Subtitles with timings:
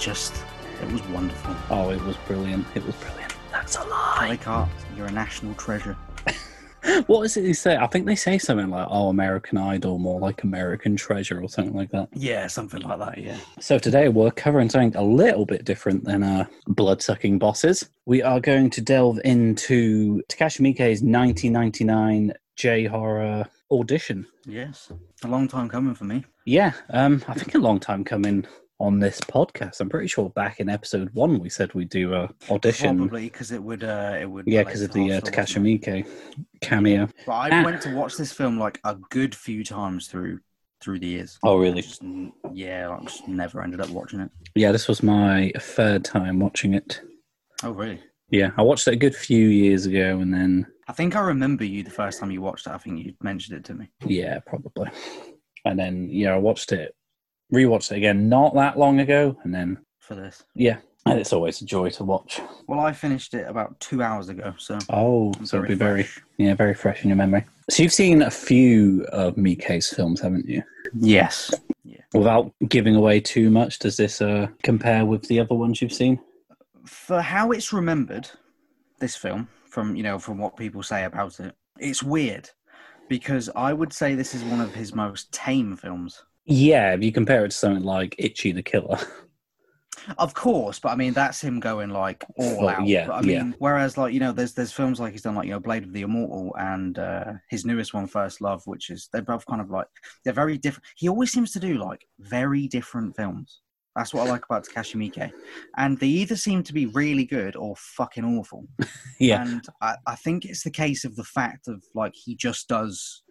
[0.00, 0.34] just,
[0.82, 1.54] it was wonderful.
[1.68, 2.66] Oh, it was brilliant.
[2.74, 3.34] It was brilliant.
[3.52, 4.36] That's a Kelly lie.
[4.38, 5.96] Clarkson, you're a national treasure.
[7.06, 7.76] What is it they say?
[7.76, 11.74] I think they say something like, oh, American Idol, more like American Treasure or something
[11.74, 12.08] like that.
[12.14, 13.18] Yeah, something like that.
[13.18, 13.36] Yeah.
[13.60, 17.90] So today we're covering something a little bit different than uh, blood-sucking bosses.
[18.06, 24.26] We are going to delve into Takashi Miike's 1999 J-horror audition.
[24.46, 24.90] Yes.
[25.22, 26.24] A long time coming for me.
[26.46, 28.46] Yeah, um, I think a long time coming
[28.80, 29.80] on this podcast.
[29.80, 32.96] I'm pretty sure back in episode one we said we'd do a audition.
[32.96, 34.46] Probably because it would, uh, it would.
[34.46, 35.60] Yeah, because of the uh, Takashi?
[35.60, 36.08] Miike
[36.60, 37.08] cameo.
[37.26, 37.64] But I Ah.
[37.64, 40.40] went to watch this film like a good few times through
[40.80, 41.38] through the years.
[41.42, 41.82] Oh, really?
[41.82, 42.02] Just,
[42.54, 44.30] yeah, like just never ended up watching it.
[44.54, 47.02] Yeah, this was my third time watching it.
[47.62, 48.00] Oh, really?
[48.30, 51.64] Yeah, I watched it a good few years ago, and then I think I remember
[51.64, 52.70] you the first time you watched it.
[52.72, 53.90] I think you mentioned it to me.
[54.06, 54.88] yeah, probably,
[55.66, 56.94] and then yeah, I watched it,
[57.52, 60.44] rewatched it again not that long ago, and then for this.
[60.54, 62.40] yeah, and it's always a joy to watch.
[62.66, 66.24] Well, I finished it about two hours ago, so Oh, so it'll be very fresh.
[66.38, 67.44] yeah, very fresh in your memory.
[67.70, 70.62] So you've seen a few of Miike's films, haven't you?
[70.98, 71.52] Yes.
[72.12, 76.18] Without giving away too much, does this uh, compare with the other ones you've seen?
[76.84, 78.28] For how it's remembered,
[78.98, 82.50] this film from you know from what people say about it, it's weird
[83.08, 86.24] because I would say this is one of his most tame films.
[86.50, 88.98] Yeah, if you compare it to something like Ichi the Killer.
[90.18, 92.86] Of course, but I mean that's him going like all Well, out.
[92.86, 93.42] yeah, But I yeah.
[93.42, 95.84] mean, whereas like you know, there's there's films like he's done like you know Blade
[95.84, 99.60] of the Immortal and uh, his newest one, First Love, which is they're both kind
[99.60, 99.86] of like
[100.24, 100.84] they're very different.
[100.96, 103.60] He always seems to do like very different films.
[103.94, 105.30] That's what I like about Takashi Miike,
[105.76, 108.66] and they either seem to be really good or fucking awful.
[109.20, 112.68] yeah, And I, I think it's the case of the fact of like he just
[112.68, 113.22] does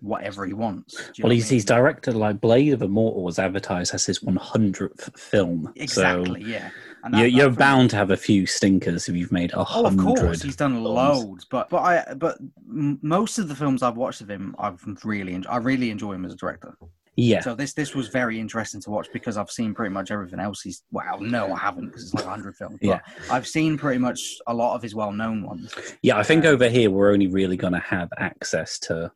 [0.00, 0.94] whatever he wants.
[0.94, 3.94] Do you know well, what I he's he's directed like Blade of Immortal was advertised
[3.94, 5.72] as his 100th film.
[5.76, 6.70] exactly yeah.
[7.04, 10.04] And that- you're, you're bound to have a few stinkers if you've made a hundred.
[10.04, 10.86] Oh, of course, he's done films.
[10.88, 15.34] loads, but but I but most of the films I've watched of him, I've really
[15.34, 16.74] enjoy, I really enjoy him as a director.
[17.20, 20.38] Yeah, So this this was very interesting to watch because I've seen pretty much everything
[20.38, 20.84] else he's.
[20.92, 22.78] Well, no, I haven't because it's like hundred films.
[22.80, 23.00] But Yeah.
[23.28, 25.74] I've seen pretty much a lot of his well-known ones.
[26.02, 26.16] yeah.
[26.16, 29.10] I think uh, over here we're only really going to have access to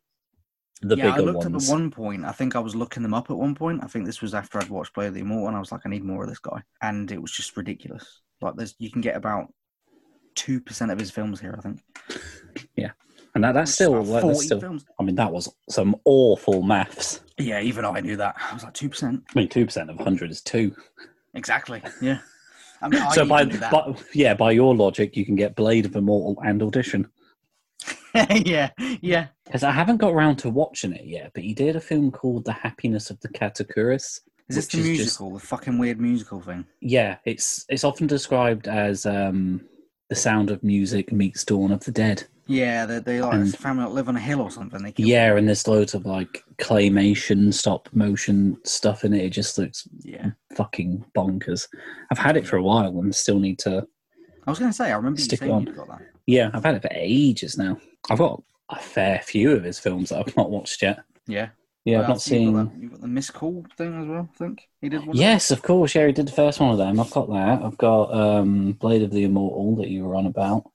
[0.83, 1.69] the yeah, I looked ones.
[1.69, 2.25] at one point.
[2.25, 3.83] I think I was looking them up at one point.
[3.83, 5.83] I think this was after I'd watched Blade of the Immortal, and I was like,
[5.85, 8.21] I need more of this guy, and it was just ridiculous.
[8.41, 9.53] Like, there's you can get about
[10.35, 11.55] two percent of his films here.
[11.57, 11.81] I think.
[12.77, 12.91] Yeah,
[13.35, 14.61] and that, that's still, like, that's 40 still.
[14.61, 14.85] films.
[14.99, 17.21] I mean, that was some awful maths.
[17.39, 18.37] Yeah, even I knew that.
[18.51, 19.23] I was like two percent.
[19.35, 20.75] I mean, two percent of hundred is two.
[21.35, 21.83] Exactly.
[22.01, 22.19] Yeah.
[22.83, 25.97] I mean, I so by, by yeah, by your logic, you can get Blade of
[25.97, 27.09] Immortal and Audition.
[28.45, 29.27] yeah, yeah.
[29.45, 32.45] Because I haven't got around to watching it yet, but he did a film called
[32.45, 34.21] The Happiness of the Katakuris.
[34.49, 34.87] Is this the is just-
[35.21, 36.67] musical, the fucking weird musical thing?
[36.81, 39.63] Yeah, it's it's often described as um,
[40.09, 42.25] the sound of music meets Dawn of the Dead.
[42.47, 44.93] Yeah, they they like And- family that live on a hill or something.
[44.97, 49.25] Yeah, and there's loads of like claymation, stop motion stuff in it.
[49.25, 50.31] It just looks Yeah.
[50.57, 51.69] fucking bonkers.
[52.11, 53.87] I've had it for a while and still need to.
[54.47, 55.67] I was gonna say, I remember Stick you saying on.
[55.67, 56.03] you got that.
[56.27, 57.79] Yeah, I've had it for ages now.
[58.11, 61.01] I've got a fair few of his films that I've not watched yet.
[61.27, 61.49] Yeah.
[61.85, 62.09] Yeah, What I've not?
[62.09, 62.81] You've got seen.
[62.81, 64.29] You've got the Miss Cool thing as well.
[64.33, 65.17] I think he did one.
[65.17, 65.95] Yes, of course.
[65.95, 67.01] Yeah, he did the first one of them.
[67.01, 67.61] I've got that.
[67.63, 70.71] I've got um, Blade of the Immortal that you were on about.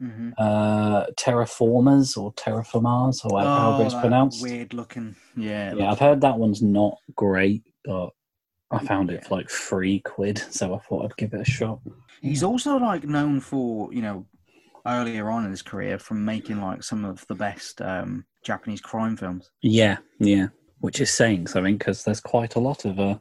[0.00, 0.30] Mm-hmm.
[0.38, 4.40] Uh, Terraformers or Terraformars or however it's pronounced.
[4.42, 5.16] Weird looking.
[5.36, 5.74] Yeah.
[5.74, 8.10] Yeah, I've heard that one's not great, but
[8.70, 9.28] I found it Yeah.
[9.28, 11.80] for like three quid, so I thought I'd give it a shot.
[12.22, 14.24] He's also like known for you know
[14.86, 19.16] earlier on in his career from making like some of the best um, Japanese crime
[19.16, 19.50] films.
[19.62, 20.48] Yeah, yeah,
[20.80, 22.98] which is saying something because there's quite a lot of.
[23.00, 23.18] Uh,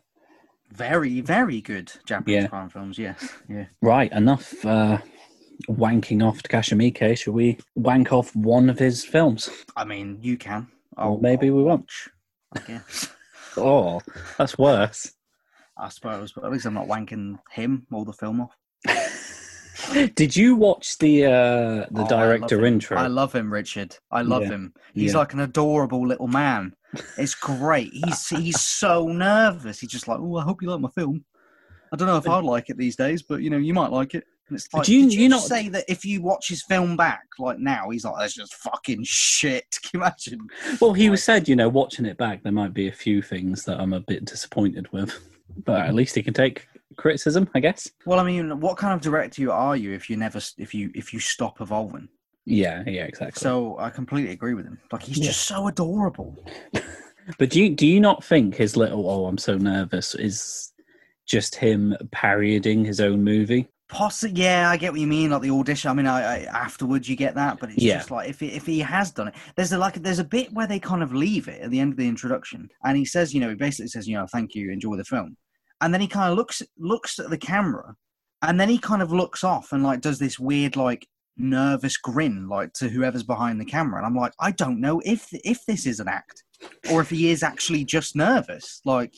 [0.72, 2.48] Very, very good Japanese Yeah.
[2.48, 2.98] crime films.
[2.98, 3.30] Yes.
[3.50, 3.66] Yeah.
[3.82, 4.98] right, enough uh,
[5.70, 7.18] wanking off Takashi Miike.
[7.18, 9.50] Shall we wank off one of his films?
[9.76, 10.68] I mean, you can.
[10.98, 11.82] Or maybe we won't.
[11.82, 12.10] watch.
[12.56, 13.10] I guess.
[13.60, 14.02] Oh,
[14.38, 15.14] that's worse.
[15.76, 18.56] I suppose, but at least I'm not wanking him or the film off.
[20.16, 21.30] Did you watch the uh,
[21.92, 22.66] the Oh, director him.
[22.66, 22.98] intro?
[22.98, 23.96] I love him, Richard.
[24.12, 24.50] I love Yeah.
[24.50, 24.74] him.
[24.94, 25.20] He's Yeah.
[25.20, 26.74] like an adorable little man.
[27.18, 27.92] It's great.
[27.94, 29.80] He's he's so nervous.
[29.80, 31.24] He's just like, oh, I hope you like my film.
[31.92, 34.14] I don't know if I'd like it these days, but you know, you might like
[34.14, 34.26] it.
[34.50, 36.64] And it's like, Do you- did you, you not- say that if you watch his
[36.64, 39.66] film back, like now, he's like, that's just fucking shit.
[39.84, 40.48] Can you imagine?
[40.82, 43.64] Well, he was said, you know, watching it back, there might be a few things
[43.66, 45.18] that I'm a bit disappointed with,
[45.66, 46.66] but at least he can take
[46.98, 47.90] criticism, I guess.
[48.06, 50.92] Well, I mean, what kind of director you are you if you never, if you,
[50.96, 52.10] if you stop evolving?
[52.46, 53.40] Yeah, yeah, exactly.
[53.40, 54.80] So I completely agree with him.
[54.92, 55.28] Like he's Yeah.
[55.28, 56.36] just so adorable.
[57.38, 60.72] But do you do you not think his little "oh, I'm so nervous" is
[61.26, 63.68] just him parodying his own movie?
[63.90, 65.32] Possibly, yeah, I get what you mean.
[65.32, 65.90] Like the audition.
[65.90, 67.98] I mean, I, I afterwards you get that, but it's Yeah.
[67.98, 70.52] just like if he, if he has done it, there's a, like there's a bit
[70.54, 73.34] where they kind of leave it at the end of the introduction, and he says,
[73.34, 75.36] you know, he basically says, you know, thank you, enjoy the film,
[75.82, 77.96] and then he kind of looks looks at the camera,
[78.42, 81.08] and then he kind of looks off and like does this weird like
[81.40, 85.28] nervous grin like to whoever's behind the camera, and I'm like, I don't know if
[85.32, 86.44] if this is an act
[86.92, 88.82] or if he is actually just nervous.
[88.86, 89.14] Like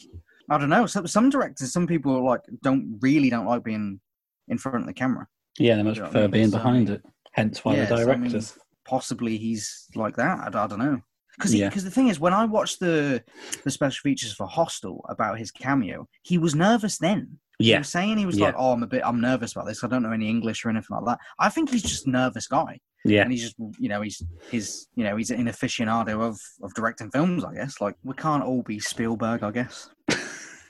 [0.50, 0.86] I don't know.
[0.86, 4.00] Some some directors, some people like don't really don't like being
[4.48, 5.28] in front of the camera.
[5.58, 6.32] Yeah, they much You know what I prefer mean?
[6.32, 7.02] being So, behind it.
[7.34, 8.58] Hence why yeah, the so, I mean, directors.
[8.86, 10.56] Possibly he's like that.
[10.56, 11.02] I, I don't know.
[11.38, 11.70] Because Yeah.
[11.70, 13.24] because the thing is, when I watched the
[13.64, 17.40] the special features for Hostel about his cameo, he was nervous then.
[17.60, 18.48] He yeah, was saying he was Yeah.
[18.48, 19.84] like, "Oh, I'm a bit, I'm nervous about this.
[19.84, 22.48] I don't know any English or anything like that." I think he's just a nervous
[22.48, 26.40] guy, yeah, and he's just, you know, he's he's, you know, he's an aficionado of
[26.64, 27.44] of directing films.
[27.44, 27.80] I guess.
[27.82, 29.44] Like we can't all be Spielberg.
[29.44, 29.90] I guess.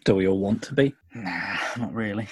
[0.06, 0.96] Do we all want to be?
[1.14, 2.28] Nah, not really.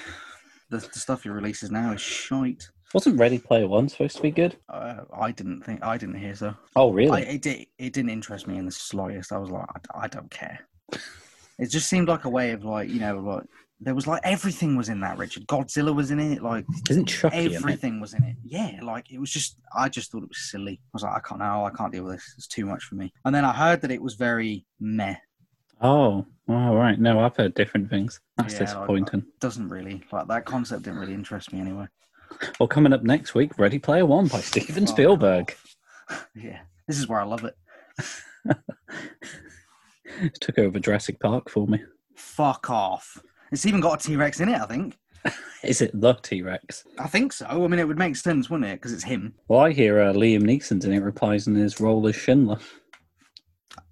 [0.69, 2.67] The, the stuff he releases now is shite.
[2.93, 4.55] Wasn't Ready Player One supposed to be good?
[4.69, 6.55] Uh, I didn't think I didn't hear so.
[6.75, 7.21] Oh, I, really?
[7.23, 9.31] it, did, it didn't interest me in the slightest.
[9.31, 10.59] I was like, I, I don't care.
[11.59, 13.41] It just seemed like a way of like, you know, like
[13.79, 15.17] there was like everything was in that.
[15.17, 16.43] Richard Godzilla was in it.
[16.43, 17.55] Like Isn't Chucky in it?
[17.55, 18.35] everything was in it.
[18.43, 19.57] Yeah, like it was just.
[19.75, 20.73] I just thought it was silly.
[20.73, 21.39] I was like, I can't.
[21.39, 22.33] No, I can't deal with this.
[22.37, 23.11] It's too much for me.
[23.25, 25.15] And then I heard that it was very meh.
[25.81, 26.99] Oh, all right.
[26.99, 28.19] No, I've heard different things.
[28.37, 29.25] That's Yeah, like- disappointing.
[29.39, 30.83] Doesn't really like that concept.
[30.83, 31.87] Didn't really interest me anyway.
[32.59, 35.55] Well, coming up next week, Ready Player One by Steven Oh, Spielberg.
[36.35, 37.55] Yeah, this is where I love it.
[40.41, 41.81] Took over Jurassic Park for me.
[42.15, 43.21] Fuck off.
[43.51, 44.59] It's even got a T Rex in it.
[44.59, 44.97] I think.
[45.63, 46.85] Is it the T Rex?
[46.99, 47.45] I think so.
[47.45, 48.75] I mean, it would make sense, wouldn't it?
[48.75, 49.33] Because it's him.
[49.47, 52.59] Well, I hear uh, Liam Neeson's in it reprising his role as Schindler.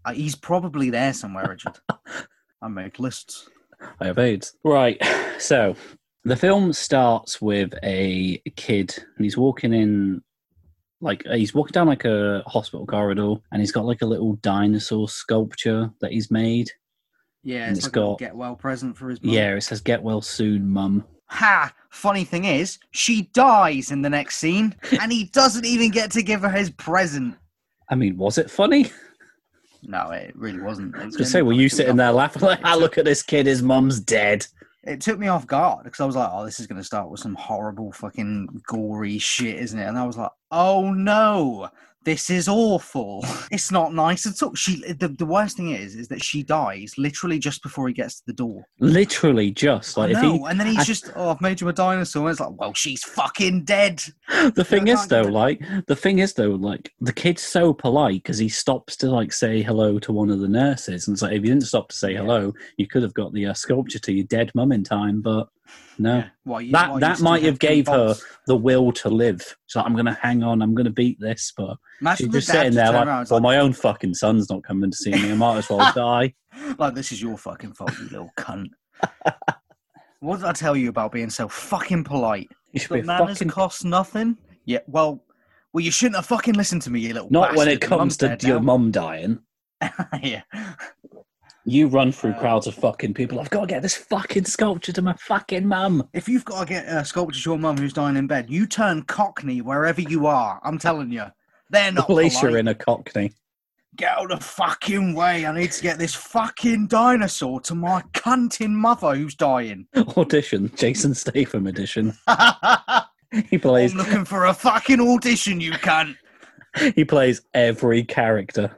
[0.06, 1.78] Uh, he's probably there somewhere, Richard.
[2.62, 3.50] I make lists.
[4.00, 4.56] I have AIDS.
[4.64, 5.02] Right.
[5.38, 5.76] So
[6.26, 10.22] the film starts with a kid, and he's walking in,
[11.00, 15.08] like he's walking down like a hospital corridor, and he's got like a little dinosaur
[15.08, 16.70] sculpture that he's made.
[17.44, 19.34] Yeah, it's, it's like a got- get well present for his mum.
[19.34, 21.74] Yeah, it says "Get well soon, Mum." Ha!
[21.90, 26.24] Funny thing is, she dies in the next scene, and he doesn't even get to
[26.24, 27.36] give her his present.
[27.90, 28.92] I mean, was it funny?
[29.84, 30.96] No, it really wasn't.
[30.96, 33.62] It, Just say, were you sitting there laughing like, "Ah, look at this kid, his
[33.62, 34.48] mum's dead."
[34.86, 37.10] It took me off guard because I was like, "Oh, this is going to start
[37.10, 41.70] with some horrible, fucking gory shit, isn't it?" And I was like, "Oh no,
[42.06, 43.24] this is awful.
[43.52, 46.94] It's not nice at all." She, the, the worst thing is, is that she dies
[46.98, 48.66] literally just before he gets to the door.
[48.80, 50.42] Literally, just like if he.
[50.48, 52.74] and then he's I- just, "Oh, I've made you a dinosaur." And it's like, "Well,
[52.74, 54.02] she's fucking dead."
[54.56, 58.38] The thing is, though, like the thing is, though, like the kid's so polite because
[58.38, 61.42] he stops to like say hello to one of the nurses, and it's like if
[61.44, 62.20] you didn't stop to say Yeah.
[62.22, 65.22] hello, you could have got the uh, sculpture to your dead mum in time.
[65.22, 65.48] But
[65.98, 66.28] no, Yeah.
[66.44, 68.16] Why, you- That- why that might have to gave her-
[68.48, 69.56] the will to live.
[69.68, 70.62] So I'm gonna hang on.
[70.62, 71.52] I'm gonna beat this.
[71.56, 74.50] But Imagine she's just sitting there like, around and was well, my own fucking son's
[74.50, 75.32] not coming to see me.
[75.32, 76.34] I might as well die.
[76.78, 78.68] like, this is your fucking fault, you little cunt.
[80.20, 82.50] what did I tell you about being so fucking polite?
[82.72, 83.50] You should be But manners fucking.
[83.50, 84.38] cost nothing.
[84.66, 85.24] Yeah, well,
[85.74, 87.30] well, you shouldn't have fucking listened to me, you little.
[87.32, 89.40] Not when it comes to your mum dying.
[90.24, 90.42] yeah,
[91.68, 93.40] You run through crowds of fucking people.
[93.40, 96.08] I've got to get this fucking sculpture to my fucking mum.
[96.14, 98.68] if you've got to get a sculpture to your mum who's dying in bed, you
[98.68, 100.60] turn Cockney wherever you are.
[100.64, 101.26] I'm telling you,
[101.72, 102.08] they're not.
[102.08, 103.34] At least you're in a cockney.
[103.96, 105.46] Get out of the fucking way!
[105.46, 109.88] I need to get this fucking dinosaur to my cunting mother who's dying.
[110.18, 112.14] Audition, Jason Statham edition.
[113.32, 116.18] he I'm plays looking for a fucking audition, you cunt.
[116.96, 118.76] he plays every character.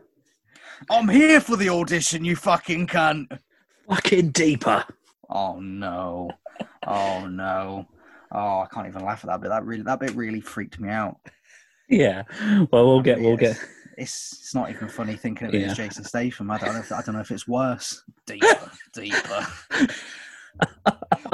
[0.90, 3.40] I'm here for the audition, you fucking cunt.
[3.90, 4.84] Fucking deeper.
[5.30, 6.32] Oh no.
[6.86, 7.88] Oh no.
[8.32, 9.50] Oh, I can't even laugh at that bit.
[9.50, 11.18] That really, that bit really freaked me out.
[11.90, 12.24] Yeah.
[12.72, 13.60] Well, we'll get we'll Yes.
[13.60, 15.68] get It's it's not even funny thinking of it Yeah.
[15.72, 16.52] as Jason Statham.
[16.52, 16.80] I don't know.
[16.80, 18.04] If, I don't know if it's worse.
[18.26, 19.48] Deeper, deeper.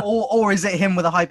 [0.04, 1.30] or or is it him with a high?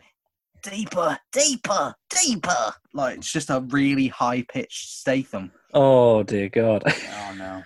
[0.62, 2.72] Deeper, deeper, deeper.
[2.94, 5.50] Like it's just a really high pitched Statham.
[5.74, 6.82] Oh dear God.
[6.86, 7.62] Oh no.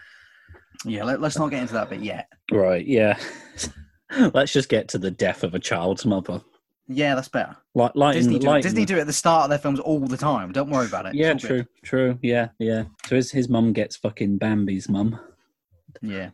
[0.85, 2.29] Yeah, let, let's not get into that bit yet.
[2.51, 2.85] right.
[2.87, 3.19] Yeah.
[4.33, 6.41] Let's just get to the death of a child's mother.
[6.87, 7.57] Yeah, that's better.
[7.75, 9.99] Like, like Disney, do, like Disney do it at the start of their films all
[9.99, 10.53] the time.
[10.53, 11.15] Don't worry about it.
[11.15, 11.41] Yeah, all good.
[11.41, 12.19] true, true.
[12.23, 12.85] Yeah, yeah.
[13.07, 15.19] So his his mum gets fucking Bambi's mum.
[16.01, 16.31] Yeah.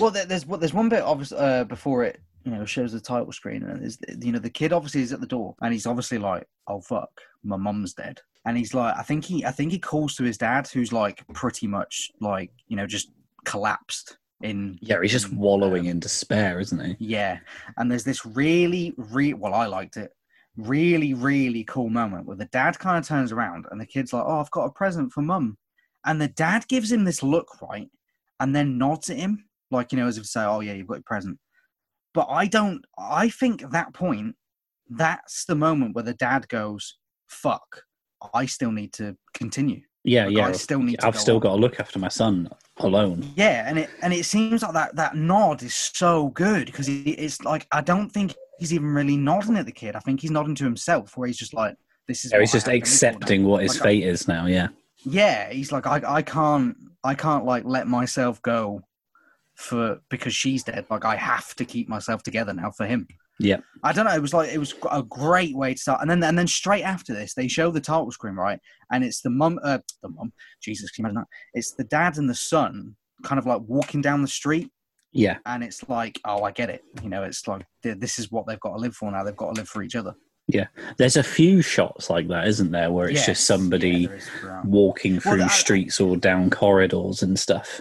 [0.00, 3.30] Well, there, there's there's one bit obviously uh, before it you know shows the title
[3.30, 6.18] screen and there's you know the kid obviously is at the door and he's obviously
[6.18, 7.08] like oh fuck
[7.44, 10.36] my mum's dead and he's like, I think he, I think he calls to his
[10.36, 13.10] dad, who's like pretty much like you know just
[13.44, 14.78] collapsed in.
[14.80, 16.96] Yeah, he's just wallowing um, in despair, isn't he?
[16.98, 17.38] Yeah,
[17.76, 20.12] and there's this really, re well, I liked it.
[20.56, 24.24] Really, really cool moment where the dad kind of turns around and the kid's like,
[24.24, 25.58] "Oh, I've got a present for mum,"
[26.04, 27.90] and the dad gives him this look, right,
[28.40, 30.86] and then nods at him, like you know, as if to say, "Oh yeah, you've
[30.86, 31.38] got your present."
[32.12, 32.84] But I don't.
[32.96, 34.36] I think at that point,
[34.88, 36.96] that's the moment where the dad goes,
[37.28, 37.82] "Fuck,
[38.32, 40.48] I still need to continue." Yeah, Like, yeah.
[40.48, 41.40] I still need to I've go still on.
[41.40, 43.34] got to look after my son alone.
[43.36, 47.42] Yeah, and it and it seems like that that nod is so good because it's
[47.42, 49.96] like I don't think he's even really nodding at the kid.
[49.96, 52.66] I think he's nodding to himself, where he's just like, "This is." Yeah, he's just
[52.66, 54.46] have to live for now." accepting what his Like, fate is now.
[54.46, 54.68] Yeah.
[55.04, 58.82] Yeah, he's like, I I can't I can't like let myself go
[59.56, 60.86] for because she's dead.
[60.90, 63.08] Like I have to keep myself together now for him.
[63.40, 63.56] Yeah.
[63.82, 64.14] I don't know.
[64.14, 66.82] It was like it was a great way to start, and then and then straight
[66.84, 68.58] after this, they show the title screen right,
[68.92, 70.32] and it's the mum, uh, the mum.
[70.62, 71.58] Jesus, can you imagine that?
[71.58, 74.70] It's the dad and the son, kind of like walking down the street,
[75.12, 75.38] Yeah.
[75.46, 76.82] and it's like, oh, I get it.
[77.02, 79.24] You know, it's like this is what they've got to live for now.
[79.24, 80.14] They've got to live for each other.
[80.46, 80.66] Yeah,
[80.98, 84.06] there's a few shots like that, isn't there, where it's Yes, just somebody
[84.40, 84.64] throughout.
[84.66, 87.80] walking Well, through that- streets or down corridors and stuff.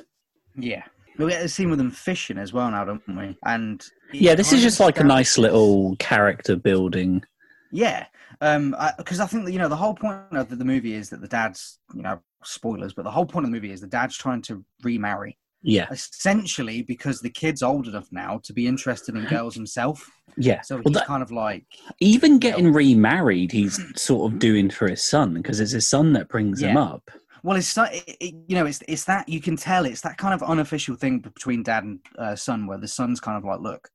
[0.57, 0.83] Yeah.
[1.19, 3.37] We get a scene with them fishing as well now, don't we?
[3.45, 7.23] And Yeah, this is just like a nice little character building.
[7.71, 8.05] Yeah,
[8.41, 11.09] um, because I, think that you know the whole point of the, the movie is
[11.09, 13.87] that the dad's you know spoilers, but the whole point of the movie is the
[13.87, 19.15] dad's trying to remarry, Yeah, essentially because the kid's old enough now to be interested
[19.15, 20.07] in girls himself.
[20.37, 20.61] yeah.
[20.61, 21.65] So Well, he's that, kind of like,
[21.99, 26.27] even getting remarried, he's sort of doing for his son because it's his son that
[26.29, 27.09] brings him up.
[27.43, 30.17] well, it's not, it, it- you know, it's it's that you can tell it's that
[30.17, 33.61] kind of unofficial thing between dad and uh, son, where the son's kind of like,
[33.61, 33.89] look,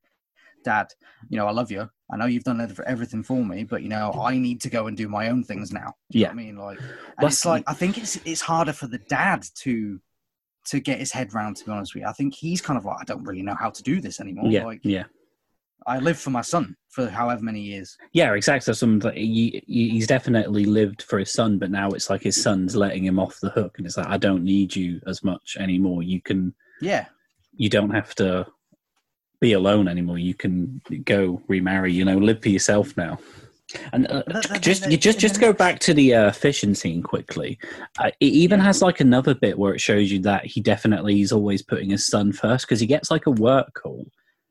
[0.63, 0.87] dad,
[1.29, 1.89] you know, I love you.
[2.11, 4.97] I know you've done everything for me, but you know, I need to go and
[4.97, 5.93] do my own things now.
[6.11, 6.27] Do Yeah.
[6.27, 6.79] what I mean, like,
[7.21, 9.99] it's like I think it's it's harder for the dad to
[10.65, 11.57] to get his head round.
[11.57, 13.55] To be honest with you, I think he's kind of like, I don't really know
[13.55, 14.51] how to do this anymore.
[14.51, 15.03] Yeah, Like, yeah,
[15.87, 17.95] I live for my son for however many years.
[18.13, 18.33] yeah.
[18.33, 18.73] Exactly.
[18.73, 23.05] Some he- he's definitely lived for his son, but now it's like his son's letting
[23.05, 26.01] him off the hook, and it's like I don't need you as much anymore.
[26.03, 27.05] You can, Yeah,
[27.53, 28.47] you don't have to
[29.39, 30.17] be alone anymore.
[30.17, 31.93] You can go remarry.
[31.93, 33.19] You know, live for yourself now.
[33.93, 36.73] And uh, that- that- just that- you just just go back to the uh, fishing
[36.75, 37.57] scene quickly.
[37.99, 41.31] Uh, it even has like another bit where it shows you that he definitely is
[41.31, 44.05] always putting his son first because he gets like a work call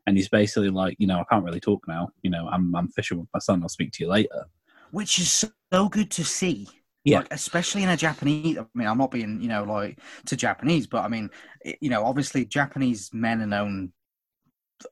[0.07, 2.11] and he's basically like, you know, I can't really talk now.
[2.23, 3.63] You know, I'm I'm fishing with my son.
[3.63, 4.47] I'll speak to you later.
[4.93, 6.69] which is so good to see.
[7.05, 7.19] Yeah.
[7.19, 8.59] Like, especially in a Japanese.
[8.59, 11.29] I mean, I'm not being, you know, like to Japanese, but I mean,
[11.81, 13.93] you know, obviously Japanese men are known,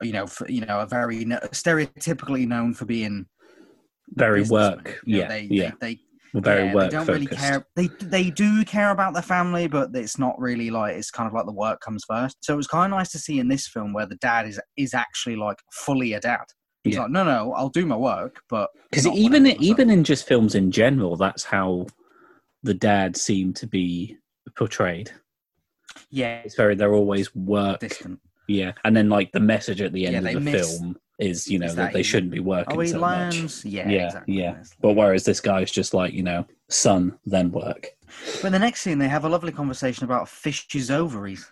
[0.03, 3.27] you know, for, you know, are very no- stereotypically known for being
[4.15, 5.01] Very work.
[5.07, 5.73] You know, yeah, they, yeah.
[5.81, 6.01] They, they,
[6.35, 7.23] Well, very yeah, work they don't focused.
[7.23, 7.67] really care.
[7.77, 11.33] They they do care about their family, but it's not really like it's kind of
[11.35, 12.37] like the work comes first.
[12.43, 14.61] So it was kind of nice to see in this film where the dad is
[14.77, 16.45] is actually like fully a dad.
[16.85, 17.03] He's Yeah.
[17.03, 19.91] like, no, no, I'll do my work, but Because even I'm with my son." even
[19.91, 21.87] in just films in general, that's how
[22.63, 24.17] the dad seem to be
[24.57, 25.11] portrayed.
[26.11, 27.81] yeah, It's very they're always work.
[27.81, 28.21] distant.
[28.49, 31.49] Yeah, and then like the message at the end they of the miss- film is
[31.49, 33.35] you know is that, that they he- shouldn't be working Oh, he so much.
[33.35, 33.65] lands.
[33.65, 34.35] Yeah, Yeah, exactly.
[34.35, 34.63] yeah.
[34.81, 37.89] But whereas this guy's just like you know, son then work.
[38.41, 41.51] But in the next scene, they have a lovely conversation about fish's ovaries.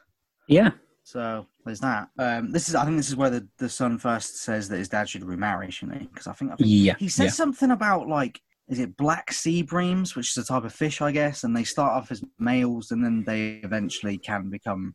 [0.48, 0.70] Yeah,
[1.02, 2.08] So there's that.
[2.18, 4.88] Um, this is, I think, this is where the, the son first says that his
[4.90, 6.06] dad should remarry, shouldn't he?
[6.06, 7.30] Because I think, I think yeah, he says yeah.
[7.30, 11.10] something about like, is it black sea breams, which is a type of fish, I
[11.12, 14.94] guess, and they start off as males and then they eventually can become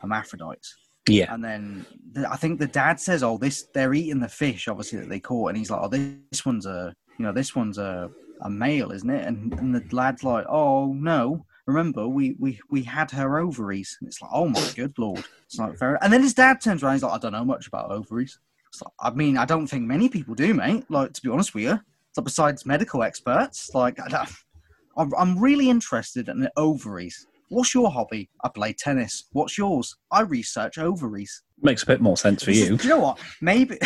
[0.00, 0.74] hermaphrodites.
[1.08, 1.86] Yeah, And then
[2.30, 5.48] I think the dad says, "Oh, this they're eating the fish, obviously that they caught,"
[5.48, 8.90] and he's like, "Oh, this, this one's a, you know, this one's a, a male,
[8.90, 13.38] isn't it?" And, and the lad's like, "Oh no, remember we we we had her
[13.38, 16.02] ovaries." And it's like, "Oh my good lord!" It's like fair.
[16.02, 18.38] And then his dad turns around, he's like, "I don't know much about ovaries."
[18.82, 20.84] Like, I mean, I don't think many people do, mate.
[20.88, 21.80] Like to be honest with you,
[22.12, 24.26] so besides medical experts, like I
[24.96, 27.26] I'm, I'm really interested in ovaries.
[27.48, 28.30] What's your hobby?
[28.42, 29.24] I play tennis.
[29.32, 29.96] What's yours?
[30.10, 31.42] I research ovaries.
[31.60, 32.76] makes a bit more sense for you.
[32.76, 33.18] do you know what?
[33.40, 33.78] Maybe,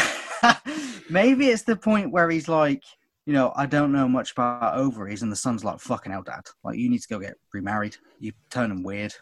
[1.11, 2.83] maybe it's the point where he's like,
[3.27, 6.41] you know, I don't know much about ovaries, and the son's like, "Fucking hell, dad!
[6.65, 7.95] Like, you need to go get remarried.
[8.21, 9.13] You turn him weird."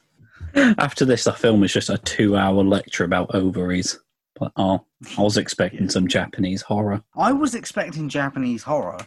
[0.54, 3.98] After this, the film is just a two-hour lecture about ovaries.
[4.38, 4.84] But oh,
[5.18, 5.88] I was expecting Yeah.
[5.88, 7.02] some Japanese horror.
[7.16, 8.98] I was expecting Japanese horror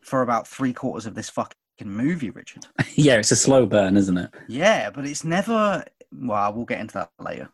[0.00, 1.54] for about three quarters of this fucking
[1.84, 2.66] movie, Richard.
[2.94, 4.30] yeah, it's a slow burn, isn't it?
[4.48, 5.84] Yeah, but it's never.
[6.12, 7.50] Well, we'll get into that later.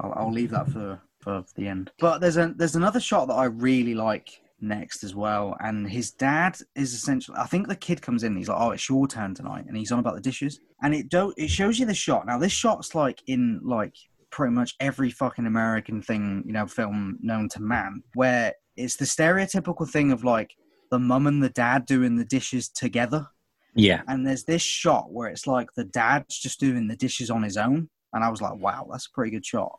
[0.00, 1.90] I'll, I'll leave that for for the end.
[1.98, 6.10] But there's a there's another shot that I really like next as well, and his
[6.10, 7.36] dad is essentially.
[7.38, 8.36] I think the kid comes in.
[8.36, 11.08] He's like, "Oh, it's your turn tonight," and he's on about the dishes, and it
[11.08, 12.26] don't it shows you the shot.
[12.26, 13.94] Now this shot's like in like
[14.30, 19.04] pretty much every fucking American thing you know film known to man, where it's the
[19.04, 20.54] stereotypical thing of like
[20.90, 23.26] the mum and the dad doing the dishes together.
[23.74, 24.02] Yeah.
[24.06, 27.56] And there's this shot where it's like the dad's just doing the dishes on his
[27.56, 27.88] own.
[28.12, 29.78] And I was like, wow, that's a pretty good shot.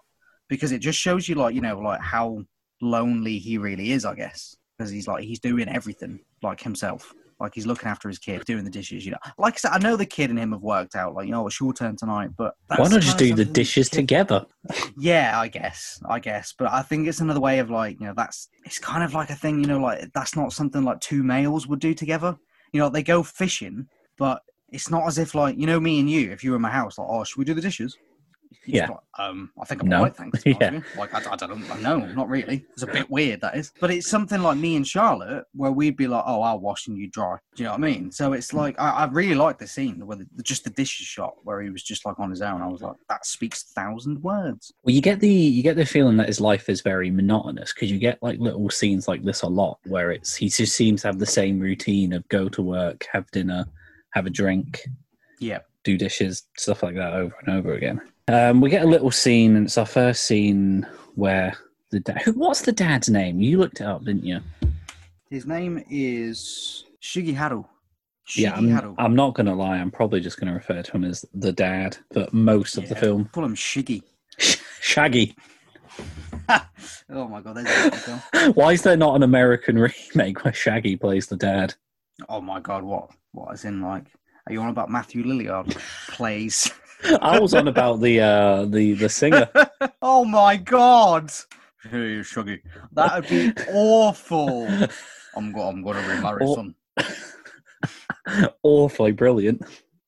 [0.49, 2.43] Because it just shows you like, you know, like how
[2.81, 4.55] lonely he really is, I guess.
[4.77, 7.13] Because he's like he's doing everything like himself.
[7.39, 9.17] Like he's looking after his kid, doing the dishes, you know.
[9.37, 11.45] Like I said, I know the kid and him have worked out, like, you know,
[11.45, 14.45] it's your turn tonight, but Why not just do the dishes kid- together?
[14.97, 18.13] yeah, I guess, I guess, but I think it's another way of like, you know,
[18.15, 21.21] that's it's kind of like a thing, you know, like that's not something like two
[21.23, 22.37] males would do together.
[22.73, 23.87] You know, they go fishing,
[24.17, 26.61] but it's not as if like, you know, me and you, if you were in
[26.61, 27.97] my house, like, oh, should we do the dishes?
[28.65, 28.89] Yeah.
[28.89, 29.97] like, um, I think I'm No.
[29.97, 30.41] alright, thanks.
[30.45, 30.53] Yeah.
[30.55, 30.99] honest with you.
[30.99, 32.65] Like, I, I don't know, No, not really.
[32.73, 33.71] It's a bit weird, that is.
[33.79, 36.97] But it's something like me and Charlotte, where we'd be like, oh, I'll wash and
[36.97, 37.37] you dry.
[37.55, 38.11] Do you know what I mean?
[38.11, 41.35] So it's like, I, I really like the scene where the, just the dishes shot,
[41.43, 42.61] where he was just like on his own.
[42.61, 44.73] I was like, that speaks a thousand words.
[44.83, 47.91] Well, you get the you get the feeling that his life is very monotonous because
[47.91, 51.07] you get like little scenes like this a lot where it's he just seems to
[51.09, 53.65] have the same routine of go to work, have dinner,
[54.11, 54.81] have a drink,
[55.39, 55.59] Yeah.
[55.83, 58.01] do dishes, stuff like that over and over again.
[58.27, 61.57] Um, we get a little scene, and it's our first scene where
[61.91, 62.21] the dad.
[62.21, 62.33] Who?
[62.33, 63.41] What's the dad's name?
[63.41, 64.39] You looked it up, didn't you?
[65.29, 67.65] His name is Shigeharu.
[68.35, 69.77] Yeah, I'm, I'm not going to lie.
[69.77, 72.95] I'm probably just going to refer to him as the dad for most of the
[72.95, 73.25] film.
[73.33, 74.03] Call him Shiggy.
[74.81, 75.35] Shaggy.
[77.09, 78.21] oh my god, there's film.
[78.53, 81.75] Why is there not an American remake where Shaggy plays the dad?
[82.29, 83.11] Oh my god, what?
[83.31, 84.05] What is in like?
[84.47, 85.75] Are you on about Matthew Lillard
[86.09, 86.71] plays?
[87.21, 89.49] I was on about the uh, the the singer.
[90.01, 91.31] oh my god!
[91.83, 92.59] Hey, Shuggy,
[92.93, 94.67] that would be awful.
[95.35, 96.75] I'm go- I'm going to remarry Or- son.
[98.63, 99.63] Awfully brilliant.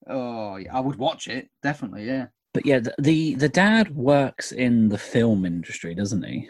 [0.08, 2.06] Oh, yeah, I would watch it definitely.
[2.06, 2.28] Yeah.
[2.54, 6.48] But yeah, the, the the dad works in the film industry, doesn't he?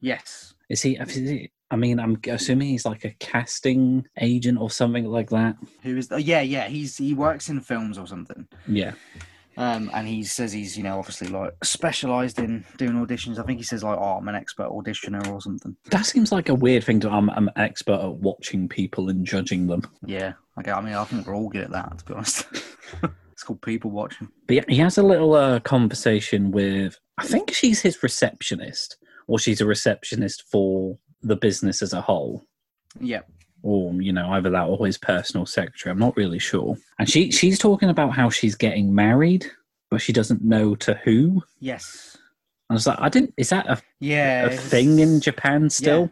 [0.00, 0.54] Yes.
[0.70, 0.96] Is he?
[0.96, 5.56] is he- I mean, I'm assuming he's like a casting agent or something like that.
[5.82, 6.08] Who is?
[6.08, 6.66] The, yeah, yeah.
[6.68, 8.48] He's he works in films or something.
[8.66, 8.92] Yeah.
[9.58, 13.40] Um, and he says he's, you know, obviously like specialized in doing auditions.
[13.40, 15.76] I think he says like, "Oh, I'm an expert auditioner" or something.
[15.90, 17.10] That seems like a weird thing to.
[17.10, 19.82] I'm, I'm an expert at watching people and judging them.
[20.06, 20.70] Yeah, okay.
[20.70, 22.46] I mean, I think we're all good at that, to be honest.
[23.32, 24.28] it's called people watching.
[24.46, 26.96] But yeah, he has a little uh, conversation with.
[27.18, 32.46] I think she's his receptionist, or she's a receptionist for the business as a whole.
[33.00, 33.22] Yeah,
[33.62, 36.76] or you know either that or his personal secretary i'm not really sure.
[36.98, 39.46] And she she's talking about how she's getting married
[39.90, 41.42] but she doesn't know to who.
[41.60, 42.16] Yes,
[42.70, 44.46] i was like i didn't is that a, yeah.
[44.46, 46.10] a thing in japan still?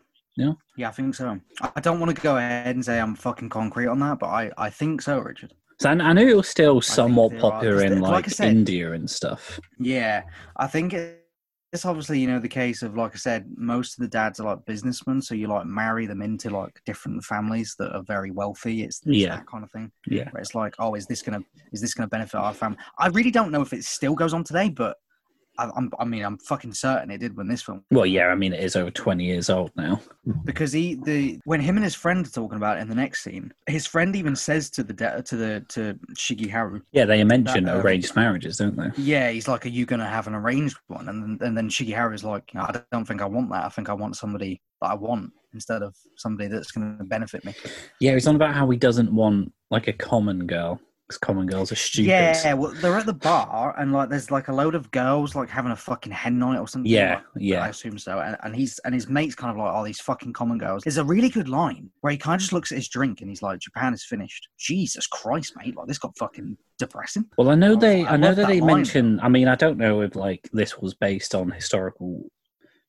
[0.77, 1.41] Yeah, I think so.
[1.75, 4.51] I don't want to go ahead and say I'm fucking concrete on that, but I,
[4.59, 5.55] I think so, Richard.
[5.81, 9.09] so I, I knew it was still somewhat popular in like, like said- india and
[9.09, 9.59] stuff.
[9.79, 10.25] Yeah,
[10.57, 11.26] I think it-
[11.77, 14.45] it's obviously you know the case of like I said, most of the dads are
[14.45, 18.83] like businessmen, so you like marry them into like different families that are very wealthy.
[18.83, 19.37] It's, it's Yeah.
[19.37, 19.93] that kind of thing.
[20.09, 22.79] yeah Where it's like, oh, is this gonna is this gonna benefit our family?
[22.99, 24.97] I really don't know if it still goes on today, but
[25.59, 28.35] I, I'm I mean I'm fucking certain it did when this film well yeah i
[28.35, 30.01] mean it is over 20 years old now
[30.45, 33.23] because he the when him and his friend are talking about it in the next
[33.23, 37.65] scene, his friend even says to the de- to the to Shigeharu, yeah they mention
[37.65, 40.79] That, uh, arranged marriages don't they yeah, he's like, are you gonna have an arranged
[40.89, 41.09] one?
[41.09, 43.65] And then and then is like, I don't think I want that.
[43.65, 47.55] I think I want somebody that I want instead of somebody that's gonna benefit me.
[48.01, 51.71] yeah he's on about how he doesn't want like a common girl because common girls
[51.71, 54.91] are stupid Yeah, well, they're at the bar and like there's like a load of
[54.91, 56.91] girls like having a fucking hen night or something.
[56.91, 57.63] Yeah, like- yeah.
[57.65, 58.19] I assume so.
[58.19, 60.83] And, and he's and his mate's kind of like, oh, these fucking common girls.
[60.83, 63.31] There's a really good line where he kind of just looks at his drink and
[63.31, 64.49] he's like, Japan is finished.
[64.59, 65.77] Jesus Christ, mate!
[65.77, 67.27] Like this got fucking depressing.
[67.39, 68.05] Well, I know Oh, they.
[68.05, 69.21] I I know that that they mention.
[69.21, 72.25] I mean, I don't know if like this was based on historical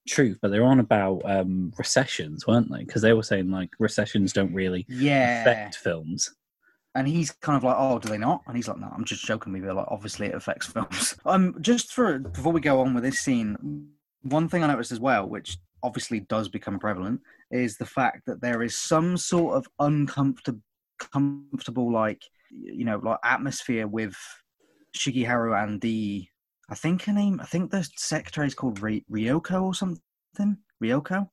[0.08, 2.80] truth, but they're on about um recessions, weren't they?
[2.84, 5.42] Because they were saying like recessions don't really Yeah.
[5.42, 6.34] affect films.
[6.98, 8.42] And he's kind of like, oh, do they not?
[8.48, 9.72] And he's like, no, I'm just joking you.
[9.72, 11.16] Like, obviously, it affects films.
[11.26, 13.88] Um, just for before we go on with this scene,
[14.24, 18.42] one thing I noticed as well, which obviously does become prevalent, is the fact that
[18.42, 20.62] there is some sort of uncomfortable,
[20.98, 24.16] comfortable, like you know, like atmosphere with
[24.98, 26.26] Shigeharu and the,
[26.70, 30.02] I think her name, I think the secretary is called Ry- Ryoko or something.
[30.84, 31.30] Ryoko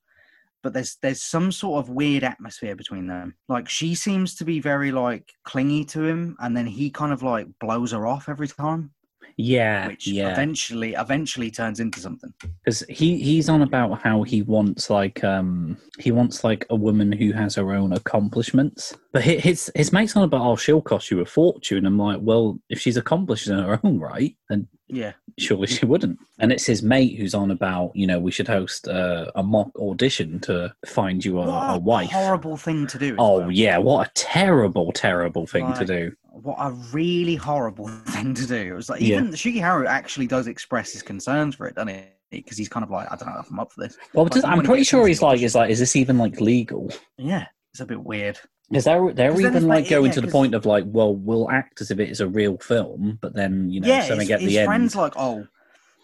[0.64, 3.36] but there's there's some sort of weird atmosphere between them.
[3.48, 7.22] Like she seems to be very like clingy to him, and then he kind of
[7.22, 8.90] like blows her off every time.
[9.36, 10.32] Yeah, which yeah.
[10.32, 12.32] eventually eventually turns into something.
[12.64, 17.10] because he he's on about how he wants like um he wants like a woman
[17.12, 21.10] who has her own accomplishments but hi- his his mate's on about oh she'll cost
[21.10, 25.12] you a fortune i'm like well if she's accomplished in her own right then Yeah,
[25.38, 28.88] surely she wouldn't and it's his mate who's on about you know we should host
[28.88, 33.14] uh, a mock audition to find you a, what a wife horrible thing to do.
[33.18, 33.50] oh well.
[33.52, 38.54] yeah what a terrible terrible thing to do what a really horrible thing to do.
[38.56, 39.16] It was like Yeah.
[39.18, 42.02] even Shigeharu actually does express his concerns for it, doesn't he?
[42.30, 43.96] Because he's kind of like, I don't know if I'm up for this.
[44.12, 47.46] well Like, i'm pretty sure he's like is like is this even like legal Yeah,
[47.72, 48.38] it's a bit weird.
[48.70, 51.50] Because they're they're even like like- going yeah, to the point of like, well, we'll
[51.50, 54.24] act as if it is a real film, but then you know, yeah, so they
[54.26, 54.66] get his the end.
[54.66, 55.46] friends like, oh,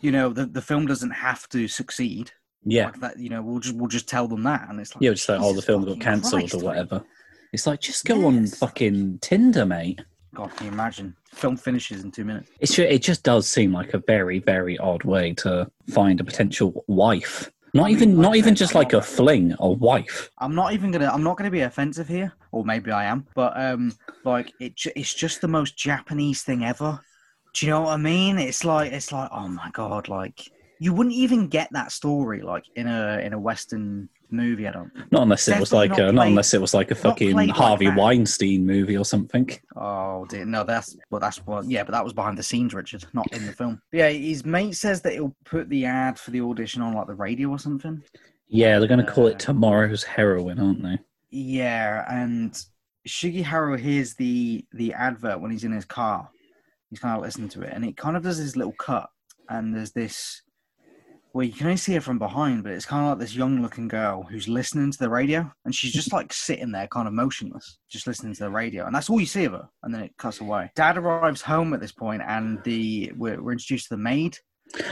[0.02, 2.30] you know, the, the film doesn't have to succeed.
[2.64, 5.02] yeah, Like that, you know, we'll just we'll just tell them that, and it's like,
[5.02, 7.02] yeah, just like, oh, the film got cancelled or like, whatever.
[7.52, 10.02] It's like just go on fucking Tinder, mate.
[10.34, 11.16] God, can you imagine?
[11.32, 12.50] Film finishes in two minutes.
[12.60, 16.24] It's ju- it just does seem like a very very odd way to find a
[16.24, 17.50] potential wife.
[17.72, 20.30] Not even not even just like a fling, a wife.
[20.38, 21.10] I'm not even gonna.
[21.12, 23.26] I'm not gonna be offensive here, or maybe I am.
[23.34, 23.92] But um,
[24.24, 27.00] like it, it's just the most Japanese thing ever.
[27.54, 28.38] Do you know what I mean?
[28.38, 30.50] It's like it's like oh my god, like
[30.82, 34.66] you wouldn't even get that story like in a in a Western movie.
[34.66, 34.90] I don't.
[34.94, 35.12] think.
[35.12, 37.48] Not unless it was like not a, not unless it was like a fucking played
[37.48, 37.90] like Harvey.
[37.90, 39.48] Weinstein movie or something.
[39.76, 41.66] Oh dear, no, that's well, that's what.
[41.66, 43.80] Yeah, but that was behind the scenes, Richard, not in the film.
[43.92, 47.14] Yeah, his mate says that he'll put the ad for the audition on like the
[47.14, 48.02] radio or something.
[48.48, 50.98] Yeah, they're going to call Uh, it tomorrow's heroine, aren't they?
[51.30, 52.58] Yeah, and
[53.06, 56.30] Shigeharu hears the the advert when he's in his car.
[56.88, 59.10] He's kind of listening to it, and it kind of does this little cut,
[59.50, 60.40] and there's this.
[61.32, 63.86] Well, you can only see her from behind, but it's kind of like this young-looking
[63.86, 67.78] girl who's listening to the radio, and she's just like sitting there, kind of motionless,
[67.88, 69.68] just listening to the radio, and that's all you see of her.
[69.84, 70.72] And then it cuts away.
[70.74, 74.36] Dad arrives home at this point, and the we're, we're introduced to the maid.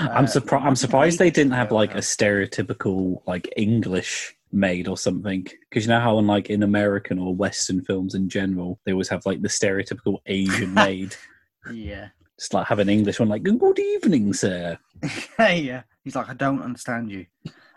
[0.01, 0.67] I'm Uh, surprised.
[0.67, 5.47] I'm surprised they didn't have like a stereotypical like English maid or something.
[5.69, 9.09] Because you know how in like in American or Western films in general, they always
[9.09, 11.15] have like the stereotypical Asian maid.
[11.73, 14.79] Yeah, Just like have an English one, like "Good evening, sir."
[15.39, 15.83] yeah.
[16.05, 17.27] He's like, I don't understand you.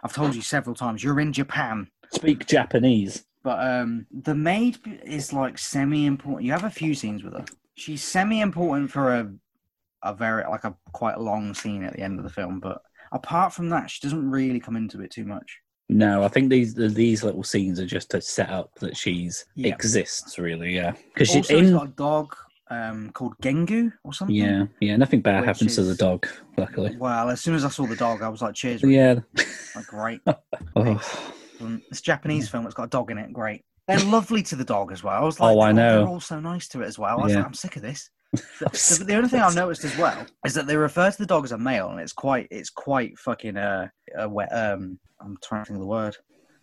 [0.04, 1.04] I've told you several times.
[1.04, 1.88] You're in Japan.
[2.14, 3.26] Speak Japanese.
[3.44, 6.46] But um, the maid is like semi important.
[6.46, 7.46] You have a few scenes with her.
[7.76, 9.34] She's semi important for a
[10.04, 12.60] a very like a quite long scene at the end of the film.
[12.60, 15.60] But apart from that, she doesn't really come into it too much.
[15.90, 19.74] No, I think these these little scenes are just to set up that she's Yeah.
[19.74, 20.38] exists.
[20.38, 20.94] Really, yeah.
[21.14, 21.74] Because she's in.
[21.74, 22.36] got a dog
[22.72, 24.36] um, called Gengu or something.
[24.36, 24.96] Yeah, yeah.
[24.96, 26.96] Nothing bad happens to the dog, luckily.
[26.98, 29.20] Well, as soon as I saw the dog, I was like, "Cheers!" Yeah.
[29.76, 30.22] Like, great.
[30.76, 31.00] Oh.
[31.60, 32.66] Um, It's a Japanese film.
[32.66, 33.32] It's got a dog in it.
[33.34, 33.64] Great.
[33.88, 35.22] They're lovely to the dog as well.
[35.22, 35.98] I was like, Oh, I know.
[36.00, 37.20] They're all so nice to it as well.
[37.20, 37.40] I was Yeah.
[37.40, 38.10] like, I'm sick of this.
[38.62, 41.44] The, the- only thing I've noticed as well is that they refer to the dog
[41.44, 45.64] as a male, and it's quite, it's quite fucking uh, uh we- um, I'm trying
[45.64, 46.16] to think of the word,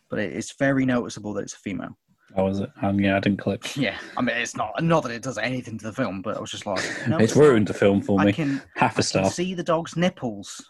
[0.08, 1.96] but it, it's very noticeable that it's a female.
[2.36, 2.70] How was it?
[2.82, 3.74] Um, yeah, I didn't click.
[3.76, 6.40] Yeah, I mean, it's not not that it does anything to the film, but I
[6.40, 7.42] was just like, no, it's not.
[7.42, 8.32] ruined the film for I me.
[8.32, 9.30] can, Half a I can star.
[9.30, 10.64] see the dog's nipples.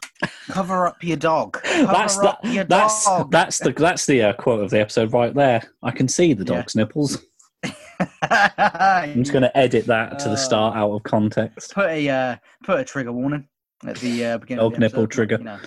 [0.49, 1.61] Cover up your dog.
[1.64, 3.31] Cover That's up that, your that's dog.
[3.31, 5.62] that's the that's the uh, quote of the episode right there.
[5.83, 6.59] I can see the Yeah.
[6.61, 7.18] dog's nipples.
[8.23, 11.75] I'm just going to edit that to the Uh, start out of context.
[11.75, 13.49] put a uh, put a trigger warning
[13.87, 14.62] at the uh, beginning.
[14.62, 15.37] Dog of the nipple episode, trigger.
[15.38, 15.59] You know.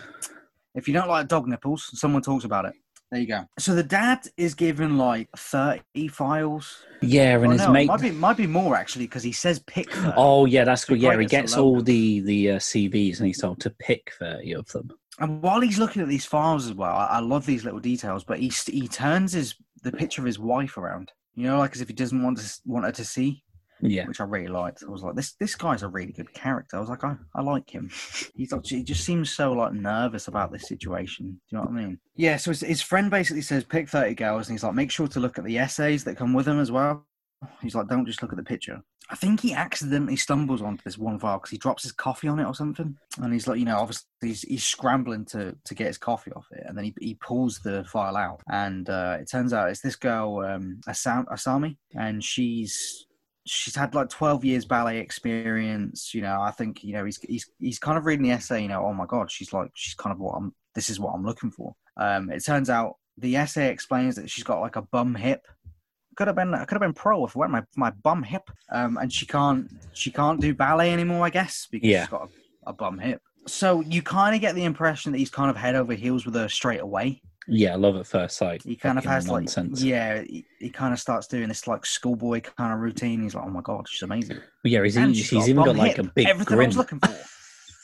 [0.75, 2.73] If you don't like dog nipples, someone talks about it.
[3.11, 3.43] There you go.
[3.59, 6.83] So the dad is given like thirty files.
[7.01, 7.87] Yeah, and Oh, his no, mate.
[7.87, 9.91] might be might be more actually because he says pick.
[9.91, 10.13] 30.
[10.15, 11.01] Oh yeah, that's good.
[11.01, 13.69] Yeah, he great, it's a gets all the the uh, CVs and he's told to
[13.69, 14.91] pick thirty of them.
[15.19, 18.23] And while he's looking at these files as well, I, I love these little details.
[18.23, 21.11] But he he turns his the picture of his wife around.
[21.35, 23.43] You know, like as if he doesn't want to want her to see.
[23.81, 24.83] Yeah, which I really liked.
[24.85, 26.77] I was like, this this guy's a really good character.
[26.77, 27.89] I was like, I, I like him.
[28.35, 31.27] He's actually, he just seems so like nervous about this situation.
[31.27, 31.99] Do you know what I mean?
[32.15, 32.37] Yeah.
[32.37, 35.19] So his, his friend basically says pick thirty girls, and he's like, make sure to
[35.19, 37.05] look at the essays that come with them as well.
[37.61, 38.83] He's like, don't just look at the picture.
[39.09, 42.39] I think he accidentally stumbles onto this one file because he drops his coffee on
[42.39, 45.87] it or something, and he's like, you know, obviously he's, he's scrambling to to get
[45.87, 49.29] his coffee off it, and then he he pulls the file out, and uh, it
[49.29, 53.05] turns out it's this girl, um, Asami, and she's
[53.45, 57.49] she's had like 12 years ballet experience you know i think you know he's he's
[57.59, 60.13] he's kind of reading the essay you know oh my god she's like she's kind
[60.13, 61.75] of what i'm this is what i'm looking for.
[61.97, 65.45] Um it turns out the essay explains that she's got like a bum hip.
[66.15, 68.49] Could have been I could have been pro if I went my my bum hip.
[68.71, 72.03] Um and she can't she can't do ballet anymore i guess because Yeah.
[72.03, 72.29] she's got
[72.65, 73.21] a, a bum hip.
[73.47, 76.35] So you kind of get the impression that he's kind of head over heels with
[76.35, 78.63] her straight away yeah, love at first sight.
[78.63, 79.79] he kind of has nonsense.
[79.81, 83.33] like yeah he, he kind of starts doing this like schoolboy kind of routine he's
[83.35, 85.95] like oh my god she's amazing yeah, he's, and he's, she's got even got like
[85.95, 86.05] hip.
[86.05, 86.69] a big everything I grin.
[86.69, 87.09] was looking for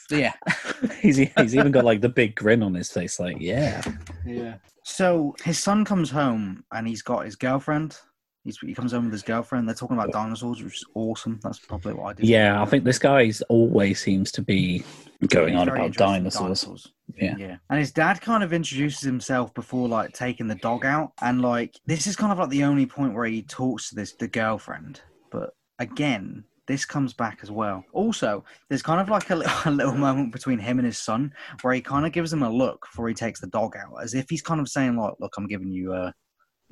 [0.09, 0.33] Yeah.
[1.01, 3.81] he's he's even got like the big grin on his face, like yeah.
[4.25, 4.55] Yeah.
[4.83, 7.97] So his son comes home and he's got his girlfriend.
[8.47, 9.67] He's, he comes home with his girlfriend.
[9.67, 11.37] They're talking about dinosaurs, which is awesome.
[11.43, 12.25] That's probably what I do.
[12.25, 14.83] Yeah, I think this guy always seems to be
[15.27, 16.93] going He's on about in dinosaurs.
[17.17, 17.35] Yeah.
[17.37, 17.57] Yeah.
[17.69, 21.11] And his dad kind of introduces himself before like taking the dog out.
[21.21, 24.13] And like this is kind of like the only point where he talks to this
[24.13, 25.01] the girlfriend.
[25.29, 27.83] But again, this comes back as well.
[27.93, 31.33] Also, there's kind of like a little, a little moment between him and his son
[31.61, 34.13] where he kind of gives him a look before he takes the dog out, as
[34.13, 36.11] if he's kind of saying like, "Look, I'm giving you, uh,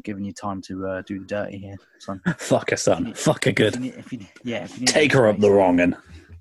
[0.03, 2.21] giving you time to uh, do the dirty here, son.
[2.37, 3.13] Fuck a son.
[3.13, 3.75] Fuck a If good.
[3.75, 5.95] you need, if you, yeah, if you Take her up the wrong end.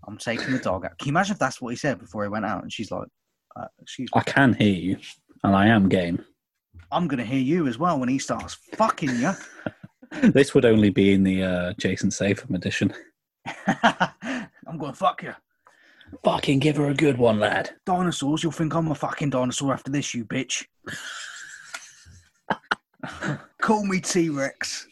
[0.06, 0.98] I'm taking the dog out.
[0.98, 2.62] Can you imagine if that's what he said before he went out?
[2.62, 3.08] And she's like,
[3.56, 4.98] uh, "Excuse me, I can hear you,
[5.42, 6.22] and I am game.
[6.92, 9.32] I'm gonna hear you as well when he starts fucking you."
[10.22, 12.92] This would only be in the uh, Jason Statham edition.
[13.76, 15.34] I'm going to fuck you.
[16.22, 17.70] Fucking give her a good one, lad.
[17.84, 20.66] Dinosaurs, you'll think I'm a fucking dinosaur after this, you bitch.
[23.60, 24.86] Call me T Rex.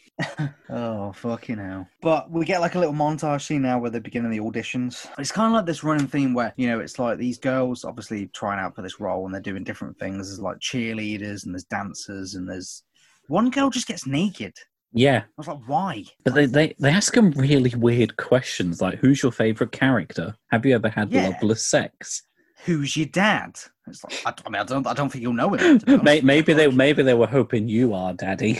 [0.69, 1.87] oh, fucking hell.
[2.01, 5.07] But we get like a little montage scene now where they're beginning the auditions.
[5.17, 8.27] It's kind of like this running theme where, you know, it's like these girls obviously
[8.27, 10.27] trying out for this role and they're doing different things.
[10.27, 12.83] There's like cheerleaders and there's dancers and there's
[13.27, 14.53] one girl just gets naked.
[14.95, 16.03] Yeah, I was like, why?
[16.23, 20.35] but they, they, they ask them really weird questions like, who's your favourite character?
[20.51, 21.29] Have you ever had Yeah.
[21.29, 22.21] loveless sex?
[22.65, 23.59] Who's your dad?
[23.87, 25.79] It's like, I, I mean, I don't, I don't think you'll know him.
[25.79, 26.03] to be honest.
[26.05, 28.59] May- Maybe they maybe they were hoping you are daddy.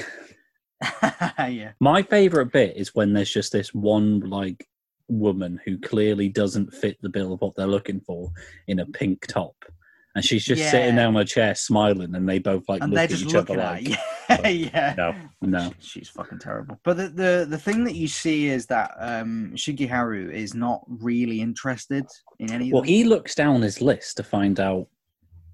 [1.01, 1.71] yeah.
[1.79, 4.67] My favorite bit is when there's just this one like
[5.07, 8.31] woman who clearly doesn't fit the bill of what they're looking for
[8.67, 9.55] in a pink top,
[10.15, 12.97] and she's just sitting there on a chair smiling, and they both like and look
[12.97, 13.99] they're at just each other at like.
[14.30, 14.93] Yeah, yeah.
[14.97, 15.71] no, no.
[15.80, 16.80] She's fucking terrible.
[16.84, 21.41] But the, the the thing that you see is that um, Shigeharu is not really
[21.41, 22.06] interested
[22.39, 22.71] in any.
[22.71, 24.88] Well, he looks down his list to find out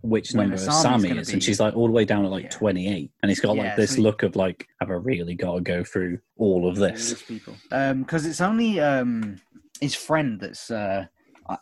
[0.01, 2.45] which When number Asami's is, be- and she's like all the way down at like
[2.45, 2.49] Yeah.
[2.51, 5.55] 28, and he's got Yeah, like this so look of like, have I really got
[5.55, 7.21] to go through all of this?
[7.23, 7.55] People.
[7.71, 9.39] Um, because it's only um
[9.79, 11.05] his friend that's uh.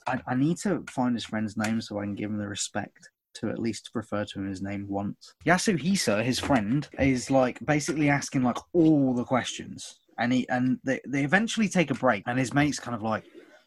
[0.08, 3.10] I, I need to find his friend's name so I can give him the respect
[3.36, 5.34] to at least refer to him his name once.
[5.46, 11.00] Yasuhisa, his friend, is like basically asking like all the questions, and he and they
[11.08, 13.24] they eventually take a break, and his mate's kind of like.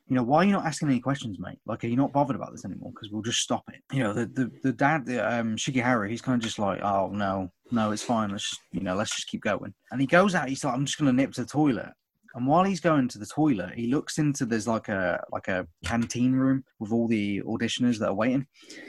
[0.09, 1.61] You know, why are you not asking any questions, mate?
[1.67, 2.91] Like, are you not bothered about this anymore?
[2.91, 3.81] Because we'll just stop it.
[3.93, 7.11] You know, the the, the dad, the, um, Shigeharu, he's kind of just like, oh
[7.13, 8.31] no, no, it's fine.
[8.31, 9.73] Let's just, you know, let's just keep going.
[9.93, 10.49] And he goes out.
[10.49, 11.93] He's like, I'm just gonna nip to the toilet.
[12.35, 15.67] And while he's going to the toilet, he looks into there's like a like a
[15.85, 18.47] canteen room with all the auditioners that are waiting,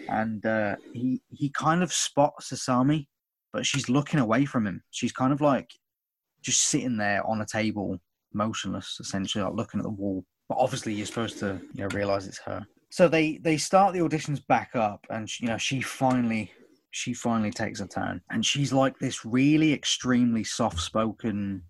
[0.10, 3.08] and uh, he he kind of spots Asami,
[3.52, 4.84] but she's looking away from him.
[4.92, 5.70] She's kind of like
[6.42, 8.00] just sitting there on a table,
[8.34, 10.24] motionless, essentially, like looking at the wall.
[10.48, 12.66] But obviously, you're supposed to you know realize it's her.
[12.90, 16.52] So they they start the auditions back up, and she, you know she finally
[16.92, 21.64] she finally takes a turn, and she's like this really extremely soft spoken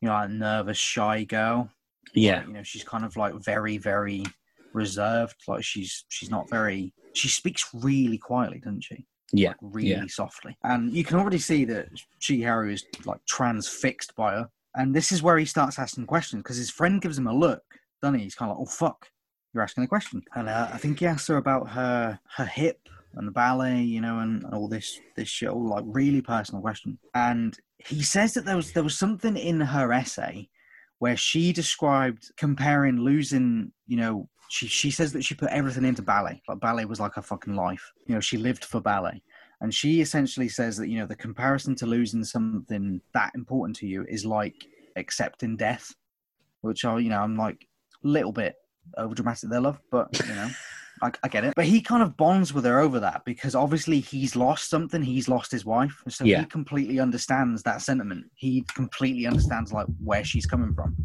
[0.00, 1.70] you know, like nervous, shy girl.
[2.14, 4.24] Yeah, You know, she's kind of like very, very
[4.72, 5.36] reserved.
[5.46, 6.92] Like she's she's not very.
[7.14, 9.06] She speaks really quietly, doesn't she?
[9.32, 10.04] yeah, Like, really yeah.
[10.08, 11.88] softly, and you can already see that
[12.20, 14.48] Shigeharu is like transfixed by her.
[14.74, 17.62] And this is where he starts asking questions because his friend gives him a look,
[18.02, 18.24] doesn't he?
[18.24, 19.08] He's kind of like, "Oh fuck,
[19.52, 22.80] you're asking a question." And uh, I think he asked her about her her hip
[23.18, 26.62] and the ballet, you know, and, and all this this shit, all like really personal
[26.62, 26.98] question.
[27.14, 30.48] And he says that there was there was something in her essay
[31.00, 36.00] where she described comparing losing, you know, she she says that she put everything into
[36.00, 36.40] ballet.
[36.48, 37.92] Like ballet was like her fucking life.
[38.06, 39.20] You know, she lived for ballet.
[39.60, 43.88] And she essentially says that, you know, the comparison to losing something that important to
[43.88, 44.54] you is like
[44.94, 45.92] accepting death.
[46.60, 47.66] Which I, you know, I'm like
[48.04, 48.54] a little bit
[48.96, 50.50] over dramatic there, love, but you know.
[51.02, 54.00] I, I get it, but he kind of bonds with her over that because obviously
[54.00, 55.02] he's lost something.
[55.02, 56.40] He's lost his wife, so Yeah.
[56.40, 58.26] he completely understands that sentiment.
[58.34, 60.96] He completely understands like where she's coming from.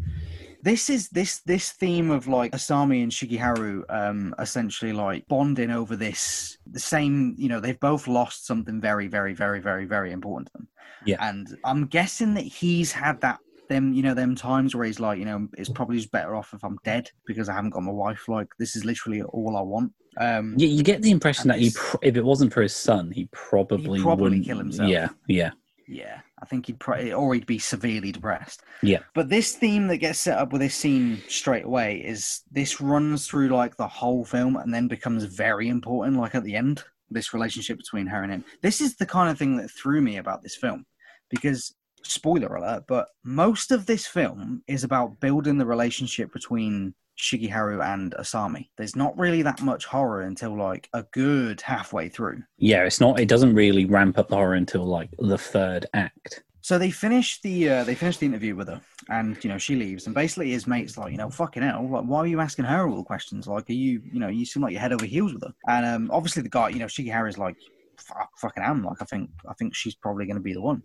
[0.62, 5.94] This is this this theme of like Asami and Shigeharu um essentially like bonding over
[5.94, 10.46] this the same you know they've both lost something very very very very very important
[10.48, 10.68] to them.
[11.04, 11.16] Yeah.
[11.20, 15.18] And I'm guessing that he's had that them you know them times where he's like
[15.18, 17.92] you know it's probably just better off if I'm dead because I haven't got my
[17.92, 19.92] wife like this is literally all I want.
[20.18, 23.10] Um You, you get the impression that he, pr- if it wasn't for his son,
[23.10, 24.88] he probably probably wouldn't kill himself.
[24.88, 25.52] Yeah, yeah,
[25.88, 28.62] Yeah, I think he'd probably, or he'd be severely depressed.
[28.82, 29.00] Yeah.
[29.14, 33.26] But this theme that gets set up with this scene straight away is this runs
[33.26, 36.84] through like the whole film and then becomes very important, like at the end.
[37.10, 38.44] This relationship between her and him.
[38.62, 40.84] This is the kind of thing that threw me about this film,
[41.30, 41.74] because
[42.04, 48.14] spoiler alert, but most of this film is about building the relationship between Shigeharu and
[48.18, 48.68] Asami.
[48.76, 52.42] There's not really that much horror until like a good halfway through.
[52.58, 53.20] Yeah, it's not.
[53.20, 56.42] It doesn't really ramp up the horror until like the third act.
[56.60, 59.76] So they finish the uh, they finish the interview with her, and you know she
[59.76, 62.64] leaves, and basically his mate's like, you know, fucking hell, like why are you asking
[62.64, 63.46] her all the questions?
[63.46, 65.84] Like, are you, you know, you seem like you're head over heels with her, and
[65.84, 67.56] um, obviously the guy, you know, Shigeharu is like,
[67.98, 70.82] fuck, fucking am, like I think I think she's probably going to be the one.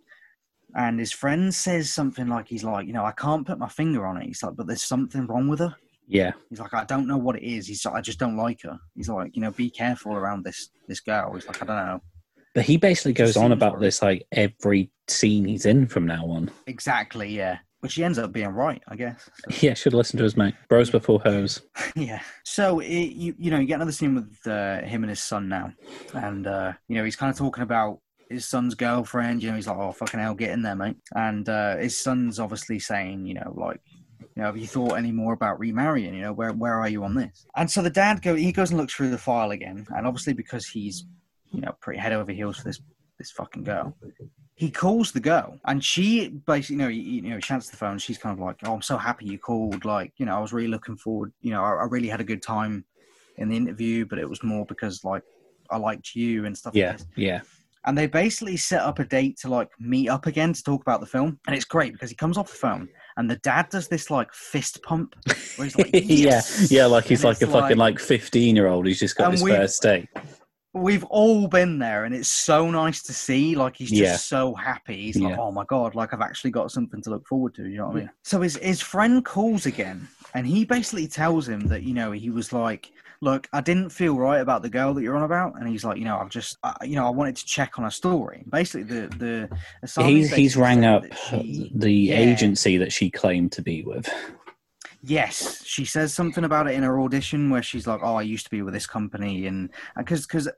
[0.75, 4.05] And his friend says something like, he's like, you know, I can't put my finger
[4.05, 4.27] on it.
[4.27, 5.75] He's like, but there's something wrong with her.
[6.07, 7.67] Yeah, He's like, I don't know what it is.
[7.67, 8.79] He's like, I just don't like her.
[8.95, 11.33] He's like, you know, be careful around this this girl.
[11.35, 12.01] He's like, I don't know.
[12.55, 16.49] but he basically goes on about this like every scene he's in from now on.
[16.65, 17.59] Exactly, yeah.
[17.81, 19.29] But she ends up being right, I guess.
[19.51, 20.55] So- Yeah, should listen to his mate.
[20.67, 21.61] Bros before hoes.
[21.95, 22.21] yeah.
[22.43, 25.47] So it, you you know you get another scene with uh, him and his son
[25.47, 25.71] now,
[26.15, 29.41] and uh, you know he's kind of talking about his son's girlfriend.
[29.43, 30.97] You know he's like, oh fucking hell, get in there, mate.
[31.15, 33.81] And uh, his son's obviously saying, you know, like.
[34.35, 36.13] You know, have you thought any more about remarrying?
[36.13, 37.45] You know, where where are you on this?
[37.55, 40.31] And so the dad go, he goes and looks through the file again, and obviously
[40.33, 41.05] because he's,
[41.51, 42.79] you know, pretty head over heels for this
[43.17, 43.97] this fucking girl,
[44.55, 47.97] he calls the girl, and she basically, you know, you, you know, answers the phone.
[47.97, 49.83] She's kind of like, "Oh, I'm so happy you called.
[49.83, 51.33] Like, you know, I was really looking forward.
[51.41, 52.85] You know, I, I really had a good time
[53.37, 55.23] in the interview, but it was more because like
[55.69, 56.75] I liked you and stuff.
[56.75, 57.07] Yeah, Like this.
[57.17, 57.41] yeah.
[57.85, 60.99] And they basically set up a date to like meet up again to talk about
[60.99, 63.87] the film, and it's great because he comes off the phone, and the dad does
[63.87, 65.15] this like fist pump,
[65.55, 68.67] where he's like, yeah, "Yes!" yeah, like he's And like a fucking like fifteen year
[68.67, 70.09] old he's just got his first date.
[70.73, 74.15] we've all been there and it's so nice to see like he's just Yeah.
[74.17, 75.41] so happy he's like Yeah.
[75.41, 77.95] oh my god like i've actually got something to look forward to you know what
[77.95, 81.95] i mean so his, his friend calls again and he basically tells him that you
[81.95, 85.23] know he was like look i didn't feel right about the girl that you're on
[85.23, 87.77] about and he's like you know i've just uh, you know i wanted to check
[87.77, 92.15] on her story basically the the He's he's rang up she- the yeah.
[92.15, 94.09] agency that she claimed to be with.
[95.01, 98.43] Yes, she says something about it in her audition where she's like, "Oh, I used
[98.45, 100.49] to be with this company," and because because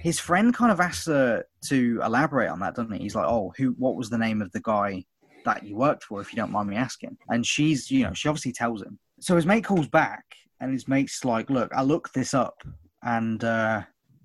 [0.00, 3.00] his friend kind of asks her to elaborate on that, doesn't he?
[3.00, 3.72] He's like, "Oh, who?
[3.78, 5.04] What was the name of the guy
[5.44, 8.28] that you worked for, if you don't mind me asking?" And she's, you know, she
[8.28, 8.98] obviously tells him.
[9.20, 10.24] So his mate calls back,
[10.62, 12.62] and his mate's like, "Look, I looked this up,
[13.02, 13.82] and uh,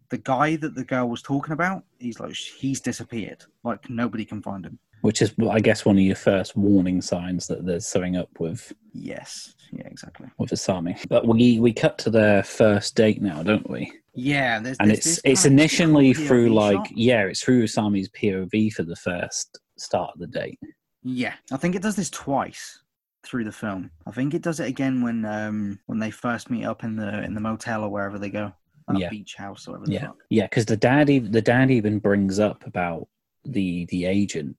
[0.10, 3.44] the guy that the girl was talking about, he's like, he's disappeared.
[3.64, 7.46] Like nobody can find him." Which is, I guess, one of your first warning signs
[7.48, 10.28] that there's something up with Yes, yeah, exactly.
[10.40, 10.98] with Asami.
[11.10, 13.92] But we we cut to their first date now, don't we?
[14.16, 16.98] Yeah, there's, And there's it's it's initially through like shot.
[16.98, 20.60] yeah, it's through Asami's POV for the first start of the date.
[21.04, 22.82] Yeah, I think it does this twice
[23.24, 23.92] through the film.
[24.06, 27.24] I think it does it again when um when they first meet up in the
[27.24, 28.54] in the motel or wherever they go,
[28.94, 29.10] Yeah.
[29.10, 29.92] beach house or whatever.
[29.92, 33.08] Yeah, yeah, because the dad ev- the dad even brings up about
[33.46, 34.56] the the agent,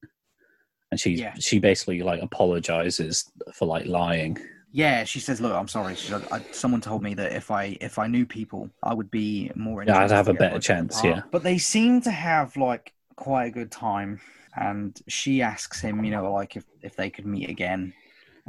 [0.90, 1.34] and she Yeah.
[1.38, 4.36] she basically like apologizes for like lying.
[4.72, 5.04] yeah.
[5.04, 7.98] She says, "Look, I'm sorry." She's like, I, "Someone told me that if I if
[7.98, 11.22] I knew people, I would be more." Yeah, I'd have a better chance, yeah.
[11.30, 14.20] But they seem to have like quite a good time,
[14.56, 17.94] and she asks him, you know, like if if they could meet again.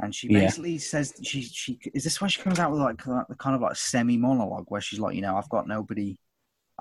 [0.02, 0.40] And she Yeah.
[0.40, 2.96] basically says she she is this why she comes out with like
[3.28, 6.16] the kind of like semi monologue where she's like you know I've got nobody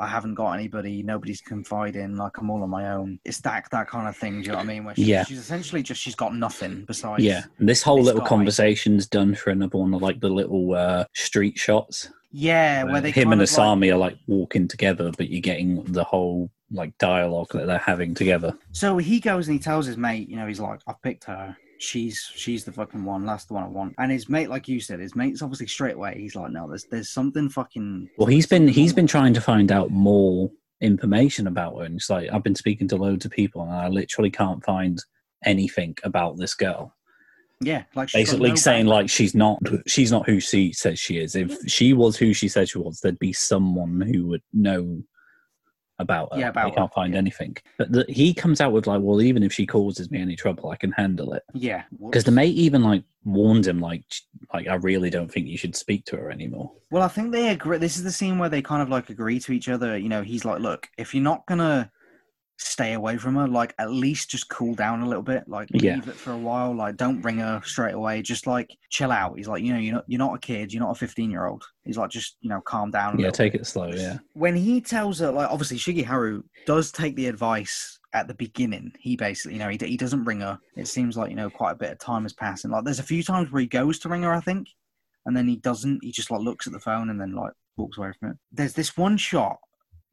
[0.02, 3.20] I haven't got anybody, nobody's confiding, like I'm all on my own.
[3.26, 4.86] It's that that kind of thing, do you know what I mean?
[4.86, 5.26] Where she, Yeah.
[5.26, 9.36] she's essentially just she's got nothing besides Yeah, and this whole little guy- conversation's done
[9.36, 12.10] for another one of like the little uh, street shots.
[12.32, 15.30] Yeah, where where they him kind and of, like- Asami are like walking together, but
[15.30, 18.54] you're getting the whole like dialogue that they're having together.
[18.72, 21.58] So he goes and he tells his mate, you know, he's like, I've picked her.
[21.80, 23.26] She's she's the fucking one.
[23.26, 23.96] That's the one I want.
[23.98, 26.16] And his mate, like you said, his mate's obviously straight away.
[26.20, 28.10] He's like, no, there's there's something fucking.
[28.18, 30.52] Well, he's been he's been trying to find out more
[30.82, 33.88] information about her, and it's like I've been speaking to loads of people, and I
[33.88, 35.02] literally can't find
[35.46, 36.94] anything about this girl.
[37.62, 39.02] Yeah, like Basically no saying background.
[39.04, 41.36] like she's not she's not who she says she is.
[41.36, 45.02] If she was who she said she was, there'd be someone who would know
[46.00, 46.40] about her.
[46.40, 47.20] Yeah, about they can't her, find yeah.
[47.20, 47.58] anything.
[47.78, 50.70] But the, he comes out with like, well, even if she causes me any trouble,
[50.70, 51.44] I can handle it.
[51.54, 54.04] yeah, Because the mate even like warned him, like,
[54.54, 56.72] like I really don't think you should speak to her anymore.
[56.90, 57.78] Well, I think they agree.
[57.78, 59.98] This is the scene where they kind of like agree to each other.
[59.98, 61.92] You know, he's like, "Look, if you're not gonna
[62.62, 65.48] stay away from her, like at least just cool down a little bit.
[65.48, 65.96] Like Yeah.
[65.96, 66.76] leave it for a while.
[66.76, 68.22] Like don't bring her straight away.
[68.22, 70.74] Just like chill out." He's like, "You know, you're not you're not a kid.
[70.74, 73.32] You're not a 15 year old." He's like, "Just you know, calm down." A Yeah,
[73.32, 73.90] take bit." it slow.
[73.92, 78.92] Yeah, When he tells her, like, obviously Shigeharu does take the advice at the beginning.
[79.00, 80.60] He basically, you know, he, he doesn't ring her.
[80.76, 83.00] It seems like you know quite a bit of time has passed, and like there's
[83.00, 84.68] a few times where he goes to ring her, I think,
[85.26, 86.04] and then he doesn't.
[86.04, 88.38] He just like looks at the phone and then like walks away from it.
[88.52, 89.60] There's this one shot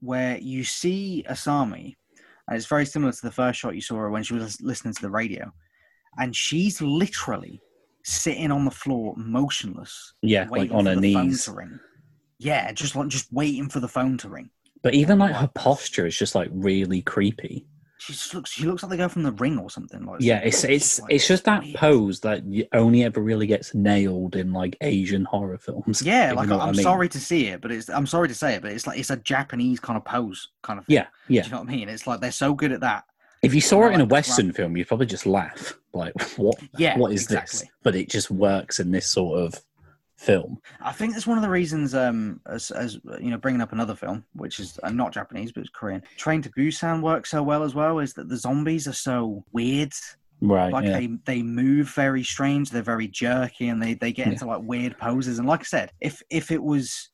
[0.00, 1.94] where you see Asami,
[2.48, 4.94] and it's very similar to the first shot you saw her when she was listening
[4.94, 5.52] to the radio,
[6.18, 7.60] and she's literally
[8.04, 11.48] sitting on the floor, motionless, Yeah, like on her knees.
[12.38, 14.50] Yeah, just like just waiting for the phone to ring.
[14.82, 17.66] But even like her posture is just like really creepy.
[17.98, 18.50] She looks.
[18.50, 20.04] She looks like the girl from the ring or something.
[20.04, 24.36] Like Yeah, it's it's it's just that pose that you only ever really gets nailed
[24.36, 26.02] in like Asian horror films.
[26.02, 26.82] Yeah, like I'm I mean.
[26.82, 29.10] sorry to see it, but it's I'm sorry to say it, but it's like it's
[29.10, 30.86] a Japanese kind of pose, kind of.
[30.86, 30.94] Thing.
[30.96, 31.42] Yeah, yeah.
[31.42, 31.88] Do you know what I mean?
[31.88, 33.04] It's like they're so good at that.
[33.42, 35.74] If you saw it in a like the Western film, you'd probably just laugh.
[35.92, 36.58] Like, what?
[36.76, 37.64] Yeah, what is this?
[37.82, 39.54] But it just works in this sort of
[40.16, 40.58] film.
[40.80, 43.94] I think that's one of the reasons, um, as, as you know, bringing up another
[43.94, 46.02] film, which is uh, not Japanese but it's Korean.
[46.16, 47.98] Train to Busan works so well as well.
[47.98, 49.92] Is that the zombies are so weird?
[50.40, 50.72] Right.
[50.72, 50.98] Like yeah.
[50.98, 52.70] they they move very strange.
[52.70, 54.32] They're very jerky, and they they get Yeah.
[54.32, 55.38] into like weird poses.
[55.38, 57.10] And like I said, if if it was.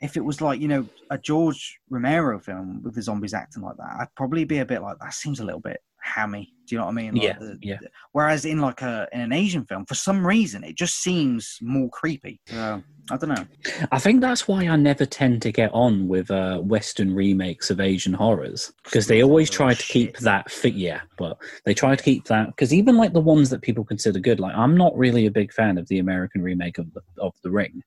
[0.00, 3.76] If it was like you know a George Romero film with the zombies acting like
[3.76, 5.14] that, I'd probably be a bit like that.
[5.14, 6.52] Seems a little bit hammy.
[6.66, 7.14] Do you know what I mean?
[7.14, 7.78] Like Yeah, the- yeah.
[8.12, 11.88] Whereas in like a in an Asian film, for some reason, it just seems more
[11.90, 12.40] creepy.
[12.46, 13.44] So, I don't know.
[13.90, 17.80] I think that's why I never tend to get on with uh, Western remakes of
[17.80, 20.74] Asian horrors because they always try to keep that fit.
[20.74, 24.20] Yeah, but they try to keep that because even like the ones that people consider
[24.20, 27.34] good, like I'm not really a big fan of the American remake of the of
[27.42, 27.82] the Ring.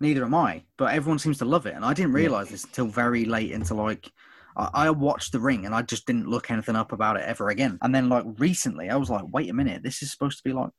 [0.00, 2.86] Neither am I, but everyone seems to love it, and I didn't realize this until
[2.86, 4.10] very late into like.
[4.56, 7.48] I I watched The Ring and I just didn't look anything up about it ever
[7.50, 7.78] again.
[7.82, 10.52] And then, like recently, I was like, "Wait a minute, this is supposed to be
[10.52, 10.70] like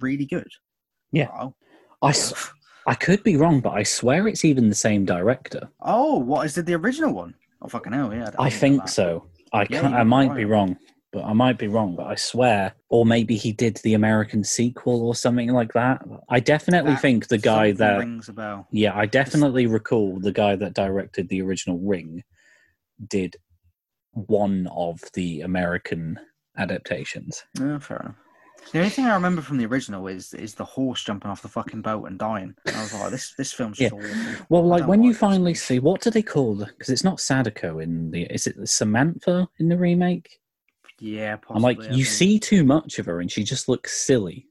[0.00, 0.48] really good."
[1.12, 1.28] Yeah.
[1.38, 1.54] Oh,
[2.02, 2.50] I, s-
[2.86, 5.68] I could be wrong, but I swear it's even the same director.
[5.82, 6.66] oh, what is it?
[6.66, 7.34] The original one?
[7.62, 8.30] Oh, fucking hell, yeah.
[8.38, 9.26] I didn't think so.
[9.52, 10.78] I Yeah, I might be be wrong,
[11.12, 11.94] but I might be wrong.
[11.96, 16.00] But I swear, or maybe he did the American sequel or something like that.
[16.28, 18.66] I definitely That think the guy that rings a bell.
[18.70, 22.22] Yeah, I definitely recall the guy that directed the original Ring
[23.08, 23.36] did
[24.12, 26.18] one of the American
[26.56, 27.42] adaptations.
[27.58, 28.14] Yeah, fair enough.
[28.72, 31.48] The only thing I remember from the original is is the horse jumping off the
[31.48, 32.54] fucking boat and dying.
[32.66, 34.44] And I was like, this this film's just awful.
[34.50, 37.78] Well, like when you finally see what do they call the because it's not Sadako
[37.78, 40.38] in the is it Samantha in the remake?
[40.98, 41.56] Yeah, possibly.
[41.56, 42.06] I'm like I you think.
[42.06, 44.46] see too much of her and she just looks silly.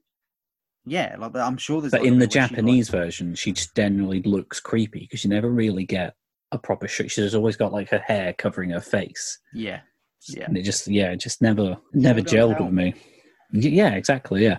[0.86, 1.92] Yeah, like I'm sure there's.
[1.92, 5.30] But in the where she, like- Japanese version, she just generally looks creepy because you
[5.30, 6.16] never really get
[6.52, 7.12] a proper shot.
[7.12, 9.40] She's always got like her hair covering her face.
[9.54, 9.82] yeah,
[10.28, 10.46] yeah.
[10.46, 12.94] and it just yeah, it just never never gelled with me.
[13.52, 14.44] Yeah, exactly.
[14.44, 14.58] Yeah,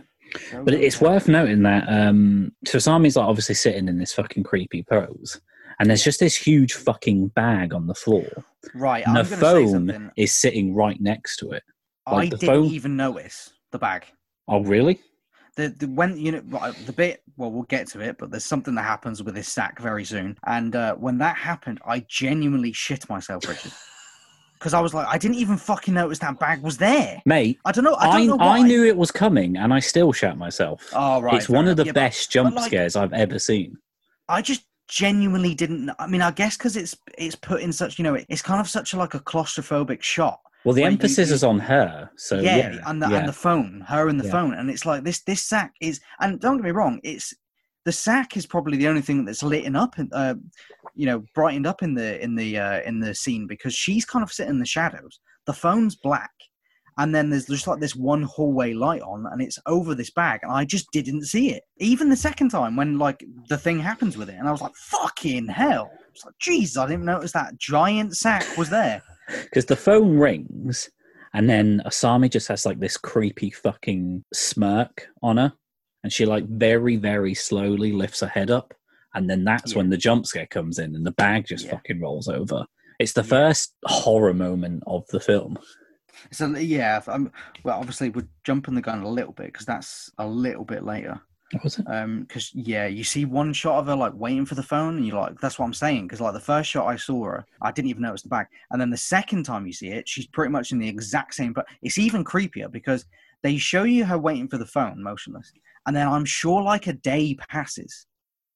[0.64, 5.40] but it's worth noting that um Tosami's like obviously sitting in this fucking creepy pose,
[5.78, 8.26] and there's just this huge fucking bag on the floor,
[8.74, 9.04] right.
[9.06, 11.62] and I'm the phone is sitting right next to it.
[12.06, 14.06] I like the didn't phone- even notice the bag.
[14.48, 14.98] Oh, really?
[15.60, 16.40] The, the when you know
[16.86, 19.78] the bit well we'll get to it but there's something that happens with this sack
[19.80, 23.72] very soon and uh, when that happened I genuinely shit myself Richard
[24.58, 27.72] because I was like I didn't even fucking notice that bag was there Mate, I
[27.72, 30.38] don't know I I don't know I, knew it was coming, and I still shat
[30.38, 30.88] myself.
[30.94, 33.76] oh right it's one of the Yeah, but best jump like- scares I've ever seen.
[34.28, 35.90] I just genuinely didn't.
[35.98, 38.68] I mean, I guess because it's it's put in such you know it's kind of
[38.68, 40.40] such a, like a claustrophobic shot.
[40.64, 43.18] Well, the emphasis you- is on her, so yeah, yeah, and the yeah.
[43.18, 44.30] and the phone, her and the Yeah.
[44.32, 46.00] phone, and it's like this this sack is.
[46.20, 47.32] And don't get me wrong, it's
[47.86, 50.34] the sack is probably the only thing that's lit up and uh,
[50.94, 54.22] you know brightened up in the in the uh, in the scene because she's kind
[54.22, 55.20] of sitting in the shadows.
[55.46, 56.30] The phone's black.
[56.98, 60.40] And then there's just like this one hallway light on, and it's over this bag,
[60.42, 61.62] and I just didn't see it.
[61.78, 64.74] Even the second time when like the thing happens with it, and I was like,
[64.74, 69.00] "Fucking hell!" It's like, "Jesus, I didn't notice that giant sack was there."
[69.44, 70.90] Because the phone rings
[71.34, 75.52] and then Asami just has like this creepy fucking smirk on her
[76.02, 78.74] and she like very very slowly lifts her head up
[79.14, 79.78] and then that's Yeah.
[79.78, 81.72] when the jump scare comes in and the bag just Yeah.
[81.72, 82.64] fucking rolls over
[82.98, 83.28] it's the Yeah.
[83.28, 85.58] first horror moment of the film
[86.32, 87.32] So yeah, um,
[87.64, 91.18] well, obviously we're jumping the gun a little bit because that's a little bit later.
[91.64, 94.62] Was it Um, because yeah, you see one shot of her like waiting for the
[94.62, 96.06] phone, and you're like, that's what I'm saying.
[96.06, 98.80] Because like the first shot I saw her, I didn't even notice the bag, and
[98.80, 101.52] then the second time you see it, she's pretty much in the exact same.
[101.52, 103.04] But it's even creepier because
[103.42, 105.52] they show you her waiting for the phone, motionless,
[105.86, 108.06] and then I'm sure like a day passes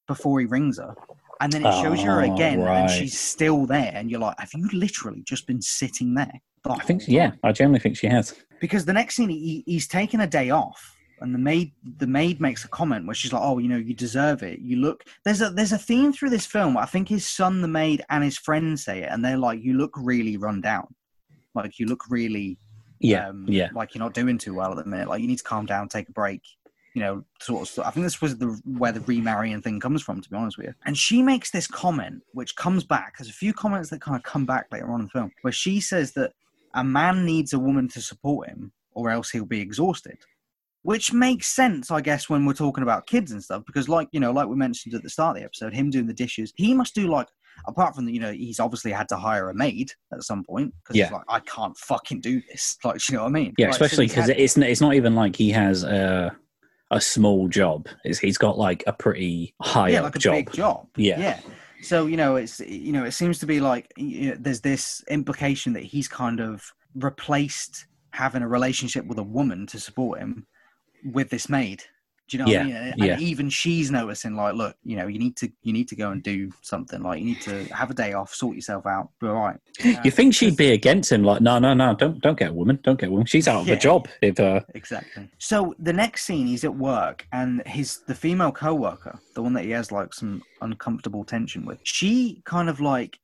[0.07, 0.93] before he rings her.
[1.41, 2.79] And then it shows you her Oh, again, right.
[2.81, 6.79] and she's still there, and you're like, "Have you literally just been sitting there?" i
[6.79, 10.25] think yeah i generally think she has because the next scene he, he's taking a
[10.25, 13.67] day off and the maid the maid makes a comment where she's like oh you
[13.67, 14.59] know you deserve it.
[14.59, 16.77] You look there's a there's a theme through this film.
[16.77, 19.75] I think his son the maid and his friend say it and they're like you
[19.75, 20.87] look really run down.
[21.53, 22.57] Like you look really
[22.99, 23.69] yeah um, yeah.
[23.73, 25.07] like you're not doing too well at the minute.
[25.07, 26.41] Like you need to calm down take a break
[26.93, 27.85] you know sort of stuff.
[27.85, 30.67] i think this was the where the remarrying thing comes from to be honest with
[30.67, 30.73] you.
[30.85, 33.17] And she makes this comment which comes back.
[33.17, 35.51] There's a few comments that kind of come back later on in the film where
[35.51, 36.31] she says that
[36.73, 40.17] a man needs a woman to support him or else he'll be exhausted
[40.85, 43.63] which makes sense, I guess, when we're talking about kids and stuff.
[43.65, 46.05] Because, like you know, like we mentioned at the start of the episode, him doing
[46.05, 47.27] the dishes, he must do like.
[47.67, 50.73] Apart from the, you know, he's obviously had to hire a maid at some point
[50.83, 51.09] because Yeah.
[51.13, 52.77] like, I can't fucking do this.
[52.83, 53.53] Like, you know what I mean?
[53.57, 56.35] Yeah, Like, especially because had- it's it's not even like he has a
[56.91, 57.87] a small job.
[58.03, 60.33] It's, he's got like a pretty high yeah, up like a job.
[60.35, 60.87] big job.
[60.97, 61.17] Yeah.
[61.19, 61.39] yeah.
[61.81, 65.01] So you know, it's you know, it seems to be like you know, there's this
[65.09, 66.61] implication that he's kind of
[66.95, 70.45] replaced having a relationship with a woman to support him
[71.11, 71.83] with this maid.
[72.27, 72.75] Do you know what I Yeah, mean?
[72.75, 73.19] And yeah.
[73.19, 76.23] even she's noticing, like, look, you know, you need to you need to go and
[76.23, 77.03] do something.
[77.03, 79.59] Like, you need to have a day off, sort yourself out, be all right.
[80.03, 81.23] You think she'd be against him?
[81.23, 83.27] Like, no, no, no, don't don't get a woman, don't get a woman.
[83.27, 83.73] She's out of Yeah.
[83.75, 85.29] a job if uh, Exactly.
[85.37, 89.65] So the next scene, he's at work, and his the female coworker, the one that
[89.65, 93.19] he has like some uncomfortable tension with, she kind of like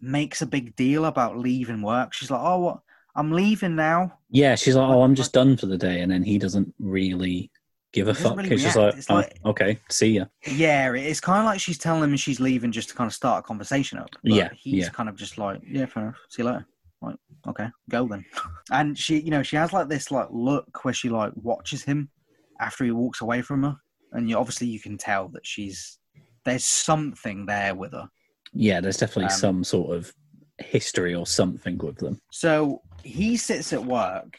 [0.00, 2.12] makes a big deal about leaving work.
[2.12, 2.80] She's like, "Oh, what?
[3.16, 6.22] I'm leaving now." yeah, she's like, oh, I'm just done for the day, and then
[6.22, 7.50] he doesn't really
[7.92, 8.36] give a fuck.
[8.36, 10.26] really He's just like, oh, like- okay, see ya.
[10.46, 13.40] Yeah, it's kind of like she's telling him she's leaving just to kind of start
[13.44, 14.10] a conversation up.
[14.22, 14.88] Yeah, he's yeah.
[14.90, 16.18] kind of just like, "Yeah, fair enough.
[16.28, 16.66] See you later."
[17.02, 17.16] Like,
[17.48, 18.24] okay, go then.
[18.70, 22.10] And she, you know, she has like this like look where she like watches him
[22.60, 23.76] after he walks away from her,
[24.12, 25.98] and you obviously you can tell that she's
[26.44, 28.08] there's something there with her.
[28.52, 30.12] Yeah, there's definitely Um, some sort of
[30.58, 32.20] history or something with them.
[32.30, 34.38] So he sits at work,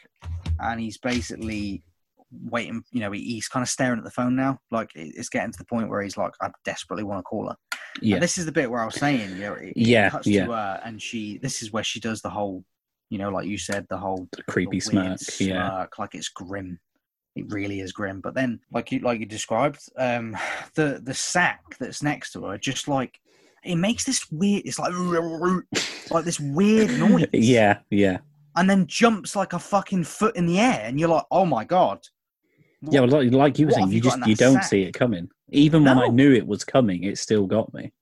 [0.60, 1.82] and he's basically
[2.30, 2.82] waiting.
[2.92, 4.58] You know, he's kind of staring at the phone now.
[4.70, 7.56] Like it's getting to the point where he's like, I desperately want to call her.
[8.00, 10.46] Yeah, And this is the bit where I was saying, you know, it, Yeah, yeah.
[10.46, 11.38] her, and she.
[11.38, 12.64] This is where she does the whole,
[13.10, 15.48] you know, like you said, the whole the creepy the weird smirk.
[15.48, 16.78] Yeah, like it's grim.
[17.34, 18.20] It really is grim.
[18.20, 20.36] But then, like you like you described, um,
[20.74, 23.18] the the sack that's next to her, just like
[23.64, 24.62] it makes this weird.
[24.64, 24.92] It's like
[26.10, 27.26] like this weird noise.
[27.32, 28.18] yeah, yeah,
[28.58, 31.64] and then jumps like a fucking foot in the air, and you're like, oh my
[31.64, 32.00] god.
[32.82, 33.00] yeah.
[33.00, 34.64] Well, like, like you were saying, you you just you don't sack?
[34.64, 35.30] see it coming.
[35.50, 37.92] Even when I knew it was coming, it still got me.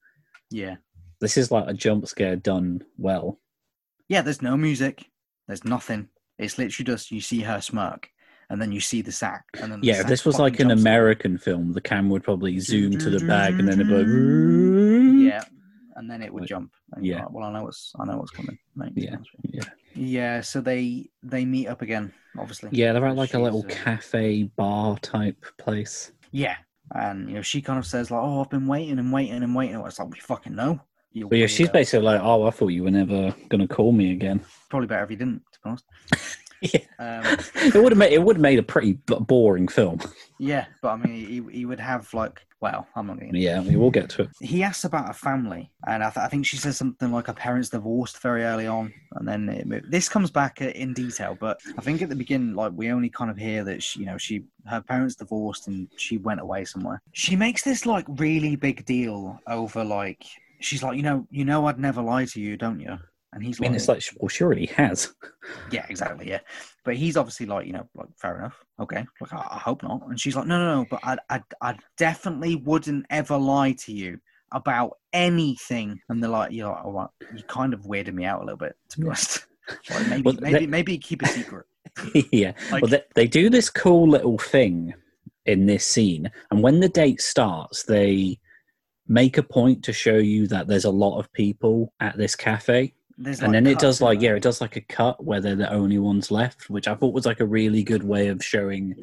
[0.50, 0.76] Yeah,
[1.20, 3.38] This is like a jump scare done well.
[4.08, 4.22] yeah.
[4.22, 5.04] There's no music.
[5.46, 6.08] There's nothing.
[6.38, 8.08] It's literally just you see her smirk,
[8.50, 10.70] and then you see the sack, and then the Yeah, if this was like an.
[10.70, 14.06] American film, the camera would probably zoom to the bag and then it'd be like,
[15.96, 16.72] and then it would jump.
[16.92, 17.20] And yeah.
[17.20, 18.58] like, well, I know what's I know what's coming.
[18.74, 19.60] Mate, Yeah, honest with you.
[19.62, 19.70] yeah.
[19.94, 22.70] Yeah, so they they meet up again, obviously.
[22.72, 26.12] Yeah, they're at like a little uh, cafe bar type place.
[26.32, 26.56] Yeah,
[26.94, 29.54] and you know she kind of says like, "Oh, I've been waiting and waiting and
[29.54, 30.80] waiting." It's like we fucking know.
[31.14, 34.44] But yeah, she's basically like, "Oh, I thought you were never gonna call me again."
[34.68, 35.84] probably better if you didn't, to be honest.
[36.72, 40.00] Yeah, Um, it would have made it would have made a pretty b- boring film.
[40.38, 43.32] yeah, but I mean, he, he would have like, well, I'm not going.
[43.32, 44.28] to Yeah, we will get to it.
[44.40, 47.32] He asks about a family, and I, th- I think she says something like her
[47.34, 51.36] parents divorced very early on, and then it, this comes back uh, in detail.
[51.38, 54.06] But I think at the beginning, like we only kind of hear that she, you
[54.06, 57.00] know, she her parents divorced and she went away somewhere.
[57.12, 60.24] She makes this like really big deal over like
[60.60, 62.98] she's like, you know, you know, I'd never lie to you, don't you?
[63.32, 65.14] And he's I mean, like, it's like, well, she already has.
[65.70, 66.40] yeah, exactly, yeah.
[66.84, 69.04] But he's obviously like, you know, like fair enough, okay.
[69.20, 70.02] Like I, I hope not.
[70.08, 70.86] And she's like, no, no, no.
[70.88, 74.18] But I, I, I definitely wouldn't ever lie to you
[74.52, 76.00] about anything.
[76.08, 78.44] And they're like, you're like, oh, all right, you kind of weirded me out a
[78.44, 79.46] little bit, to be honest.
[79.90, 81.66] Like maybe, Well, maybe, they- maybe keep a secret.
[82.30, 82.52] yeah.
[82.70, 84.94] Like- well, they, they do this cool little thing
[85.44, 88.38] in this scene, and when the date starts, they
[89.08, 92.94] make a point to show you that there's a lot of people at this cafe,
[93.18, 95.56] There's and like then it does like yeah, it does like a cut where they're
[95.56, 98.94] the only ones left, which I thought was like a really good way of showing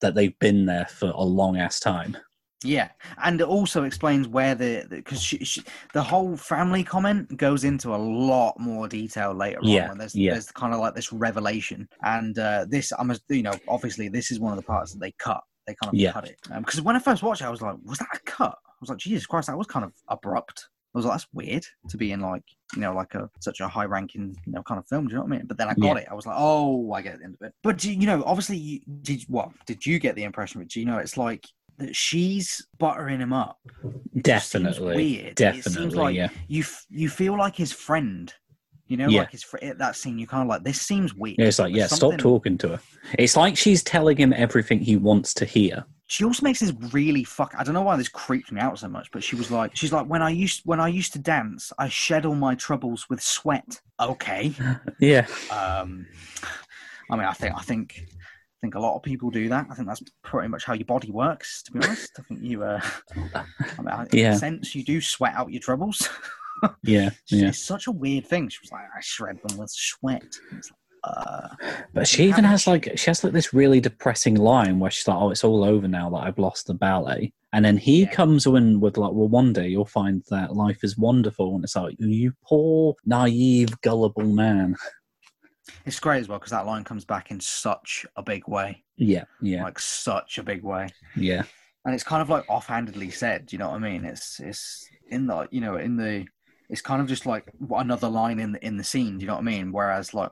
[0.00, 2.16] that they've been there for a long ass time.
[2.64, 2.88] Yeah,
[3.22, 7.94] and it also explains where the because she, she, the whole family comment goes into
[7.94, 9.88] a lot more detail later Yeah, on.
[9.90, 10.32] When there's yeah.
[10.32, 14.30] there's kind of like this revelation, and uh, this I'm a- you know obviously this
[14.32, 15.42] is one of the parts that they cut.
[15.66, 16.12] They kind of Yeah.
[16.12, 18.56] cut it because when I first watched it, I was like, was that a cut?
[18.66, 20.68] I was like, Jesus Christ, that was kind of abrupt.
[20.96, 22.42] I was like, that's weird to be in like
[22.74, 25.06] you know like a such a high ranking you know kind of film.
[25.06, 25.46] Do you know what I mean?
[25.46, 26.02] But then I got Yeah.
[26.04, 26.08] it.
[26.10, 27.52] I was like, oh, I get the end of it.
[27.62, 30.66] But do you you know, obviously, you, did what did you get the impression?
[30.74, 31.44] You know, it's like
[31.76, 33.58] that she's buttering him up.
[34.14, 35.16] It just seems Definitely.
[35.18, 36.28] It seems definitely, like yeah.
[36.48, 38.32] you f- you feel like his friend.
[38.88, 39.20] You know, Yeah.
[39.20, 39.44] like it's
[39.78, 41.36] that scene, you kind of like this seems weird.
[41.38, 42.80] Yeah, it's like, yeah, stop talking to her.
[43.18, 45.84] It's like she's telling him everything he wants to hear.
[46.08, 47.52] She also makes this really fuck.
[47.58, 49.92] I don't know why this creeped me out so much, but she was like, she's
[49.92, 53.20] like, when I used when I used to dance, I shed all my troubles with
[53.20, 53.80] sweat.
[53.98, 54.52] Okay.
[55.00, 56.06] Yeah, Um,
[57.10, 59.66] I mean, I think I think I think a lot of people do that.
[59.68, 61.62] I think that's pretty much how your body works.
[61.64, 62.62] To be honest, I think you.
[62.62, 62.80] Uh,
[63.34, 64.34] I mean, in Yeah.
[64.34, 66.08] a sense, you do sweat out your troubles.
[66.82, 67.48] yeah, It's, yeah.
[67.48, 68.48] it's such a weird thing.
[68.48, 70.24] She was like, I shred them with sweat.
[71.04, 71.48] Uh,
[71.94, 75.16] But she even has like she has like this really depressing line where she's like,
[75.18, 78.10] "Oh, it's all over now that I've lost the ballet," and then he Yeah.
[78.10, 81.76] comes in with like, "Well, one day you'll find that life is wonderful," and it's
[81.76, 84.74] like, "You poor, naive, gullible man."
[85.84, 89.24] it's great as well because that line comes back in such a big way, Yeah,
[89.40, 91.42] yeah, like such a big way, yeah,
[91.84, 93.52] and it's kind of like offhandedly said.
[93.52, 94.04] You know what I mean?
[94.04, 96.26] It's it's in the you know in the
[96.68, 99.18] it's kind of just like another line in the in the scene.
[99.18, 99.72] Do you know what I mean?
[99.72, 100.30] Whereas like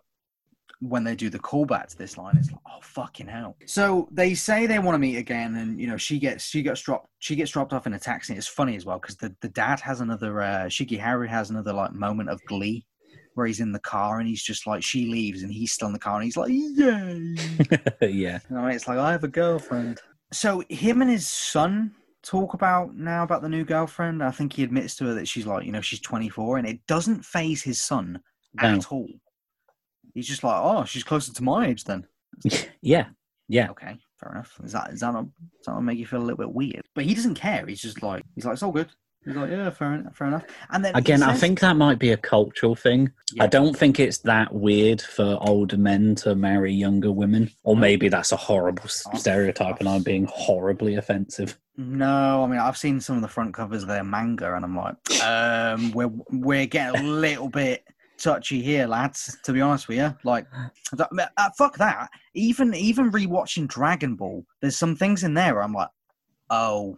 [0.81, 3.57] when they do the callback to this line, it's like, oh fucking hell.
[3.67, 6.81] So they say they want to meet again, and you know she gets she gets
[6.81, 8.35] dropped she gets dropped off in a taxi.
[8.35, 11.93] It's funny as well because the the dad has another uh, Shigeharu has another like
[11.93, 12.85] moment of glee
[13.35, 15.93] where he's in the car and he's just like she leaves and he's still in
[15.93, 17.35] the car and he's like yay.
[18.09, 18.39] yeah.
[18.49, 20.01] You know, it's like I have a girlfriend.
[20.33, 21.93] So him and his son
[22.25, 24.23] talk about now about the new girlfriend.
[24.23, 26.85] I think he admits to her that she's like, you know, she's 24, and it
[26.87, 28.21] doesn't phase his son
[28.55, 28.69] No.
[28.69, 29.09] at all.
[30.15, 32.07] He's just like, oh, she's closer to my age then.
[32.83, 33.07] Yeah,
[33.49, 33.71] yeah.
[33.71, 34.59] Okay, fair enough.
[34.63, 36.83] Is that is that not, does that not make you feel a little bit weird?
[36.95, 37.65] But he doesn't care.
[37.67, 38.91] He's just like, he's like, it's all good.
[39.25, 40.45] He's like, yeah, fair enough, fair enough.
[40.71, 43.11] And then he Again, I think that might be a cultural thing.
[43.41, 48.09] I don't think it's that weird for older men to marry younger women, or maybe
[48.11, 49.19] that's a horrible I've- oh.
[49.19, 51.59] stereotype, and I'm being horribly offensive.
[51.77, 54.77] No, I mean I've seen some of the front covers of their manga, and I'm
[54.77, 57.85] like, um, we're we're getting a little bit
[58.17, 59.37] touchy here, lads.
[59.43, 60.47] To be honest with you, like,
[60.99, 62.11] uh, fuck that.
[62.35, 65.89] Even even rewatching Dragon Ball, there's some things in there where I'm like,
[66.51, 66.97] oh,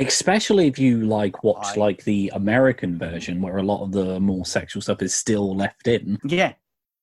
[0.00, 4.18] Especially if you like watch I- like the American version, where a lot of the
[4.20, 6.18] more sexual stuff is still left in.
[6.24, 6.52] yeah,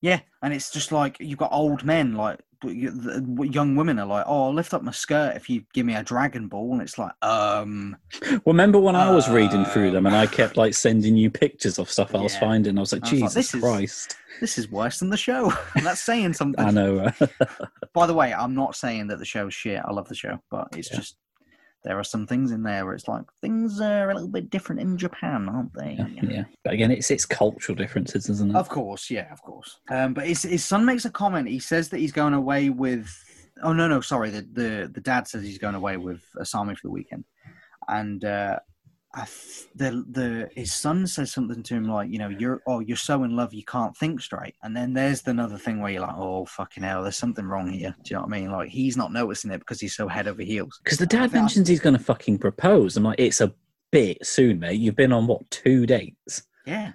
[0.00, 2.40] yeah, and it's just like you've got old men like.
[2.64, 6.02] Young women are like, "Oh, I'll lift up my skirt if you give me a
[6.02, 7.96] Dragon Ball," and it's like, um,
[8.30, 11.78] Well, Remember when I was reading through them and I kept like sending you pictures
[11.78, 12.40] of stuff I was Yeah.
[12.40, 12.78] finding?
[12.78, 14.16] I was like, I was like, Jesus this is- Christ!
[14.40, 15.52] this is worse than the show.
[15.82, 16.64] That's saying something.
[16.64, 16.98] I know.
[17.20, 17.26] uh,
[17.92, 19.80] By the way, I'm not saying that the show's shit.
[19.84, 20.96] I love the show, but it's Yeah.
[20.96, 21.16] just
[21.86, 24.80] there are some things in there where it's like things are a little bit different
[24.80, 25.96] in Japan, aren't they?
[25.96, 28.56] yeah, yeah, but again, it's it's cultural differences, isn't it?
[28.56, 29.78] Of course, yeah, of course.
[29.88, 31.48] Um, but his his son makes a comment.
[31.48, 33.08] He says that he's going away with.
[33.62, 34.30] Oh no, no, sorry.
[34.30, 37.24] The the, the dad says he's going away with Asami for the weekend,
[37.88, 38.58] and uh,
[39.24, 42.96] th- the the his son says something to him like, you know, you're oh you're
[42.96, 44.54] so in love you can't think straight.
[44.62, 47.94] And then there's another thing where you're like, oh fucking hell, there's something wrong here.
[48.02, 48.50] Do you know what I mean?
[48.52, 50.78] Like he's not noticing it because he's so head over heels.
[50.82, 52.96] Because the dad think I- mentions he's going to fucking propose.
[52.96, 53.54] I'm like, it's a
[53.92, 54.80] bit soon, mate.
[54.80, 56.42] You've been on what two dates?
[56.66, 56.92] Yeah.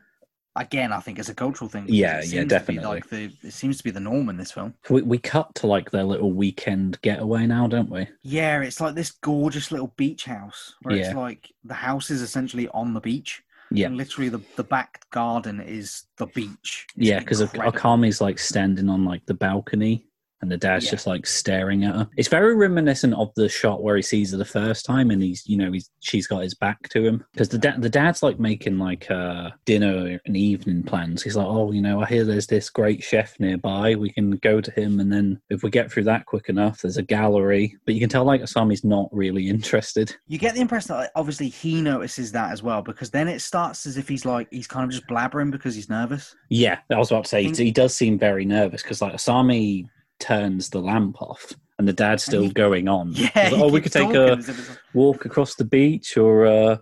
[0.57, 1.85] Again, I think it's a cultural thing.
[1.87, 2.83] Yeah, yeah, seems to be definitely.
[2.85, 4.73] Like the, it seems to be the norm in this film.
[4.89, 8.07] We, we cut to like their little weekend getaway now, don't we?
[8.23, 11.05] Yeah, it's like this gorgeous little beach house where Yeah.
[11.07, 13.41] it's like the house is essentially on the beach.
[13.73, 13.87] Yeah.
[13.87, 16.85] And literally the, the back garden is the beach.
[16.97, 17.41] It's Yeah, because.
[17.41, 20.05] Asami's like standing on like the balcony
[20.41, 20.91] and the dad's Yeah.
[20.91, 22.07] just like staring at her.
[22.17, 25.43] It's very reminiscent of the shot where he sees her the first time and he's,
[25.47, 28.39] you know, he's she's got his back to him because the dad the dad's like
[28.39, 31.23] making like uh dinner and evening plans.
[31.23, 33.95] He's like, oh, you know, I hear there's this great chef nearby.
[33.95, 36.97] We can go to him, and then if we get through that quick enough, there's
[36.97, 37.75] a gallery.
[37.85, 40.15] But you can tell like Asami's not really interested.
[40.27, 43.39] You get the impression that like, obviously he notices that as well because then it
[43.41, 46.35] starts as if he's like he's kind of just blabbering because he's nervous.
[46.49, 49.87] Yeah, I was about to say Think- he does seem very nervous because like Asami
[50.21, 53.11] turns the lamp off and the dad's still he- going on.
[53.15, 53.29] Yeah.
[53.35, 56.77] Like, oh, we could take a as if it's- walk across the beach or uh,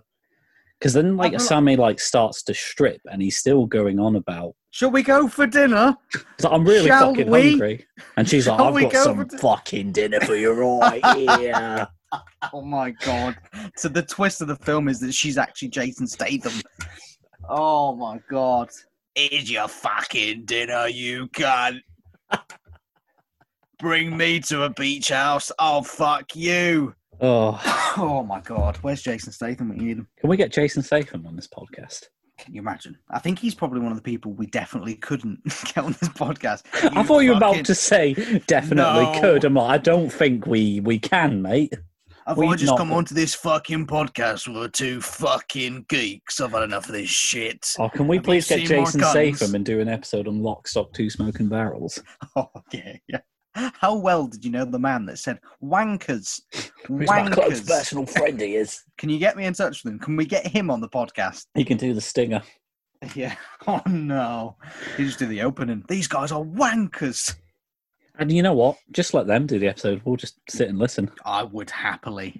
[0.78, 4.90] because then like Sammy like starts to strip and he's still going on about Shall
[4.92, 5.96] we go for dinner?
[6.12, 7.50] "'Cause I'm really Shall fucking we?
[7.50, 7.86] hungry
[8.16, 11.88] and she's like I've got go some di- fucking dinner for you right here.
[12.52, 13.36] Oh my god!
[13.76, 16.60] So the twist of the film is that she's actually Jason Statham.
[17.48, 18.68] Oh my god!
[19.14, 21.78] Here's your fucking dinner, you cunt.
[23.80, 25.50] Bring me to a beach house.
[25.58, 26.94] Oh fuck you!
[27.20, 27.60] oh,
[27.96, 28.76] Oh my god!
[28.82, 30.08] Where's Jason Statham when you need him?
[30.18, 32.04] can we get Jason Statham on this podcast?
[32.38, 32.96] Can you imagine?
[33.10, 35.40] I think he's probably one of the people we definitely couldn't
[35.74, 36.62] get on this podcast.
[36.96, 38.14] I thought you were about fucking- to say
[38.46, 39.20] definitely No.
[39.20, 39.44] could.
[39.44, 41.74] I'm like, I don't think we we can, mate.
[42.26, 46.40] I've We've just not come got- onto this fucking podcast with two fucking geeks.
[46.40, 47.74] I've had enough of this shit.
[47.78, 49.10] Oh, can we Have you please get seen more Jason guns?
[49.38, 52.00] Statham and do an episode on Lock, Stock, Two Smoking Barrels?
[52.36, 53.18] Oh yeah, yeah.
[53.54, 56.40] How well did you know the man that said wankers?
[56.52, 57.68] He's my close Wankers.
[57.68, 58.82] personal friend, he is.
[58.98, 59.98] Can you get me in touch with him?
[59.98, 61.46] Can we get him on the podcast?
[61.54, 62.42] He can do the stinger.
[63.14, 63.34] Yeah.
[63.66, 64.56] Oh no.
[64.96, 65.84] He just do the opening.
[65.88, 67.34] These guys are wankers.
[68.20, 68.76] And you know what?
[68.92, 70.02] Just let them do the episode.
[70.04, 71.10] We'll just sit and listen.
[71.24, 72.38] I would happily.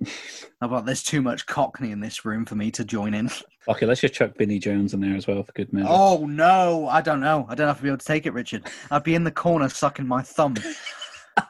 [0.60, 3.30] How about there's too much Cockney in this room for me to join in?
[3.66, 5.88] Okay, let's just chuck Vinnie Jones in there as well for good measure.
[5.88, 7.46] Oh no, I don't know.
[7.48, 8.68] I don't know if I'll be able to take it, Richard.
[8.90, 10.54] I'd be in the corner sucking my thumb.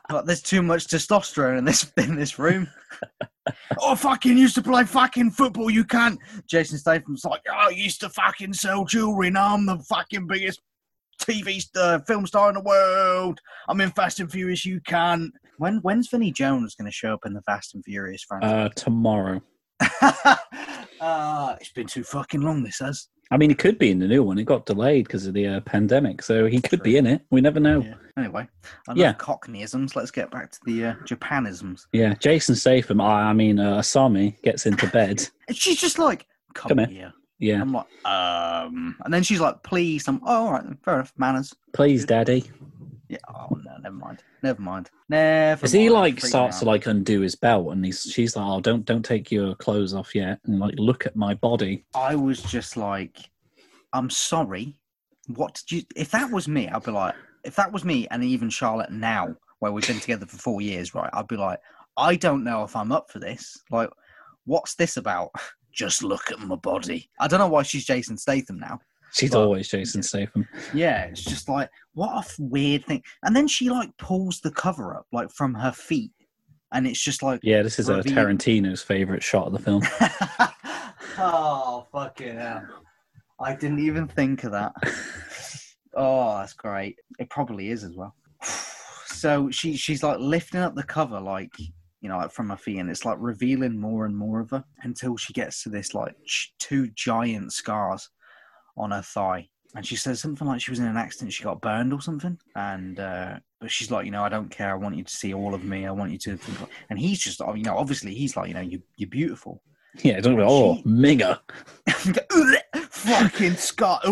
[0.09, 2.69] but there's too much testosterone in this in this room.
[3.81, 5.71] oh, fucking used to play fucking football.
[5.71, 6.21] You can't.
[6.47, 9.31] Jason Statham's like, oh, I used to fucking sell jewelry.
[9.31, 10.61] Now I'm the fucking biggest
[11.21, 13.41] TV uh, film star in the world.
[13.69, 14.65] I'm in Fast and Furious.
[14.65, 15.33] You can't.
[15.59, 18.51] When when's Vinnie Jones going to show up in the Fast and Furious franchise?
[18.51, 19.43] Uh, tomorrow.
[19.81, 22.63] uh, it's been too fucking long.
[22.63, 23.09] This has.
[23.33, 24.39] I mean, it could be in the new one.
[24.39, 27.23] It got delayed because of the uh, pandemic, so he could be in it.
[27.31, 27.81] We never know.
[27.81, 27.95] Yeah.
[28.17, 28.49] Anyway,
[28.95, 29.13] yeah.
[29.15, 29.95] Cockneyisms.
[29.95, 31.87] Let's get back to the uh, Japanisms.
[31.93, 33.01] Yeah, Jason Statham.
[33.01, 35.29] I, I mean, uh, Asami gets into bed.
[35.47, 37.13] And she's just like, "Come, Come here." here.
[37.41, 40.79] Yeah, I'm like, um, and then she's like, "Please." I'm, oh, all right, then.
[40.85, 41.13] fair enough.
[41.17, 41.55] Manners.
[41.73, 42.45] please, Daddy.
[43.09, 43.19] Yeah.
[43.29, 44.23] Oh no, never mind.
[44.43, 44.91] Never mind.
[45.09, 45.65] Never.
[45.65, 46.61] As he like starts out.
[46.61, 49.95] to like undo his belt, and he's she's like, "Oh, don't don't take your clothes
[49.95, 51.85] off yet," and like, look at my body.
[51.95, 53.19] I was just like,
[53.93, 54.77] I'm sorry.
[55.27, 55.83] What did you?
[55.97, 59.35] If that was me, I'd be like, if that was me, and even Charlotte now,
[59.61, 61.11] where we've been together for four years, right?
[61.13, 61.59] I'd be like,
[61.97, 63.59] I don't know if I'm up for this.
[63.71, 63.91] Like,
[64.45, 65.31] what's this about?
[65.73, 67.09] Just look at my body.
[67.19, 68.81] I don't know why she's Jason Statham now.
[69.13, 70.47] She's Well, always Jason Statham.
[70.73, 73.03] Yeah, it's just like what a weird thing.
[73.23, 76.13] And then she like pulls the cover up like from her feet,
[76.73, 79.83] and it's just like, Yeah, this is a Tarantino's favorite shot of the film.
[81.19, 82.63] oh fucking hell!
[83.41, 84.73] I didn't even think of that.
[85.93, 86.97] Oh, that's great.
[87.19, 88.15] It probably is as well.
[89.07, 91.51] So she she's like lifting up the cover like
[92.01, 94.65] you know like from her feet, and it's like revealing more and more of her
[94.83, 96.15] until she gets to this like
[96.59, 98.09] two giant scars
[98.77, 99.49] on her thigh.
[99.77, 102.37] And she says something like she was in an accident, she got burned or something.
[102.57, 104.73] And uh, but she's like, you know, I don't care.
[104.73, 105.87] I want you to see all of me.
[105.87, 106.61] I want you to think.
[106.61, 106.71] Like...
[106.89, 109.63] And he's just, oh, you know, obviously he's like, you know, you you're beautiful.
[110.03, 110.81] Yeah, don't be, oh,
[113.05, 114.03] Fucking Scott.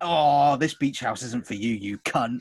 [0.00, 2.40] Oh, this beach house isn't for you, you cunt.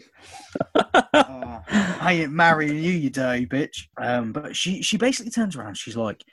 [1.13, 3.85] Oh, I ain't marrying you, you dirty bitch.
[3.97, 5.75] Um, but she she basically turns around.
[5.77, 6.23] She's like,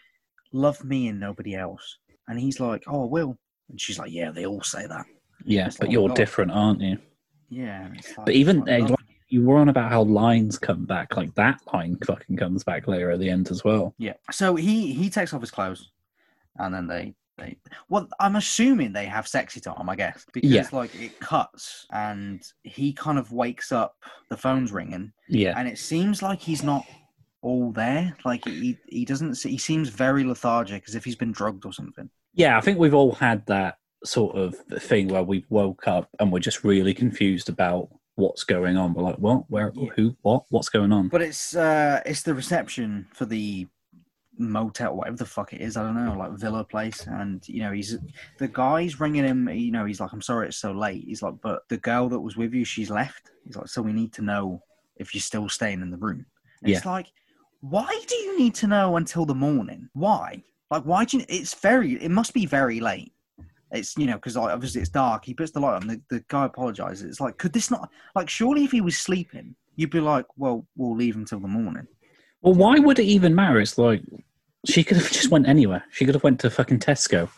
[0.52, 3.38] "Love me and nobody else." And he's like, "Oh, I will."
[3.70, 5.06] And she's like, "Yeah, they all say that."
[5.44, 6.16] Yeah, It's but like, you're God.
[6.16, 6.98] different, aren't you?
[7.48, 7.88] Yeah.
[7.92, 11.16] like- But even like, uh, love- you were on about how lines come back.
[11.16, 13.94] Like that line fucking comes back later at the end as well.
[13.98, 14.14] yeah.
[14.30, 15.90] So he he takes off his clothes,
[16.58, 17.56] and then they they.
[17.88, 19.88] Well, I'm assuming they have sexy time.
[19.88, 20.66] I guess because Yeah.
[20.72, 23.96] like it cuts, and he kind of wakes up.
[24.30, 25.12] The phone's ringing.
[25.28, 26.84] Yeah, and it seems like he's not
[27.42, 28.16] all there.
[28.24, 29.36] Like he he doesn't.
[29.42, 32.08] He seems very lethargic, as if he's been drugged or something.
[32.34, 32.56] yeah.
[32.58, 36.38] I think we've all had that sort of thing where we woke up and we're
[36.38, 38.92] just really confused about what's going on.
[38.92, 41.08] We're like, what, where, who, what, what's going on?
[41.08, 43.66] But it's uh it's the reception for the
[44.38, 45.76] motel, whatever the fuck it is.
[45.76, 47.06] I don't know, like villa place.
[47.06, 47.96] And you know, he's
[48.38, 49.48] the guy's ringing him.
[49.48, 52.20] You know, he's like, "I'm sorry, it's so late." He's like, "But the girl that
[52.20, 54.62] was with you, she's left." He's like, "So we need to know
[54.96, 56.26] if you're still staying in the room."
[56.62, 57.12] And It's like,
[57.60, 59.88] why do you need to know until the morning?
[59.94, 60.42] Why?
[60.70, 61.24] Like, why do you?
[61.28, 61.92] It's very.
[62.02, 63.12] It must be very late.
[63.70, 65.24] It's you know because like, obviously it's dark.
[65.24, 65.86] He puts the light on.
[65.86, 67.08] The, the guy apologizes.
[67.08, 68.28] It's like, could this not like?
[68.28, 71.86] Surely, if he was sleeping, you'd be like, well, we'll leave until the morning.
[72.44, 73.58] Well, why would it even matter?
[73.58, 74.02] It's like
[74.66, 75.82] she could have just went anywhere.
[75.90, 77.30] She could have went to fucking Tesco.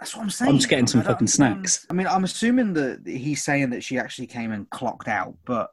[0.00, 0.50] That's what I'm saying.
[0.50, 1.86] I'm just getting some fucking snacks.
[1.88, 5.70] I mean, I'm assuming that he's saying that she actually came and clocked out, but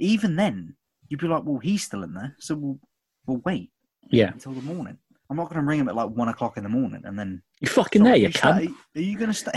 [0.00, 0.74] even then,
[1.08, 2.80] you'd be like, well, he's still in there, so we'll
[3.26, 3.70] we'll wait
[4.10, 4.98] Yeah, until the morning.
[5.30, 7.42] I'm not going to ring him at like one o'clock in the morning and then.
[7.60, 8.72] you fucking there, you cunt.
[8.96, 9.52] Are you going to stay?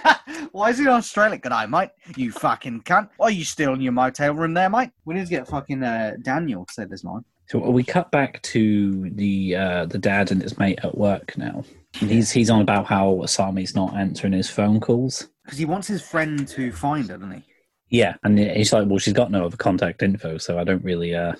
[0.52, 1.38] Why is he on Australia?
[1.38, 1.90] Good eye, mate.
[2.16, 3.08] You fucking cunt.
[3.18, 4.90] Why are you still in your motel room there, mate?
[5.06, 7.24] We need to get fucking uh, Daniel to say this line.
[7.46, 11.64] So we cut back to the uh, the dad and his mate at work now.
[12.00, 15.28] And he's he's on about how Asami's not answering his phone calls.
[15.44, 17.42] Because he wants his friend to find her, doesn't he?
[17.90, 21.14] Yeah, and he's like, "Well, she's got no other contact info, so I don't really
[21.14, 21.34] uh,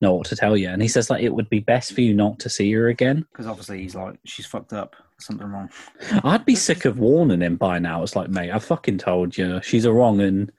[0.00, 2.14] know what to tell you." And he says like, "It would be best for you
[2.14, 4.94] not to see her again." Because obviously he's like, she's fucked up.
[5.18, 5.70] Something wrong.
[6.24, 8.02] I'd be sick of warning him by now.
[8.02, 10.52] It's like, mate, I fucking told you she's a wrong, and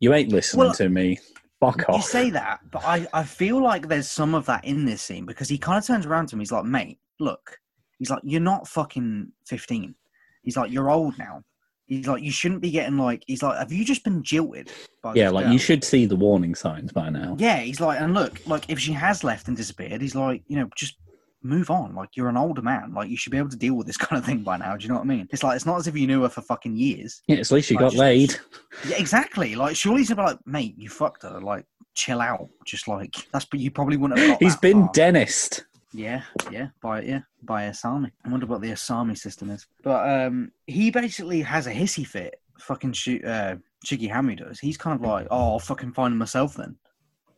[0.00, 1.18] you ain't listening Well, to me.
[1.62, 5.00] Fuck You say that, but I, I feel like there's some of that in this
[5.00, 6.40] scene because he kind of turns around to him.
[6.40, 7.56] He's like, mate, look.
[8.00, 9.94] He's like, you're not fucking 15.
[10.42, 11.44] He's like, you're old now.
[11.86, 14.72] He's like, you shouldn't be getting like, he's like, have you just been jilted?
[15.04, 17.36] By yeah, like girl?" you should see the warning signs by now.
[17.38, 20.56] Yeah, he's like, and look, like if she has left and disappeared, he's like, you
[20.56, 20.96] know, just
[21.42, 21.94] move on.
[21.94, 22.92] Like you're an older man.
[22.94, 24.76] Like you should be able to deal with this kind of thing by now.
[24.76, 25.28] Do you know what I mean?
[25.30, 27.22] It's like it's not as if you knew her for fucking years.
[27.26, 28.34] Yeah, at least she Like, got just- laid.
[28.88, 29.54] Yeah, exactly.
[29.54, 31.40] Like surely gonna be like, mate, you fucked her.
[31.40, 32.48] Like chill out.
[32.66, 34.38] Just like that's, but you probably wouldn't have.
[34.38, 34.92] He's been far.
[34.94, 35.64] dentist.
[35.94, 38.10] Yeah, yeah, by yeah, by Asami.
[38.24, 39.66] I wonder what the Asami system is.
[39.82, 42.40] But um he basically has a hissy fit.
[42.60, 44.58] Fucking shoot uh Shigeharu does.
[44.58, 46.76] He's kind of like, Oh, I'll fucking find him myself then.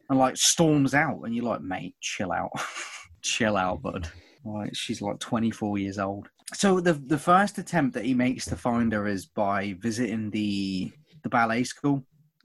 [0.09, 2.51] And like storms out and you're like, mate, chill out.
[3.25, 4.09] chill out, bud.
[4.45, 6.29] Like she's like twenty four years old.
[6.53, 10.93] So the the first attempt that he makes to find her is by visiting the
[11.23, 12.05] the ballet school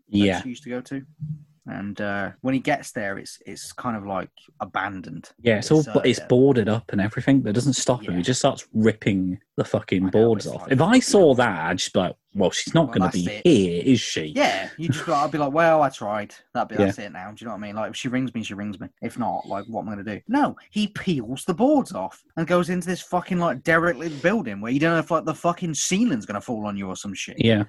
[0.10, 1.06] that Yeah, she used to go to.
[1.68, 4.30] And uh, when he gets there, it's it's kind of like
[4.60, 5.30] abandoned.
[5.42, 5.58] yeah.
[5.58, 8.16] It's all it's boarded up and everything, but it doesn't stop him.
[8.16, 10.62] He just starts ripping the fucking know, boards off.
[10.64, 13.18] like- if I saw that, I'd just be like, "Well, she's not Well, going to
[13.18, 13.42] be it.
[13.46, 16.34] here, is she?" Yeah, you just I'd be like, well, I tried.
[16.54, 16.86] That'd be Yeah.
[16.88, 17.30] that's it now.
[17.32, 17.76] Do you know what I mean?
[17.76, 18.88] Like, if she rings me, she rings me.
[19.02, 20.22] If not, like, what am I gonna do?
[20.28, 24.72] No, he peels the boards off and goes into this fucking like derelict building where
[24.72, 27.36] you don't know if like the fucking ceiling's gonna fall on you or some shit.
[27.44, 27.64] Yeah.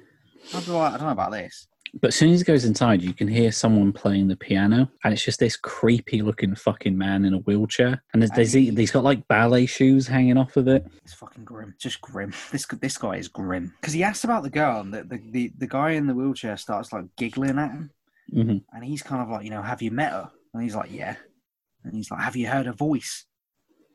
[0.54, 1.66] I'd be like, I don't know about this.
[2.00, 5.12] But as soon as he goes inside, you can hear someone playing the piano, and
[5.12, 8.02] it's just this creepy looking fucking man in a wheelchair.
[8.12, 10.86] And there's, there's, he- he's got like ballet shoes hanging off of it.
[11.04, 11.74] It's fucking grim.
[11.78, 12.32] Just grim.
[12.52, 15.52] This this guy is grim because he asks about the girl, and the, the the
[15.58, 17.90] the guy in the wheelchair starts like giggling at him,
[18.32, 20.30] hmm and he's kind of like, you know, have you met her?
[20.54, 21.16] And he's like, yeah.
[21.84, 23.24] And he's like, have you heard her voice?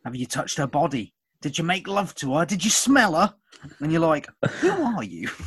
[0.03, 1.13] Have you touched her body?
[1.41, 2.45] Did you make love to her?
[2.45, 3.33] Did you smell her?
[3.79, 4.27] And you're like,
[4.59, 5.29] who are you?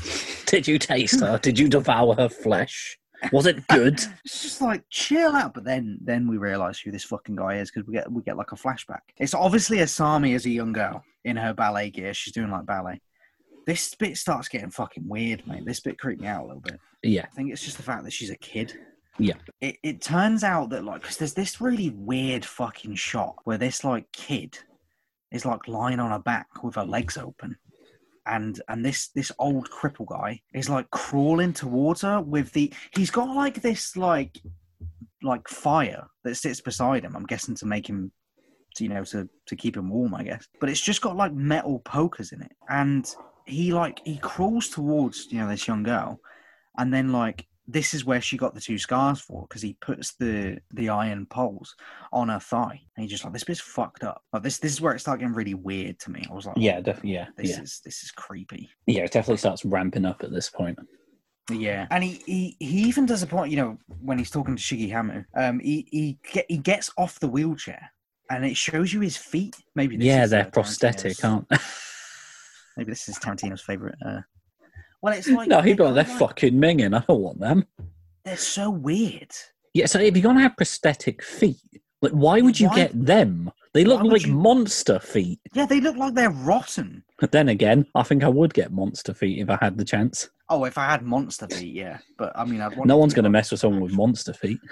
[0.49, 1.38] Did you taste her?
[1.38, 2.99] Did you devour her flesh?
[3.32, 4.01] Was it good?
[4.24, 5.55] It's just like chill out.
[5.55, 8.36] But then then we realise who this fucking guy is because we get we get
[8.36, 9.01] like a flashback.
[9.18, 12.14] It's obviously Asami as a young girl in her ballet gear.
[12.14, 13.01] She's doing like ballet.
[13.66, 15.66] This bit starts getting fucking weird, mate.
[15.66, 16.80] This bit creeped me out a little bit.
[17.03, 17.24] yeah.
[17.24, 18.78] I think it's just the fact that she's a kid.
[19.18, 19.34] Yeah.
[19.61, 23.84] It, it turns out that like, because there's this really weird fucking shot where this
[23.84, 24.59] like kid
[25.32, 27.57] is like lying on her back with her legs open,
[28.28, 33.10] and and this this old cripple guy is like crawling towards her with the he's
[33.10, 34.38] got like this like
[35.22, 37.16] like fire that sits beside him.
[37.16, 38.12] I'm guessing to make him.
[38.76, 40.46] to, You know, to to keep him warm, I guess.
[40.60, 43.12] But it's just got like metal pokers in it, and
[43.46, 46.20] he like he crawls towards you know this young girl,
[46.76, 50.14] and then like this is where she got the two scars for because he puts
[50.14, 51.76] the the iron poles
[52.12, 54.80] on her thigh and he just like this bit's fucked up like this this is
[54.80, 57.12] where it started getting really weird to me i was like Yeah, definitely.
[57.12, 59.02] Yeah, this yeah, is this is creepy yeah.
[59.02, 60.78] It definitely starts ramping up at this point.
[61.52, 64.62] yeah and he, he he even does a point you know when he's talking to
[64.62, 67.92] Shigeharu um he he, get, he gets off the wheelchair
[68.30, 71.46] and it shows you his feet maybe this yeah, is, they're uh, prosthetic, aren't
[72.78, 74.20] maybe this is tarantino's favorite uh
[75.03, 76.96] well it's like no, he'd be they're like, they're like- fucking minging.
[76.96, 77.64] I don't want them.
[78.24, 79.30] they're so weird
[79.74, 81.57] Yeah, so if you're gonna have prosthetic feet,
[82.03, 83.51] like why would you Why- get them?
[83.74, 85.40] They look like you- monster feet.
[85.55, 89.12] yeah they look like they're rotten But then again, I think I would get monster
[89.14, 90.28] feet if I had the chance.
[90.49, 91.99] Oh, if I had monster feet, yeah.
[92.16, 94.32] But I mean, I'd want No one's going to like- mess with someone with monster
[94.32, 94.59] feet.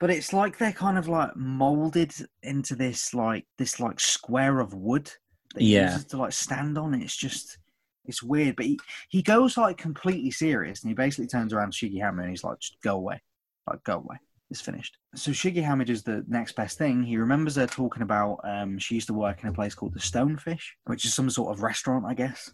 [0.00, 4.72] But it's like they're kind of like molded into this like this like square of
[4.72, 5.10] wood
[5.54, 5.92] that Yeah.
[5.92, 6.94] uses to like stand on.
[6.94, 7.58] It's just
[8.06, 8.56] it's weird.
[8.56, 8.78] But he
[9.08, 12.58] he goes like completely serious, and he basically turns around to Shigeharu and he's like,
[12.60, 13.20] "Just go away,
[13.68, 14.16] like go away."
[14.50, 14.96] It's finished.
[15.14, 17.04] So Shigeharu does the next best thing.
[17.04, 20.00] He remembers her talking about um, she used to work in a place called the
[20.00, 22.52] Stonefish, which is some sort of restaurant, I guess.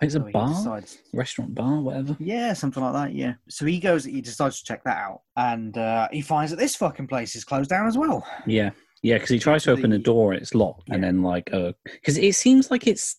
[0.00, 2.16] It's a So he bar, decides- restaurant bar, whatever.
[2.18, 3.12] Yeah, something like that.
[3.14, 3.34] Yeah.
[3.50, 4.04] So he goes.
[4.04, 7.44] He decides to check that out, and uh, he finds that this fucking place is
[7.44, 8.26] closed down as well.
[8.46, 8.70] Yeah,
[9.02, 12.16] yeah, because he tries to open the door, it's locked, and then like, uh, because
[12.16, 13.16] it seems like it's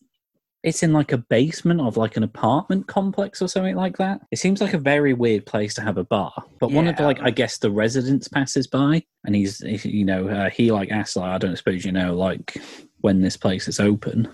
[0.65, 4.19] it's in like a basement of like an apartment complex or something like that.
[4.31, 6.33] It seems like a very weird place to have a bar.
[6.59, 10.27] But one of the, like, I guess the residents passes by, and he's, you know,
[10.27, 12.57] uh, he like asks, like, I don't suppose you know, like,
[13.01, 14.27] when this place is open,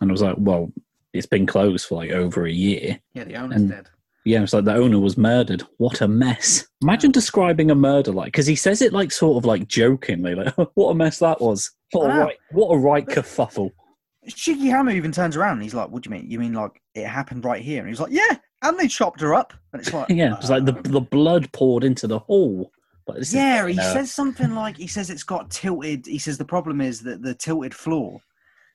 [0.00, 0.70] and I was like, well,
[1.14, 3.00] it's been closed for like over a year.
[3.14, 3.88] Yeah, the owner's And- dead.
[4.24, 5.62] Yeah, it's like the owner was murdered.
[5.78, 6.68] What a mess.
[6.82, 10.54] Imagine describing a murder like, because he says it like sort of like jokingly, like,
[10.74, 11.70] what a mess that was.
[11.92, 12.24] What a I know.
[12.24, 13.70] right, what a right kerfuffle.
[14.28, 16.30] Shigeharu even turns around and he's like, "What do you mean?
[16.30, 19.34] You mean like it happened right here?" And he's like, "Yeah." And they chopped her
[19.34, 22.72] up, and it's like, Yeah, it's like the the blood poured into the hall.
[23.06, 26.06] But this is, yeah, you he know, says something like he says it's got tilted.
[26.06, 28.20] He says the problem is that the tilted floor.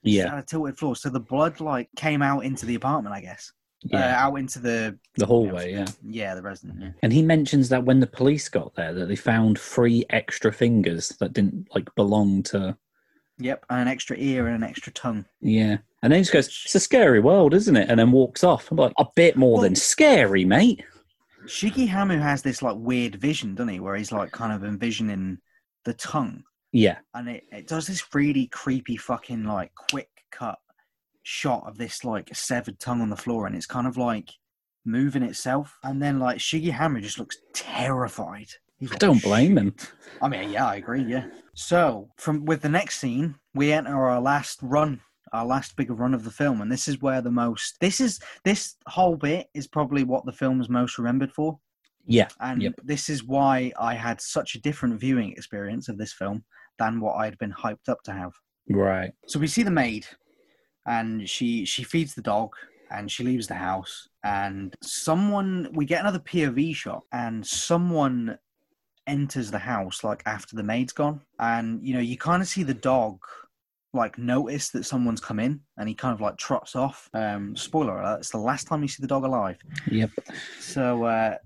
[0.02, 3.20] Yeah, had a tilted floor, so the blood like came out into the apartment, I
[3.20, 3.52] guess.
[3.84, 5.86] Uh, yeah, out into the the hallway, yeah.
[6.02, 6.80] yeah, the resident.
[6.80, 6.90] Yeah.
[7.02, 11.10] And he mentions that when the police got there, that they found three extra fingers
[11.20, 12.76] that didn't like belong to.
[13.38, 15.24] Yep, and an extra ear and an extra tongue.
[15.40, 18.44] Yeah, and then he just goes, "It's a scary world, isn't it?" And then walks
[18.44, 18.70] off.
[18.70, 20.84] I'm like, a bit more than scary, mate.
[21.46, 23.80] Shigeharu has this like weird vision, doesn't he?
[23.80, 25.38] Where he's like kind of envisioning
[25.84, 30.58] the tongue, Yeah, and it, it does this really creepy fucking like quick cut
[31.22, 34.30] shot of this like severed tongue on the floor, and it's kind of like
[34.86, 38.46] moving itself, and then like Shigeharu just looks terrified.
[38.78, 39.74] He's I like, don't blame him.
[40.22, 41.02] I mean, yeah, I agree.
[41.02, 41.26] Yeah.
[41.54, 45.00] So, from with the next scene, we enter our last run,
[45.32, 47.76] our last big run of the film, and this is where the most.
[47.80, 51.58] This is this whole bit is probably what the film is most remembered for,
[52.06, 52.28] Yeah.
[52.40, 52.74] and Yep.
[52.82, 56.44] this is why I had such a different viewing experience of this film
[56.78, 58.32] than what I'd been hyped up to have.
[58.68, 59.12] Right.
[59.28, 60.06] So we see the maid,
[60.86, 62.50] and she she feeds the dog,
[62.90, 68.38] and she leaves the house, and someone we get another POV shot, and someone
[69.06, 72.62] enters the house like after the maid's gone, and you know you kind of see
[72.62, 73.18] the dog
[73.92, 77.08] like notice that someone's come in, and he kind of like trots off.
[77.14, 79.58] Um, spoiler alert: it's the last time you see the dog alive.
[79.90, 80.10] Yep.
[80.60, 81.36] So uh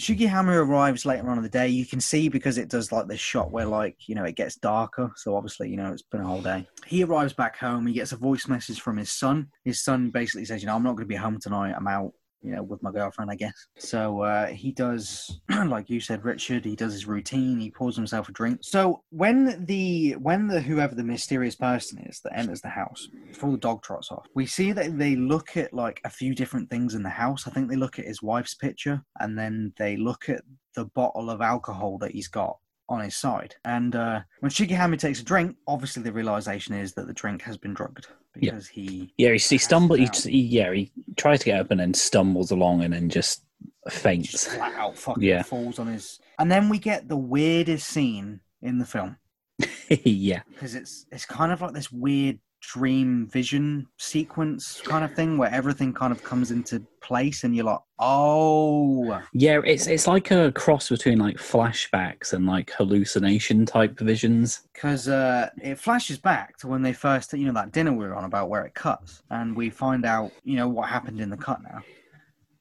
[0.00, 1.68] Shigeharu arrives later on in the day.
[1.68, 4.56] You can see because it does like this shot where like, you know, it gets
[4.56, 5.12] darker.
[5.16, 6.66] So obviously, you know, it's been a whole day.
[6.86, 7.86] He arrives back home.
[7.86, 9.48] He gets a voice message from his son.
[9.64, 11.74] His son basically says, you know, I'm not going to be home tonight.
[11.76, 12.12] I'm out,
[12.42, 13.66] you know, with my girlfriend, I guess.
[13.78, 17.58] So uh, he does, like you said, Richard, he does his routine.
[17.58, 18.60] He pours himself a drink.
[18.62, 23.50] So when the, when the, whoever the mysterious person is that enters the house, before
[23.50, 26.94] the dog trots off, we see that they look at like a few different things
[26.94, 27.46] in the house.
[27.46, 30.42] I think they look at his wife's picture and then they look at
[30.74, 32.58] the bottle of alcohol that he's got
[32.88, 33.54] on his side.
[33.64, 37.56] And uh, when Shigeharu takes a drink, obviously the realization is that the drink has
[37.56, 38.06] been drugged
[38.36, 38.52] Yeah.
[38.52, 39.12] because he.
[39.18, 39.98] Yeah, he, he stumbles.
[39.98, 43.08] He, just- he, yeah, he tries to get up and then stumbles along and then
[43.08, 43.42] just
[43.84, 44.46] Just faints.
[44.46, 45.42] flat out fucking Yeah.
[45.42, 46.20] falls on his.
[46.38, 49.16] And then we get the weirdest scene in the film
[49.88, 50.40] yeah.
[50.50, 52.38] because it's it's kind of like this weird
[52.72, 57.64] dream vision sequence kind of thing where everything kind of comes into place and you're
[57.64, 63.98] like, oh, Yeah, it's it's like a cross between like flashbacks and like hallucination type
[64.00, 64.62] visions.
[64.74, 68.16] because uh, it flashes back to when they first, you know, that dinner we were
[68.16, 71.36] on about where it cuts, and we find out, you know, what happened in the
[71.36, 71.80] cut now.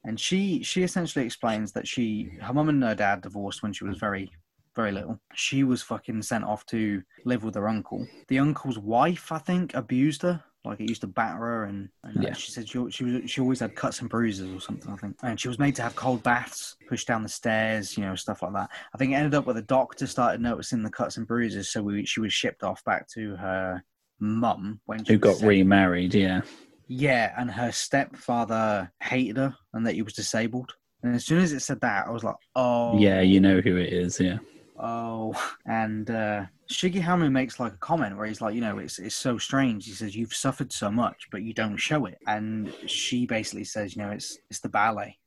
[0.03, 3.85] And she she essentially explains that she her mum and her dad divorced when she
[3.85, 4.31] was very
[4.75, 5.19] very little.
[5.33, 8.05] She was fucking sent off to live with her uncle.
[8.27, 10.43] The uncle's wife, I think, abused her.
[10.63, 12.33] Like it used to batter her, and, and Yeah.
[12.33, 14.91] she said she, she was she always had cuts and bruises or something.
[14.91, 18.03] I think, and she was made to have cold baths, pushed down the stairs, you
[18.03, 18.71] know, stuff like that.
[18.93, 21.83] I think it ended up with the doctor started noticing the cuts and bruises, so
[21.83, 23.83] we, she was shipped off back to her
[24.19, 26.15] mum when she Who got remarried?
[26.15, 26.41] Yeah.
[26.87, 30.73] Yeah, and her stepfather hated her and that he was disabled.
[31.03, 33.77] And as soon as it said that, I was like, oh, Yeah, you know who
[33.77, 34.19] it is.
[34.19, 34.37] Yeah.
[34.77, 35.33] Oh.
[35.65, 39.37] And uh, Shigeharu makes like a comment where he's like, you know, it's it's so
[39.37, 39.85] strange.
[39.85, 42.17] He says you've suffered so much, but you don't show it.
[42.27, 45.17] And she basically says, you know, it's it's the ballet.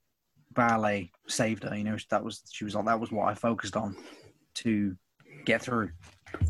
[0.53, 1.77] Ballet saved her.
[1.77, 3.97] You know, that was she was like that was what I focused on
[4.57, 4.97] to
[5.45, 5.91] get through.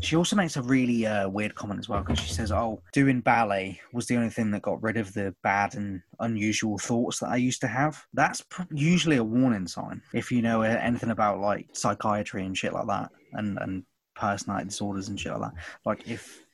[0.01, 3.21] She also makes a really uh, weird comment as well because she says, "Oh, doing
[3.21, 7.29] ballet was the only thing that got rid of the bad and unusual thoughts that
[7.29, 11.11] I used to have." That's pr- usually a warning sign if you know uh, anything
[11.11, 13.83] about like psychiatry and shit like that, and and
[14.15, 15.63] personality disorders and shit like that.
[15.85, 16.45] Like if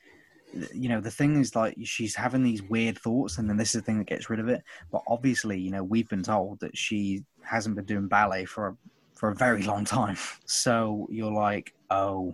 [0.73, 3.82] you know the thing is like she's having these weird thoughts and then this is
[3.82, 6.78] the thing that gets rid of it but obviously you know we've been told that
[6.78, 8.78] she hasn't been doing ballet for a,
[9.13, 10.15] for a very long time
[10.45, 12.34] so you're like oh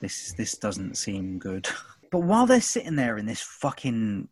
[0.00, 1.68] this this doesn't seem good
[2.10, 4.28] but while they're sitting there in this fucking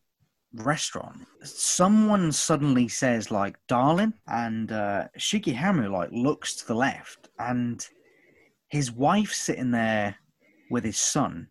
[0.55, 7.87] restaurant someone suddenly says like darling and uh Shigeharu like looks to the left and
[8.69, 10.17] his wife's sitting there
[10.71, 11.49] with his son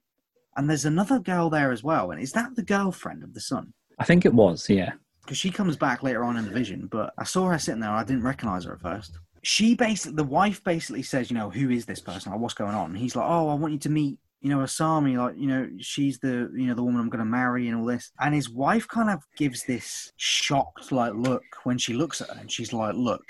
[0.58, 3.74] and there's another girl there as well and is that the girlfriend of the son
[3.98, 4.70] I think it was.
[4.70, 4.94] Yeah.
[5.22, 7.90] because she comes back later on in the vision, but I saw her sitting there.
[7.90, 9.18] I didn't recognize her at first.
[9.48, 12.32] She basically, the wife basically says, you know, who is this person?
[12.32, 12.90] Like, what's going on?
[12.90, 15.18] And he's like, oh, I want you to meet, you know, Asami.
[15.24, 17.86] Like, you know, she's the, you know, the woman I'm going to marry and all
[17.86, 18.12] this.
[18.20, 22.40] And his wife kind of gives this shocked, like, look when she looks at her,
[22.40, 23.22] and she's like, look,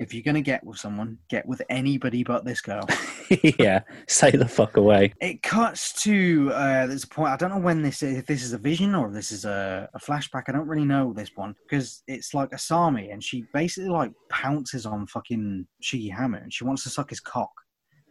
[0.00, 2.86] if you're going to get with someone, get with anybody but this girl.
[3.58, 3.80] yeah.
[4.08, 5.12] Stay the fuck away.
[5.20, 7.32] It cuts to uh, there's a point.
[7.32, 9.44] I don't know when this is, if this is a vision or if this is
[9.44, 10.44] a, a flashback.
[10.48, 14.86] I don't really know this one because it's like Asami and she basically like pounces
[14.86, 17.52] on fucking Shigeharu and she wants to suck his cock.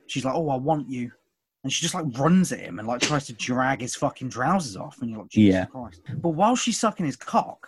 [0.05, 1.11] She's like, "Oh, I want you,"
[1.63, 4.77] and she just like runs at him and like tries to drag his fucking trousers
[4.77, 4.97] off.
[5.01, 5.65] And you're like, "Jesus Yeah.
[5.65, 7.67] Christ!" But while she's sucking his cock,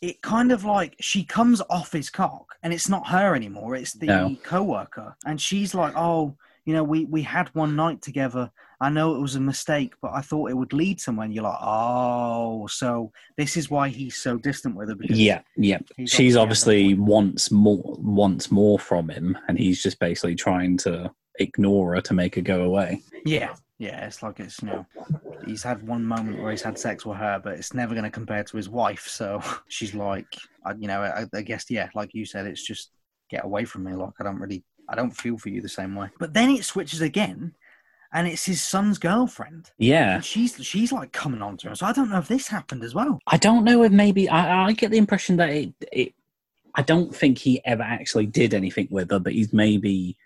[0.00, 3.74] it kind of like she comes off his cock and it's not her anymore.
[3.76, 4.36] It's the No.
[4.42, 6.36] coworker, and she's like, "Oh."
[6.66, 8.50] you know, we we had one night together.
[8.82, 11.24] I know it was a mistake, but I thought it would lead somewhere.
[11.24, 14.94] And you're like, oh, so this is why he's so distant with her.
[14.94, 15.40] Because Yeah.
[15.56, 15.78] Yeah.
[16.06, 21.10] She's obviously obviously wants more wants more from him, and he's just basically trying to
[21.40, 23.02] ignore her to make her go away.
[23.24, 24.06] Yeah, yeah.
[24.06, 24.86] It's like it's you know,
[25.46, 28.10] he's had one moment where he's had sex with her, but it's never going to
[28.10, 29.08] compare to his wife.
[29.08, 30.26] So she's like,
[30.64, 32.90] I, you know, I, I guess yeah, like you said, it's just
[33.30, 33.94] get away from me.
[33.94, 36.10] Like I don't really, I don't feel for you the same way.
[36.18, 37.54] But then it switches again,
[38.12, 39.70] and it's his son's girlfriend.
[39.78, 40.16] Yeah.
[40.16, 41.74] And she's she's like coming on to him.
[41.74, 43.18] So I don't know if this happened as well.
[43.26, 46.14] I don't know if maybe I, I get the impression that it, it
[46.74, 50.18] I don't think he ever actually did anything with her, but he's maybe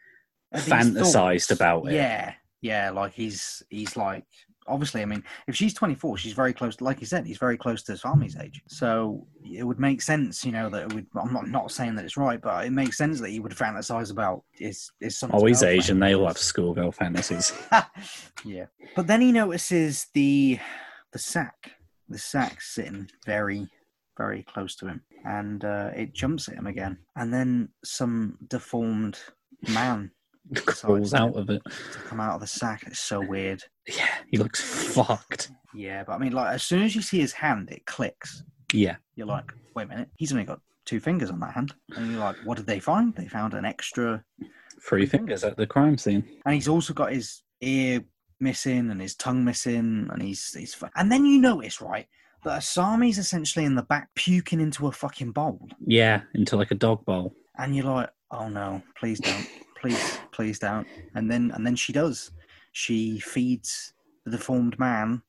[0.54, 1.50] fantasized thoughts?
[1.50, 1.94] about it.
[1.94, 2.34] Yeah,
[2.64, 2.90] yeah.
[2.90, 4.24] Like he's he's like
[4.66, 5.02] obviously.
[5.02, 6.80] I mean, if she's twenty four, she's very close.
[6.80, 8.62] Like you said, he's very close to Sami's age.
[8.68, 11.06] So it would make sense, you know, that it would.
[11.14, 14.10] I'm not not saying that it's right, but it makes sense that he would fantasize
[14.10, 15.62] about his his son's Oh, he's.
[15.62, 16.00] Asian.
[16.00, 17.52] They all have schoolgirl fantasies.
[18.44, 18.66] yeah.
[18.96, 20.58] But then he notices the
[21.12, 21.72] the sack.
[22.08, 23.68] The sack sitting very,
[24.16, 25.02] very close to him.
[25.26, 26.98] And uh, it jumps at him again.
[27.16, 29.18] And then some deformed
[29.68, 30.10] man
[30.66, 31.62] Crawls out of it.
[31.64, 32.84] to come out of the sack.
[32.86, 33.62] It's so weird.
[33.88, 34.60] Yeah, he looks
[34.94, 35.50] fucked.
[35.74, 38.42] Yeah, but I mean like as soon as you see his hand, it clicks.
[38.72, 38.96] Yeah.
[39.16, 41.72] You're like, wait a minute, he's only got two fingers on that hand.
[41.96, 43.14] And you're like, what did they find?
[43.14, 44.22] They found an extra
[44.86, 46.24] Three fingers at the crime scene.
[46.44, 48.02] and he's also got his ear
[48.40, 50.76] missing and his tongue missing, and he's he's.
[50.96, 52.06] And then you notice, right,
[52.44, 56.74] that Asami's essentially in the back puking into a fucking bowl, Yeah, into like a
[56.74, 57.34] dog bowl.
[57.56, 59.48] and you're like, oh no, please don't,
[59.84, 60.86] please, please don't.
[61.14, 62.30] And then and then she does.
[62.72, 63.92] She feeds
[64.24, 65.22] the deformed man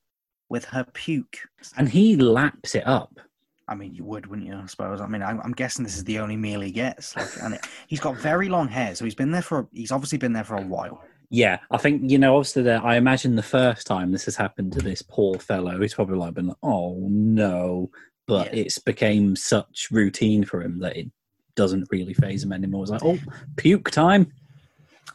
[0.49, 1.39] with her puke.
[1.77, 3.19] And he laps it up.
[3.67, 4.55] I mean, you would, wouldn't you?
[4.55, 5.01] I suppose.
[5.01, 7.15] I mean, I'm, I'm guessing this is the only meal he gets.
[7.15, 9.67] Like, and it, he's got very long hair, so he's been there for.
[9.73, 11.03] He's obviously been there for a while.
[11.31, 12.37] Yeah, I think you know.
[12.37, 15.95] Obviously, that I imagine the first time this has happened to this poor fellow, he's
[15.95, 17.89] probably like been, like, "Oh no!"
[18.27, 18.61] But Yeah.
[18.61, 21.09] it's became such routine for him that it
[21.55, 22.83] doesn't really phase him anymore.
[22.83, 23.17] It's like, "Oh,
[23.55, 24.31] puke time!"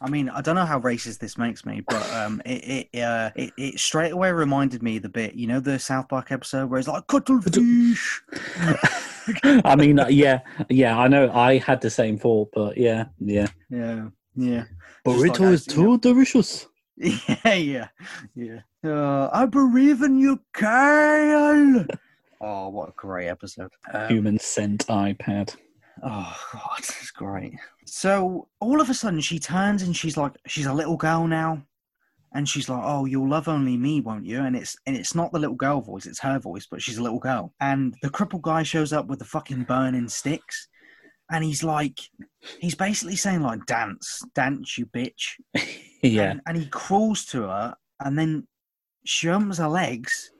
[0.03, 3.29] I mean, I don't know how racist this makes me, but um, it it, uh,
[3.35, 6.79] it it straight away reminded me the bit, you know, the South Park episode where
[6.79, 8.21] it's like cuttlefish.
[9.63, 10.39] I mean, uh, yeah,
[10.69, 11.31] yeah, I know.
[11.31, 13.47] I had the same thought, but yeah, yeah.
[13.69, 14.63] yeah, yeah,
[15.05, 15.97] Burrito Just like is us, you know.
[15.97, 16.67] too delicious.
[16.97, 17.87] yeah, yeah,
[18.35, 18.59] yeah.
[18.83, 21.85] Uh, I believe in you, Kyle.
[22.41, 23.71] oh, what a great episode!
[23.93, 25.55] Um, HumancentiPad.
[26.03, 27.53] Oh god, it's great.
[27.93, 31.61] So all of a sudden she turns and she's like she's a little girl now.
[32.33, 34.39] And she's like, Oh, you'll love only me, won't you?
[34.39, 37.03] And it's and it's not the little girl voice, it's her voice, but she's a
[37.03, 37.53] little girl.
[37.59, 40.69] And the crippled guy shows up with the fucking burning sticks.
[41.29, 41.99] And he's like
[42.59, 45.35] he's basically saying like dance, dance, you bitch.
[46.01, 48.47] yeah, And, and he crawls to her and then
[49.03, 50.31] she opens her legs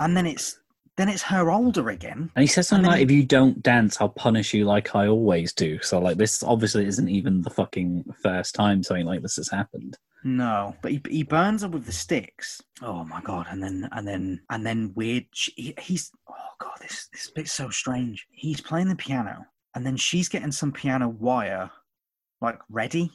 [0.00, 0.58] and then it's
[0.96, 2.30] then it's her older again.
[2.36, 5.52] and he says something like, "If you don't dance, I'll punish you like I always
[5.52, 9.48] do." So, like, this obviously isn't even the fucking first time something like this has
[9.48, 9.98] happened.
[10.22, 12.62] No, but he, he burns her with the sticks.
[12.80, 13.46] Oh my god!
[13.50, 15.26] And then and then and then weird.
[15.34, 18.26] She, he, he's oh god, this this bit's so strange.
[18.30, 21.70] He's playing the piano, and then she's getting some piano wire,
[22.40, 23.10] like ready,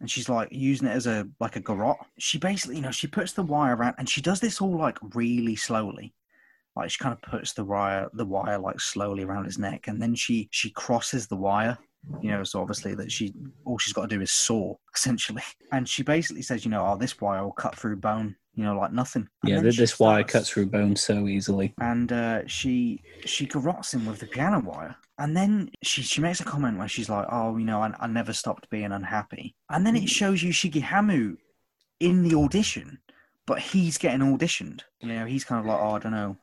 [0.00, 1.96] and she's like using it as a like a garrote.
[2.18, 4.98] She basically, you know, she puts the wire around, and she does this all like
[5.14, 6.12] really slowly.
[6.80, 10.00] Like she kind of puts the wire the wire like slowly around his neck, and
[10.00, 11.78] then she she crosses the wire
[12.22, 15.88] you know, so obviously that she all she's got to do is saw essentially, and
[15.88, 18.92] she basically says, you know, oh, this wire will cut through bone, you know, like
[18.92, 19.28] nothing.
[19.42, 21.74] And yeah, then th- she this wire cuts through bone so easily.
[21.80, 26.40] and uh, she she garrots him with the piano wire, and then she she makes
[26.40, 29.86] a comment where she's like, oh, you know, I, I never stopped being unhappy, and
[29.86, 31.36] then it shows you Shigeharu
[32.00, 32.98] in the audition,
[33.46, 34.80] but he's getting auditioned.
[35.00, 36.36] You know, he's kind of like, oh, I don't know.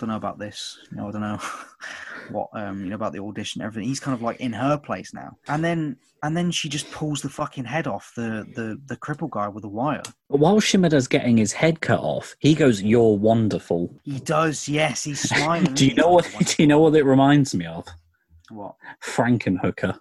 [0.00, 1.08] Don't know about this, you know.
[1.08, 1.38] I don't know
[2.30, 3.86] what, um, you know, about the audition, everything.
[3.86, 7.20] He's kind of like in her place now, and then, and then she just pulls
[7.20, 10.00] the fucking head off the the the cripple guy with a wire.
[10.28, 15.20] While Shimada's getting his head cut off, he goes, "You're wonderful." He does, yes, he's
[15.20, 15.64] smiling.
[15.74, 16.26] do you know what?
[16.46, 17.86] Do you know what it reminds me of?
[18.48, 18.76] What?
[19.04, 19.98] Frankenhooker.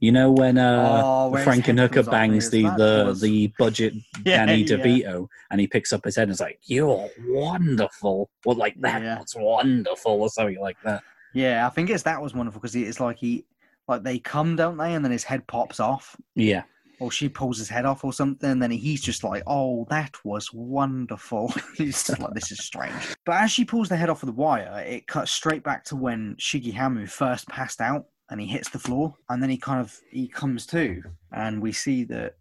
[0.00, 3.04] You know when uh, Oh, where his head Frankenhooker comes off and bangs the the,
[3.06, 3.94] was- the budget
[4.24, 4.76] Yeah, Danny yeah.
[4.76, 9.02] DeVito, and he picks up his head and is like, "You're wonderful," or like that
[9.02, 9.18] Yeah.
[9.18, 11.02] was wonderful, or something like that.
[11.34, 13.46] Yeah, I think it's that was wonderful because it's like he,
[13.88, 14.94] like they come, don't they?
[14.94, 16.64] And then his head pops off, Yeah,
[17.00, 18.50] or she pulls his head off, or something.
[18.50, 23.14] And then he's just like, "Oh, that was wonderful." he's just like, "This is strange."
[23.24, 25.96] But as she pulls the head off of the wire, it cuts straight back to
[25.96, 29.96] when Shigeharu first passed out, and he hits the floor, and then he kind of
[30.10, 31.02] he comes to,
[31.32, 32.34] and we see that.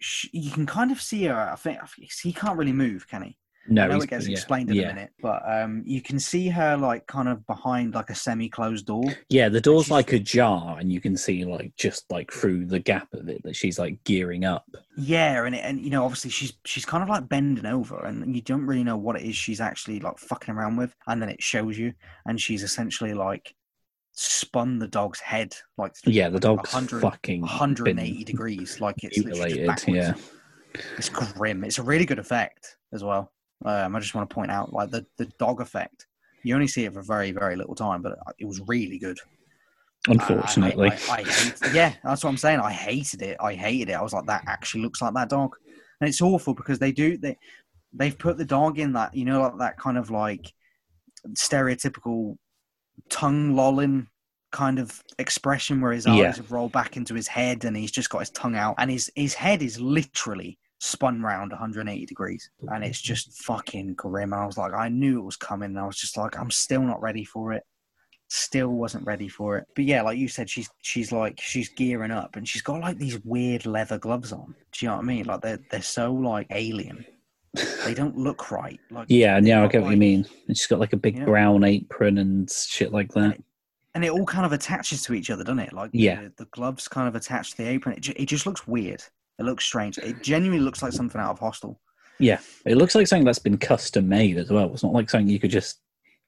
[0.00, 1.50] sh you can kind of see her.
[1.54, 3.38] I think I think- he can't really move, can he?
[3.68, 4.84] no, I know it gets yeah, explained in yeah.
[4.84, 8.86] a minute, but um, you can see her like kind of behind like a semi-closed
[8.86, 9.04] door.
[9.28, 13.12] Yeah, the door's like ajar, and you can see like just like through the gap
[13.12, 14.64] of it that she's like gearing up.
[14.96, 18.34] Yeah, and it, and you know, obviously she's she's kind of like bending over, and
[18.34, 21.28] you don't really know what it is she's actually like fucking around with, and then
[21.28, 21.92] it shows you,
[22.26, 23.54] and she's essentially like
[24.18, 29.18] spun the dog's head like Yeah, the dog's 100 fucking 180 been degrees, like it's
[29.24, 29.66] mutilated.
[29.66, 29.96] backwards.
[29.96, 30.14] Yeah,
[30.96, 31.64] It's grim.
[31.64, 33.32] It's a really good effect as well.
[33.64, 36.06] Um, I just want to point out, like the the dog effect.
[36.44, 39.18] You only see it for very very little time, but it was really good.
[40.08, 40.90] I- I- unfortunately.
[40.90, 42.60] I, I, hate, yeah, that's what I'm saying.
[42.60, 43.36] I hated it.
[43.40, 43.94] I hated it.
[43.94, 45.56] I was like, that actually looks like that dog,
[46.00, 47.36] and it's awful because they do they
[47.92, 50.52] they've put the dog in that you know like that kind of like
[51.34, 52.36] stereotypical
[53.10, 54.08] tongue lolling
[54.50, 56.32] kind of expression where his eyes Yeah.
[56.34, 59.10] have rolled back into his head and he's just got his tongue out and his
[59.14, 62.50] his head is literally spun round 180 degrees.
[62.68, 64.32] And it's just fucking grim.
[64.32, 65.70] And I was like I knew it was coming.
[65.70, 67.62] And I was just like I'm still not ready for it.
[68.30, 69.66] Still wasn't ready for it.
[69.74, 72.98] But yeah like you said she's she's like she's gearing up and she's got like
[72.98, 74.54] these weird leather gloves on.
[74.72, 75.24] Do you know what I mean?
[75.26, 77.04] Like they're they're so like alien
[77.84, 80.26] they don't look right like yeah, and yeah, I get what you mean.
[80.46, 81.24] And she's got like a big Yeah.
[81.24, 83.38] brown apron and shit like that.
[83.94, 85.72] and it all kind of attaches to each other, doesn't it?
[85.72, 86.22] Like Yeah.
[86.22, 87.96] the, the gloves kind of attach to the apron.
[87.96, 89.02] It, ju- it just looks weird.
[89.38, 89.98] It looks strange.
[89.98, 91.80] It genuinely looks like something out of Hostel.
[92.20, 94.72] Yeah, it looks like something that's been custom made as well.
[94.72, 95.80] It's not like something you could just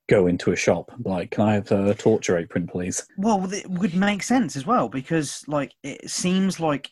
[0.08, 3.52] go into a shop and be like, "Can I have a torture apron, please?" Well,
[3.52, 6.90] it would make sense as well because, like, it seems like.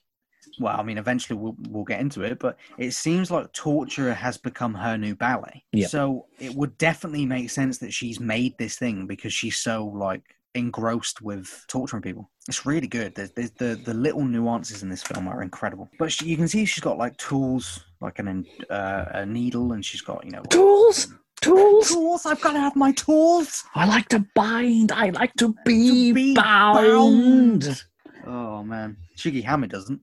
[0.60, 4.36] Well, I mean, eventually we'll we'll get into it, but it seems like torture has
[4.38, 5.64] become her new ballet.
[5.72, 5.86] Yeah.
[5.86, 10.22] So it would definitely make sense that she's made this thing because she's so like
[10.54, 12.28] engrossed with torturing people.
[12.48, 13.14] It's really good.
[13.14, 15.88] There's, there's the the little nuances in this film are incredible.
[15.98, 19.84] But she, you can see she's got like tools, like an uh, a needle, and
[19.84, 21.08] she's got you know Tools,
[21.42, 21.90] tools.
[21.90, 22.26] tools.
[22.26, 23.64] I've got to have my tools.
[23.74, 24.92] I like to bind.
[24.92, 27.60] I like to be, be bound.
[27.66, 27.84] bound.
[28.26, 30.00] Oh man, Shiggy Hammer doesn't.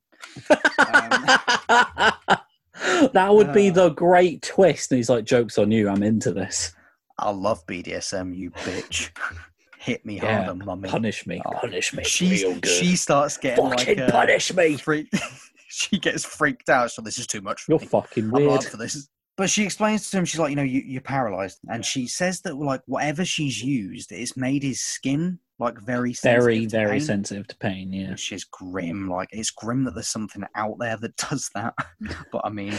[0.49, 1.25] Um,
[3.13, 4.91] that would be Uh, the great twist.
[4.91, 5.89] And he's like, "Jokes on you.
[5.89, 6.73] I'm into this.
[7.17, 9.11] I love BDSM, you bitch.
[9.79, 10.89] Hit me Yeah, harder, mummy.
[10.89, 11.41] Punish me.
[11.45, 12.03] Oh, Punish me.
[12.03, 14.77] She's, she starts getting fucking like uh, punish me.
[14.77, 15.13] freak-
[15.67, 16.91] she gets freaked out.
[16.91, 17.61] So this is too much.
[17.61, 17.85] For You're me.
[17.85, 18.49] fucking I'm weird.
[18.49, 19.07] not for this.
[19.37, 22.41] But she explains to him, she's like, you know, you, you're paralyzed, and she says
[22.41, 27.01] that like whatever she's used, it's made his skin like very sensitive Very, very pain,
[27.01, 27.93] sensitive to pain.
[27.93, 28.11] Yeah.
[28.11, 29.09] Which is grim.
[29.09, 31.73] Like it's grim that there's something out there that does that.
[32.31, 32.73] but I mean,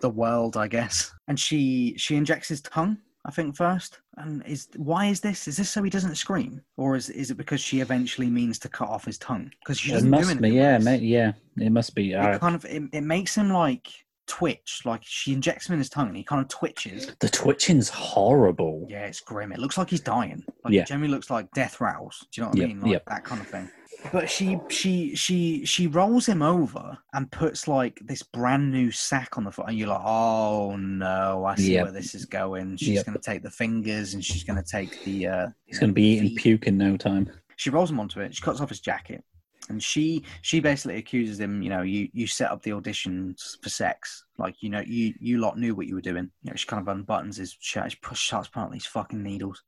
[0.00, 1.12] the world, I guess.
[1.28, 2.98] And she she injects his tongue.
[3.26, 5.46] I think first, and is why is this?
[5.46, 8.68] Is this so he doesn't scream, or is is it because she eventually means to
[8.70, 9.50] cut off his tongue?
[9.60, 10.50] Because she doesn't do must anything.
[10.52, 10.56] be.
[10.56, 10.78] Yeah.
[10.78, 12.12] Yeah, it must be.
[12.12, 13.88] It Uh, kind of it, it makes him like
[14.26, 14.82] twitch.
[14.84, 17.14] Like she injects him in his tongue, and he kind of twitches.
[17.20, 18.86] the twitching's horrible.
[18.88, 19.52] Yeah, it's grim.
[19.52, 20.42] It looks like he's dying.
[20.64, 20.84] Like Yeah.
[20.88, 22.26] it looks like death rattles.
[22.32, 22.80] Do you know what I Yep, mean?
[22.80, 23.04] Like yep.
[23.08, 23.70] that kind of thing.
[24.12, 29.36] But she she she she rolls him over and puts like this brand new sack
[29.36, 31.82] on the foot, and you're like, oh no, I see Yep.
[31.84, 32.76] where this is going.
[32.78, 33.06] She's Yep.
[33.06, 35.26] gonna take the fingers and she's gonna take the.
[35.26, 37.30] uh He's going to be eating puke in no time.
[37.56, 38.34] She rolls him onto it.
[38.34, 39.22] She cuts off his jacket,
[39.70, 41.62] and she she basically accuses him.
[41.62, 44.24] You know, you you set up the auditions for sex.
[44.36, 46.30] Like you know, you you lot knew what you were doing.
[46.42, 47.92] You know, she kind of unbuttons his shirt.
[47.92, 49.62] She push, starts putting out these fucking needles.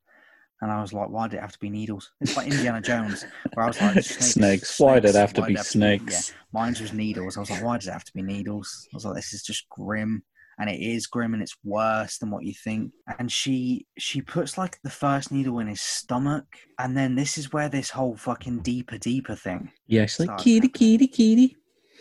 [0.60, 2.12] And I was like, why did it have to be needles?
[2.20, 3.24] It's like Indiana Jones,
[3.54, 4.78] where I was like, Snakes.
[4.78, 5.62] Why did it have to Why'd be it yeah.
[5.62, 6.32] snakes?
[6.52, 7.36] Mine was needles.
[7.36, 8.86] I was like, why does it have to be needles?
[8.92, 10.22] I was like, this is just grim.
[10.58, 12.92] And it is grim and it's worse than what you think.
[13.18, 16.44] And she she puts like the first needle in his stomach.
[16.78, 19.70] And then this is where this whole fucking deeper, deeper thing.
[19.86, 20.70] Yeah, she's like kitty, happening.
[20.72, 21.56] kitty, kitty.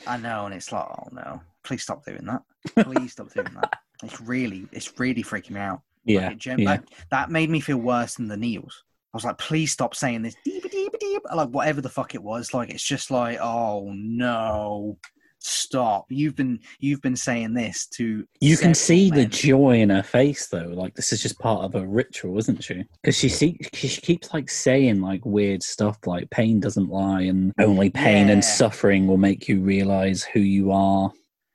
[0.08, 2.42] I know, and it's like, oh no, please stop doing that.
[2.86, 3.74] Please stop doing that.
[4.04, 5.82] It's really, it's really freaking me out.
[6.06, 6.72] Yeah, it gen- yeah.
[6.72, 8.84] like, that made me feel worse than the needles.
[9.14, 12.24] I was like, please stop saying this deep, deep, deep, like whatever the fuck it
[12.24, 12.54] was.
[12.54, 14.98] Like it's just like, oh no,
[15.44, 16.06] stop.
[16.10, 20.48] You've been you've been saying this to You can see the joy in her face,
[20.48, 20.68] though.
[20.74, 22.84] Like this is just part of a ritual, isn't she?
[23.02, 27.54] Because she see, she keeps like saying like weird stuff, like pain doesn't lie, and
[27.60, 28.34] only pain Yeah.
[28.34, 31.12] and suffering will make you realize who you are.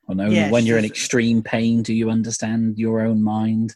[0.08, 3.74] And only Yeah, when you're in extreme pain do you understand your own mind.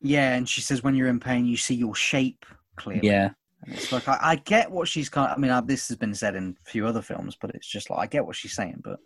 [0.00, 2.44] Yeah, and she says when you're in pain, you see your shape
[2.76, 3.06] clearly.
[3.06, 3.30] Yeah,
[3.68, 5.30] it's like I, I get what she's kind.
[5.30, 7.68] Of, I mean, I, this has been said in a few other films, but it's
[7.68, 8.98] just like I get what she's saying, but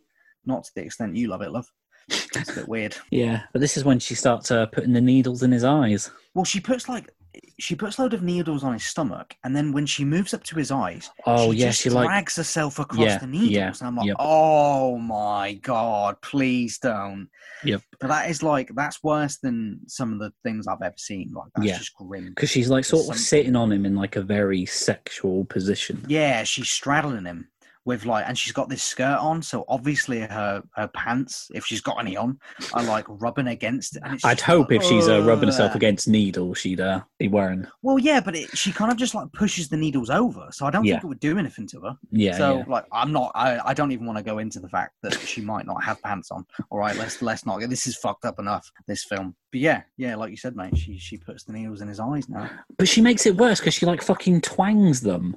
[0.46, 1.66] not to the extent you love it, love.
[2.08, 2.96] It's a bit weird.
[3.10, 3.42] yeah.
[3.52, 6.10] But this is when she starts uh, putting the needles in his eyes.
[6.34, 7.10] Well, she puts like
[7.58, 10.42] she puts a load of needles on his stomach, and then when she moves up
[10.44, 13.50] to his eyes, Oh she yeah, she like drags herself across Yeah, the needles.
[13.50, 14.16] yeah, and I'm like, yep.
[14.18, 17.28] oh my god, please don't.
[17.64, 17.82] Yep.
[18.00, 21.32] But that is like that's worse than some of the things I've ever seen.
[21.34, 21.78] Like that's Yeah.
[21.78, 22.28] just grim.
[22.28, 26.04] because she's like sort of Some- sitting on him in like a very sexual position.
[26.08, 27.48] Yeah, she's straddling him,
[27.86, 31.80] with like, and she's got this skirt on, so obviously her her pants, if she's
[31.80, 32.38] got any on,
[32.74, 33.96] are like rubbing against.
[34.02, 37.28] And it's I'd hope like, if she's uh, rubbing herself against needles, she'd uh, be
[37.28, 37.66] wearing.
[37.82, 40.70] Well, yeah, but it, she kind of just like pushes the needles over, so I
[40.70, 40.94] don't Yeah.
[40.94, 41.96] think it would do anything to her.
[42.10, 42.64] Yeah, so yeah.
[42.66, 43.30] like, I'm not.
[43.34, 46.02] I, I don't even want to go into the fact that she might not have
[46.02, 46.44] pants on.
[46.70, 47.60] All right, let's let's not.
[47.70, 48.70] This is fucked up enough.
[48.86, 49.36] This film.
[49.52, 52.28] But yeah, yeah, like you said, mate, she she puts the needles in his eyes
[52.28, 52.50] now.
[52.76, 55.36] But she makes it worse because she like fucking twangs them.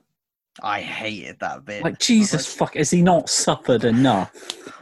[0.61, 1.83] I hated that bit.
[1.83, 4.33] Like Jesus fuck, has he not suffered enough?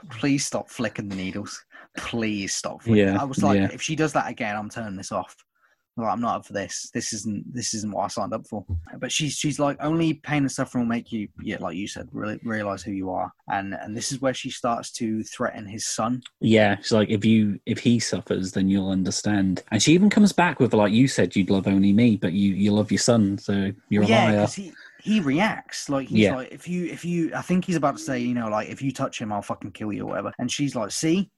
[0.09, 1.63] please stop flicking the needles.
[1.97, 2.83] Please stop.
[2.83, 3.07] Flicking.
[3.07, 3.69] Yeah, I was like, yeah.
[3.71, 5.35] if she does that again, I'm turning this off.
[5.99, 6.91] Like, I'm not up for this.
[6.93, 7.51] This isn't.
[7.51, 8.63] This isn't what I signed up for.
[8.99, 12.07] But she's she's like only pain and suffering will make you, yeah, like you said,
[12.11, 13.31] really realize who you are.
[13.51, 16.21] And and this is where she starts to threaten his son.
[16.39, 19.63] Yeah, she's like, if you if he suffers, then you'll understand.
[19.71, 22.53] And she even comes back with like you said, you'd love only me, but you
[22.53, 24.47] you love your son, so you're Well, a yeah, liar.
[24.55, 24.71] he
[25.07, 26.35] he reacts like he's Yeah.
[26.35, 28.81] like if you if you I think he's about to say you know like if
[28.81, 30.33] you touch him I'll fucking kill you or whatever.
[30.39, 31.29] And she's like, see,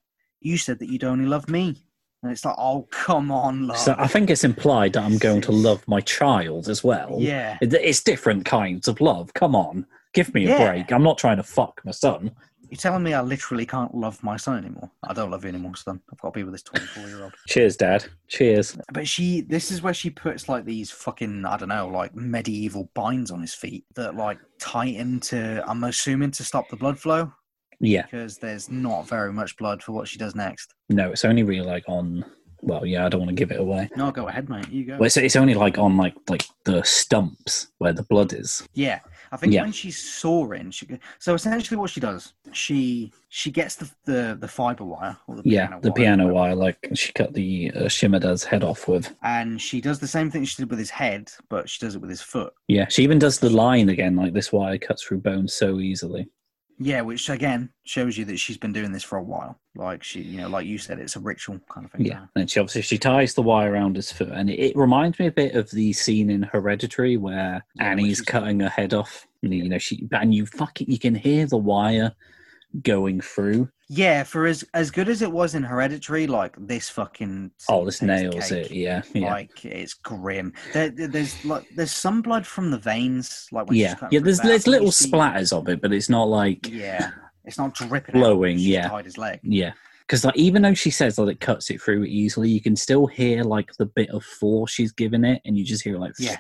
[0.42, 1.76] you said that you'd only love me.
[2.22, 3.78] And it's like, oh come on, love.
[3.78, 7.16] So I think it's implied that I'm going to love my child as well.
[7.20, 7.58] yeah.
[7.62, 9.34] It's different kinds of love.
[9.34, 10.66] Come on, give me a Yeah.
[10.72, 10.92] break.
[10.92, 12.32] I'm not trying to fuck my son.
[12.70, 14.92] You're telling me I literally can't love my son anymore?
[15.04, 16.00] I don't love you anymore, son.
[16.12, 17.34] I've got to be with this 24 year old.
[17.48, 18.06] Cheers, Dad.
[18.28, 18.78] Cheers.
[18.94, 22.90] But she, this is where she puts like these fucking, I don't know, like medieval
[22.94, 27.32] binds on his feet that like tighten to, I'm assuming to stop the blood flow
[27.80, 28.04] Yeah.
[28.04, 30.76] because there's not very much blood for what she does next.
[30.90, 32.24] No, it's only really like on.
[32.62, 33.90] Well, yeah, I don't want to give it away.
[33.96, 34.70] No, go ahead, mate.
[34.70, 34.98] You go.
[34.98, 38.68] Well, it's, it's only like on like like the stumps where the blood is.
[38.74, 39.00] Yeah,
[39.32, 39.62] I think Yeah.
[39.64, 40.88] when she's sawing, she
[41.20, 45.44] so essentially what she does, she she gets the the, the fiber wire or the
[45.46, 48.88] Yeah, piano the wire, piano whatever, wire, like she cut the uh, Shimada's head off
[48.88, 49.16] with.
[49.24, 52.02] and she does the same thing she did with his head, but she does it
[52.02, 52.54] with his foot.
[52.68, 56.28] Yeah, she even does the line again, like this wire cuts through bone so easily.
[56.82, 59.60] Yeah, which again shows you that she's been doing this for a while.
[59.76, 62.06] Like she, you know, like you said, it's a ritual kind of thing.
[62.06, 65.20] Yeah, and she obviously she ties the wire around his foot, and it, it reminds
[65.20, 69.28] me a bit of the scene in Hereditary where Yeah, Annie's cutting her head off.
[69.44, 72.14] And, you know, she and you fucking you can hear the wire
[72.84, 73.70] going through.
[73.92, 77.98] Yeah, for as as good as it was in Hereditary, like this fucking Oh, this
[77.98, 78.66] scene takes the nails cake.
[78.66, 78.72] it.
[78.72, 80.54] Yeah, yeah, Like it's grim.
[80.74, 84.20] There, there- there's like there's some blood from the veins, like when yeah, yeah.
[84.20, 87.10] There's there's little see- splatters of it, but it's not like Yeah,
[87.46, 88.14] it's not dripping.
[88.14, 88.62] Flowing, out.
[88.62, 88.88] Yeah.
[88.90, 89.40] tied his leg.
[89.42, 89.72] Yeah.
[90.02, 93.08] Because like even though she says that it cuts it through easily, you can still
[93.08, 96.38] hear like the bit of force she's giving it, and you just hear like Yeah.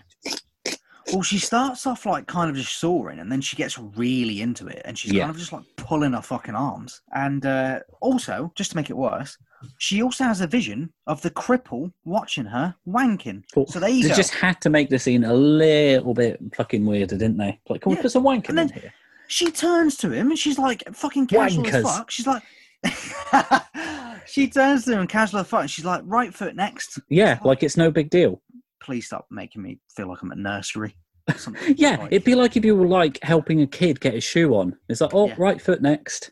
[1.14, 4.68] Well, she starts off like kind of just soaring, and then she gets really into
[4.68, 5.23] it, and she's Yeah.
[5.23, 7.02] kind of just like pulling her fucking arms.
[7.14, 9.38] And uh, also, just to make it worse,
[9.77, 13.44] she also has a vision of the cripple watching her wanking.
[13.56, 14.15] Well, So there you They go.
[14.15, 17.60] just had to make the scene a little bit fucking weirder, didn't they?
[17.69, 18.94] Like, can we Yeah, put some wanking and then- in here?
[19.27, 22.10] She turns to him and she's like fucking casual as fuck.
[22.10, 22.41] She's like,
[24.26, 25.61] she turns to him casual as fuck.
[25.61, 26.99] And she's like, right foot next.
[27.10, 28.41] Yeah, like it's no big deal.
[28.81, 30.95] Please stop making me feel like I'm at nursery.
[31.35, 31.76] something.
[31.77, 34.56] Yeah, Like- it'd be like if you were like helping a kid get his shoe
[34.56, 34.76] on.
[34.88, 35.35] It's like, oh, Yeah.
[35.38, 36.31] right foot next.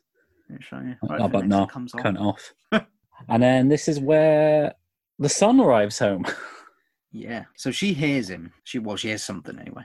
[0.49, 0.93] Yeah, sure, yeah.
[1.03, 2.53] Oh, Right foot but no, comes off.
[3.29, 4.73] And then this is where
[5.19, 6.23] the son arrives home.
[7.11, 7.45] Yeah.
[7.55, 8.53] So she hears him.
[8.63, 9.83] She well, she hears something anyway.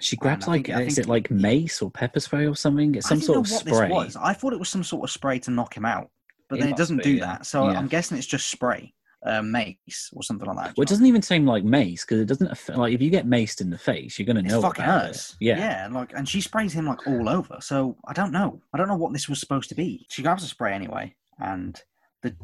[0.00, 2.94] She grabs like, think- is think- it like mace or pepper spray or something?
[2.96, 3.88] It's some sort know of what spray.
[3.88, 4.16] this was.
[4.16, 6.10] I thought it was some sort of spray to knock him out,
[6.48, 7.26] but It then it doesn't be, do yeah.
[7.26, 7.46] that.
[7.46, 7.64] So.
[7.66, 8.92] I'm guessing it's just spray,
[9.24, 10.76] uh, mace or something like that.
[10.76, 13.26] Well, it doesn't even seem like mace because it doesn't aff- like if you get
[13.26, 15.30] maced in the face, you're gonna It know fucking about hurts.
[15.32, 15.36] it.
[15.46, 15.58] Yeah.
[15.58, 17.58] yeah, like, and she sprays him like all over.
[17.60, 18.60] So I don't know.
[18.74, 20.06] I don't know what this was supposed to be.
[20.10, 21.80] She grabs a spray anyway, and
[22.22, 22.34] the,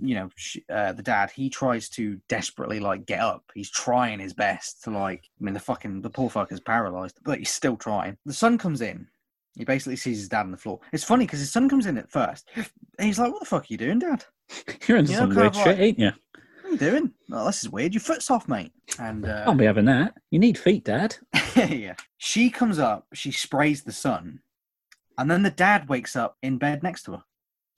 [0.00, 0.30] you know,
[0.70, 3.44] uh, the dad he tries to desperately like get up.
[3.54, 5.24] He's trying his best to like.
[5.40, 8.16] I mean, the fucking the poor fucker's paralyzed, but he's still trying.
[8.24, 9.06] The son comes in.
[9.56, 10.78] He basically sees his dad on the floor.
[10.92, 12.48] It's funny because his son comes in at first.
[13.00, 14.24] He's like, "What the fuck are you doing, Dad?
[14.86, 16.10] You're into You some weird of like- shit, ain't you?
[16.62, 17.12] What are you doing?
[17.32, 17.94] Oh, this is weird.
[17.94, 20.14] Your foot's off, mate." And uh, I'll be having that.
[20.30, 21.16] You need feet, Dad.
[21.56, 21.94] yeah.
[22.18, 24.40] She comes up, she sprays the sun,
[25.16, 27.22] and then the dad wakes up in bed next to her.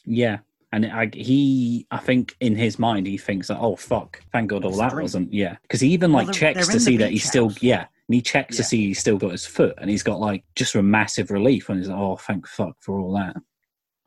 [0.04, 0.38] Yeah.
[0.72, 4.64] And I, he, I think in his mind, he thinks that, oh, fuck, thank God
[4.64, 5.02] all that dream.
[5.02, 5.56] wasn't, yeah.
[5.62, 7.80] Because he even Well, like they're- checks they're to see that he's still, yeah.
[7.80, 10.76] And he checks to see he's still got his foot and he's got like just
[10.76, 13.36] a massive relief and he's like, oh, thank fuck for all that.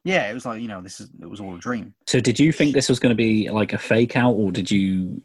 [0.04, 1.94] Yeah, it was like you know, this is it was all a dream.
[2.08, 4.70] So did you think this was going to be like a fake out or did
[4.70, 5.22] you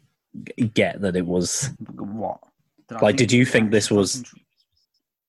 [0.73, 2.39] get that it was, What?
[2.87, 4.23] Did Like, did you think this was-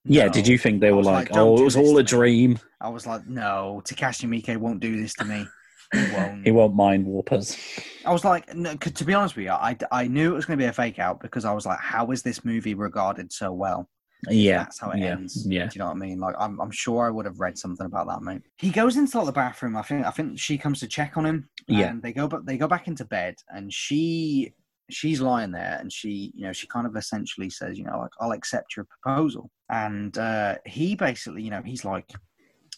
[0.04, 2.18] yeah, did you think they were like, like, oh, it was all a to me."
[2.18, 2.58] dream?
[2.80, 5.46] I was like, no, Takashi Miike won't do this to me.
[5.92, 6.44] He won't.
[6.46, 7.58] He won't mind warpers.
[8.06, 10.58] I was like, no, to be honest with you, I, I knew it was going
[10.58, 13.52] to be a fake out because I was like, how is this movie regarded so
[13.52, 13.90] well?
[14.28, 15.46] Yeah, That's how it yeah, ends.
[15.48, 15.66] yeah.
[15.66, 16.20] Do you know what I mean?
[16.20, 18.42] Like I'm, I'm sure I would have read something about that, mate.
[18.58, 19.76] He goes into like, the bathroom.
[19.76, 21.48] I think I think she comes to check on him.
[21.66, 21.94] Yeah.
[22.02, 24.52] They go but they go back into bed and she
[24.90, 28.10] she's lying there and she you know she kind of essentially says you know like
[28.20, 32.10] I'll accept your proposal and uh he basically you know he's like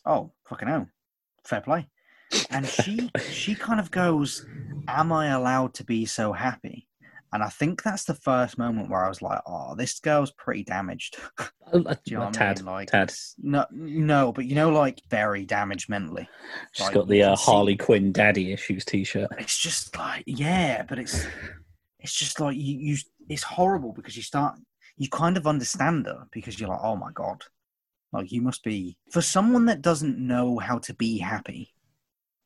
[0.04, 0.86] oh fucking hell
[1.44, 1.88] fair play
[2.50, 4.46] and she she kind of goes
[4.88, 6.86] am I allowed to be so happy
[7.32, 10.64] and I think that's the first moment where I was like oh this girl's pretty
[10.64, 11.16] damaged
[11.72, 12.66] A, a, do you know what tad, I mean?
[12.66, 13.12] Like, tad.
[13.38, 16.28] No, no, but you know, like very damaged mentally.
[16.72, 19.30] She's like, got the uh, see- Harley Quinn daddy issues T-shirt.
[19.38, 21.26] It's just like, yeah, but it's,
[21.98, 22.96] it's just like you, you,
[23.28, 24.58] it's horrible because you start,
[24.96, 27.44] you kind of understand her because you're like, oh my god,
[28.12, 31.72] like you must be for someone that doesn't know how to be happy.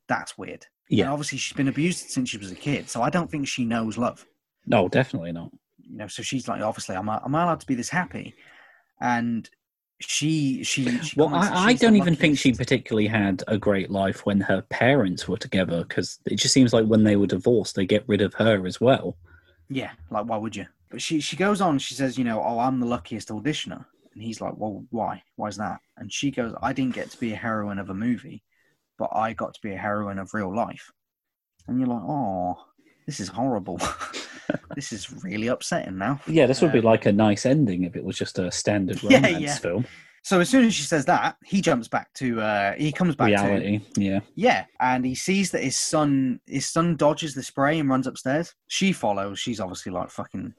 [0.09, 0.67] That's weird.
[0.89, 3.49] And Yeah, obviously she's been abused since she was a kid, so I don't think
[3.49, 4.25] she knows love.
[4.67, 5.51] No, definitely not.
[5.79, 8.35] you know so she's like obviously am I, am I allowed to be this happy.
[9.01, 9.49] And
[10.01, 14.27] she she, she Well, I, I don't even think she particularly had a great life
[14.27, 17.87] when her parents were together because it just seems like when they were divorced, they
[17.87, 19.17] get rid of her as well.
[19.69, 20.67] yeah like why would you?
[20.91, 23.85] But she she goes on she says you know oh i'm the luckiest auditioner.
[24.15, 25.23] And he's like well why?
[25.37, 25.81] Why is that?
[25.97, 28.43] And she goes i didn't get to be a heroine of a movie
[28.99, 30.91] but i got to be a heroine of real life.
[31.69, 32.57] And you're like oh
[33.07, 33.81] this is horrible
[34.75, 37.97] this is really upsetting now Yeah, this would be Um, like a nice ending if
[37.97, 39.55] it was just a standard Yeah, romance yeah.
[39.57, 39.87] film.
[40.23, 43.29] so as soon as she says that he jumps back to uh he comes back
[43.29, 44.21] to Reality, yeah.
[44.35, 48.55] Yeah, and he sees that his son his son dodges the spray and runs upstairs.
[48.69, 49.39] She follows.
[49.39, 50.55] She's obviously like fucking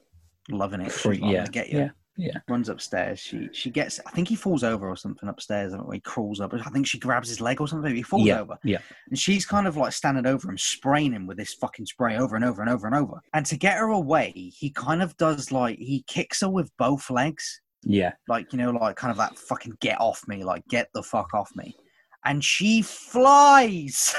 [0.50, 1.04] loving it.
[1.04, 1.78] Like, yeah, get you.
[1.80, 2.38] yeah, yeah.
[2.48, 3.20] Runs upstairs.
[3.20, 4.00] She she gets.
[4.06, 5.72] I think he falls over or something upstairs.
[5.72, 6.52] Or he crawls up.
[6.52, 7.94] I think she grabs his leg or something.
[7.94, 8.58] He falls Yeah, over.
[8.64, 8.78] yeah.
[9.08, 12.36] And she's kind of like standing over him, spraying him with this fucking spray over
[12.36, 13.20] and over and over and over.
[13.32, 17.08] And to get her away, he kind of does like he kicks her with both
[17.08, 20.88] legs Yeah, like you know like kind of that fucking get off me like get
[20.94, 21.76] the fuck off me
[22.24, 24.12] and she flies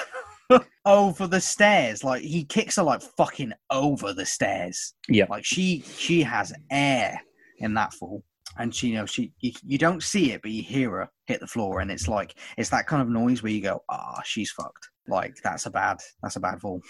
[0.86, 5.26] over the stairs like he kicks her like fucking over the stairs Yeah.
[5.30, 7.20] like she she has air
[7.60, 8.24] in that fall.
[8.58, 11.40] And she you know she you, you don't see it but you hear her hit
[11.40, 14.52] the floor and it's like it's that kind of noise where you go ah she's
[14.52, 14.90] fucked.
[15.08, 16.82] Like that's a bad that's a bad fall.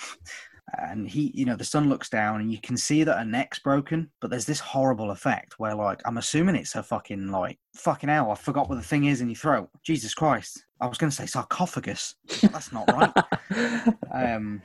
[0.78, 3.60] And he you know the son looks down and you can see that her neck's
[3.60, 8.08] broken but there's this horrible effect where like i'm assuming it's her fucking like fucking
[8.08, 9.70] hell i forgot what the thing is in your throat.
[9.84, 10.64] Jesus christ.
[10.80, 13.94] I was going to say sarcophagus that's not right.
[14.14, 14.62] Um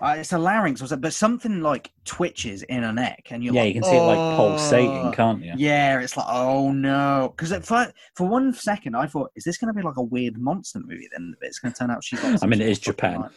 [0.00, 3.54] uh, it's a larynx or something, but something like twitches in her neck and you're
[3.54, 5.52] yeah, like you can see it like "Oh." pulsating, can't you?
[5.56, 9.72] yeah it's like oh no because for, for one second i thought is this going
[9.72, 12.46] to be like a weird monster movie then it's going to turn out she's I
[12.46, 13.22] mean, it is Japan.
[13.22, 13.32] like-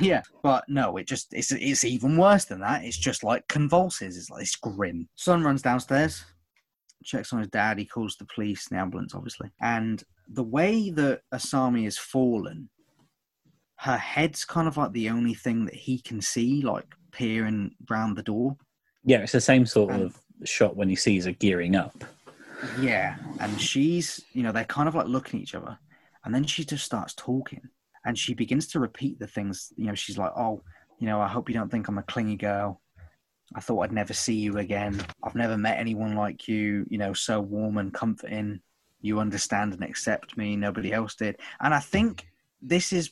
[0.00, 2.84] yeah, but no, it just it's it's even worse than that.
[2.84, 4.16] It's just like convulses.
[4.16, 5.08] It's like it's grim.
[5.14, 6.24] Son runs downstairs,
[7.04, 7.78] checks on his dad.
[7.78, 9.50] He calls the police, the ambulance, obviously.
[9.60, 12.68] And the way that Asami has fallen,
[13.84, 18.16] her head's kind of like the only thing that he can see, like peering round
[18.16, 18.56] the door.
[19.04, 22.02] Yeah, it's the same sort And- of shot when he sees her gearing up.
[22.80, 25.78] Yeah, and she's, you know, they're kind of like looking at each other,
[26.24, 27.60] and then she just starts talking,
[28.06, 29.70] and she begins to repeat the things.
[29.76, 30.62] You know, she's like, "Oh,
[30.98, 32.80] you know, I hope you don't think I'm a clingy girl.
[33.54, 34.98] I thought I'd never see you again.
[35.22, 36.86] I've never met anyone like you.
[36.88, 38.60] You know, so warm and comforting.
[39.02, 40.56] You understand and accept me.
[40.56, 42.26] Nobody else did." And I think
[42.62, 43.10] this is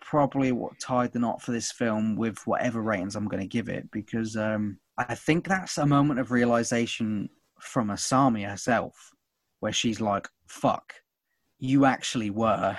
[0.00, 3.68] probably what tied the knot for this film with whatever ratings I'm going to give
[3.68, 7.28] it because um, I think that's a moment of realization
[7.60, 9.12] from Asami herself
[9.60, 10.94] where she's like, fuck,
[11.58, 12.76] you actually were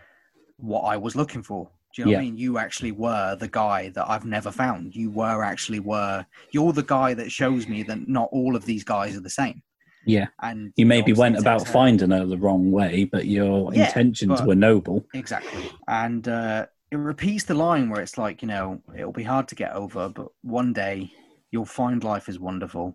[0.56, 1.70] what I was looking for.
[1.94, 2.38] Do you know what I mean?
[2.38, 4.96] You actually were the guy that I've never found.
[4.96, 6.26] You were actually were.
[6.50, 9.62] You're the guy that shows me that not all of these guys are the same.
[10.06, 14.40] Yeah, And you maybe went about finding her the wrong way, but your Yeah, intentions
[14.40, 15.04] but- were noble.
[15.14, 15.70] Exactly.
[15.88, 19.54] And uh, it repeats the line where it's like, you know, it'll be hard to
[19.54, 21.10] get over, but one day
[21.50, 22.94] you'll find life is wonderful.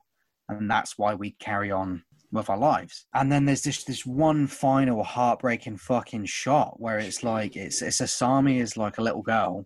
[0.50, 3.06] And that's why we carry on with our lives.
[3.14, 8.02] And then there's this this one final heartbreaking fucking shot where it's like it's it's
[8.02, 9.66] Asami is like a little girl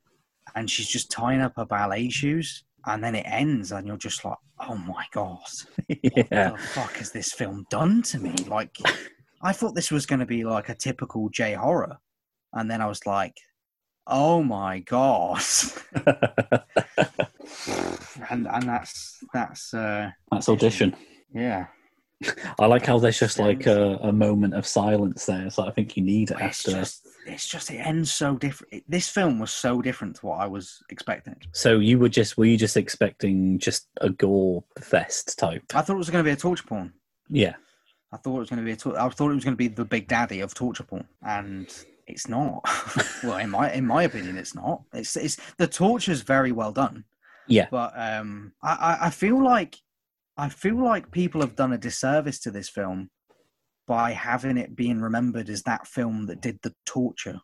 [0.55, 2.63] and she's just tying up her ballet shoes.
[2.85, 5.39] And then it ends and you're just like, oh my god
[5.87, 5.99] what
[6.31, 8.33] yeah, the fuck has this film done to me?
[8.47, 8.75] Like,
[9.41, 11.97] I thought this was going to be like a typical J horror,
[12.53, 13.35] and then I was like,
[14.07, 15.41] oh my god,
[18.29, 20.95] and and that's that's uh that's audition.
[21.33, 21.67] yeah,
[22.59, 25.49] I like how there's just like a, a moment of silence there.
[25.49, 26.79] So I think you need it it's after.
[26.79, 28.83] just it's just it ends so different.
[28.87, 31.35] This film was so different to what I was expecting.
[31.51, 35.63] So you were just were you just expecting just a gore fest type?
[35.73, 36.93] I thought it was going to be a torture porn.
[37.29, 37.55] Yeah,
[38.11, 39.57] I thought it was going to be a tor- I thought it was going to
[39.57, 41.67] be the big daddy of torture porn, and
[42.07, 42.61] it's not.
[43.23, 44.83] well, in my in my opinion, it's not.
[44.93, 47.05] It's it's the torture's very well done.
[47.47, 47.67] Yeah.
[47.71, 49.77] But um, I, I I feel like
[50.37, 53.09] I feel like people have done a disservice to this film
[53.87, 57.41] by having it being remembered as that film that did the torture.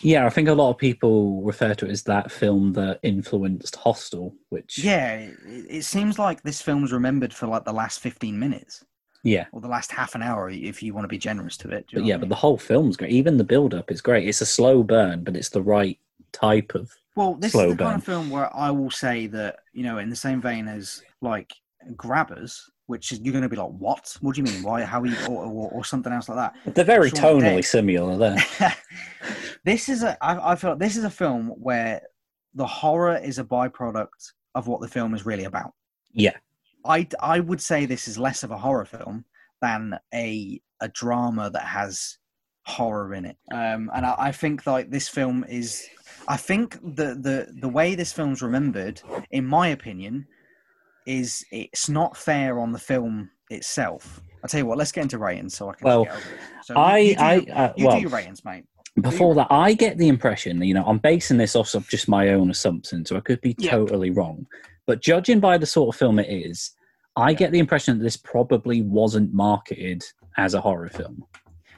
[0.00, 3.76] Yeah, I think a lot of people refer to it as that film that influenced
[3.76, 8.38] Hostel, which Yeah, it, it seems like this film's remembered for like the last fifteen
[8.38, 8.84] minutes
[9.22, 9.46] yeah.
[9.52, 11.86] or the last half an hour, if you want to be generous to it.
[11.92, 13.12] But yeah, but the whole film's great.
[13.12, 14.28] Even the build up is great.
[14.28, 15.98] It's a slow burn, but it's the right
[16.32, 19.60] type of Well, this slow is the kind of film where I will say that
[19.72, 21.52] you know, in the same vein as like
[21.96, 24.16] Grabbers, which is you're going to be like, what?
[24.20, 24.62] What do you mean?
[24.62, 24.82] Why?
[24.82, 25.00] How?
[25.00, 26.74] Are you, or, or, or something else like that.
[26.74, 27.64] they're very tonally Dead.
[27.64, 28.76] similar there.
[29.64, 30.22] this is a.
[30.22, 32.02] I, I feel like this is a film where
[32.54, 35.72] the horror is a byproduct of what the film is really about.
[36.12, 36.36] Yeah.
[36.84, 39.24] I I would say this is less of a horror film
[39.60, 42.18] than a a drama that has
[42.64, 43.36] horror in it.
[43.52, 45.86] Um, and I, I think like this film is.
[46.28, 49.00] I think the the the way this film's remembered,
[49.30, 50.26] in my opinion,
[51.10, 54.20] is it's not fair on the film itself.
[54.42, 54.78] I'll tell you what.
[54.78, 55.84] Let's get into ratings so I can.
[55.84, 56.64] Well, get over it.
[56.64, 58.64] So I- you, you do, I- uh, you well- do your ratings, mate.
[59.00, 62.30] Before that, I get the impression, you know, I'm basing this off of just my
[62.30, 63.70] own assumption, so I could be Yeah.
[63.70, 64.46] totally wrong.
[64.86, 66.72] But judging by the sort of film it is,
[67.16, 67.36] I Yeah.
[67.38, 70.02] get the impression that this probably wasn't marketed
[70.36, 71.24] as a horror film.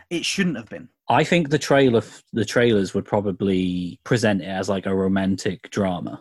[0.08, 0.88] It shouldn't have been.
[1.08, 2.02] I think the trailer,
[2.32, 6.20] the trailers would probably present it as like a romantic drama.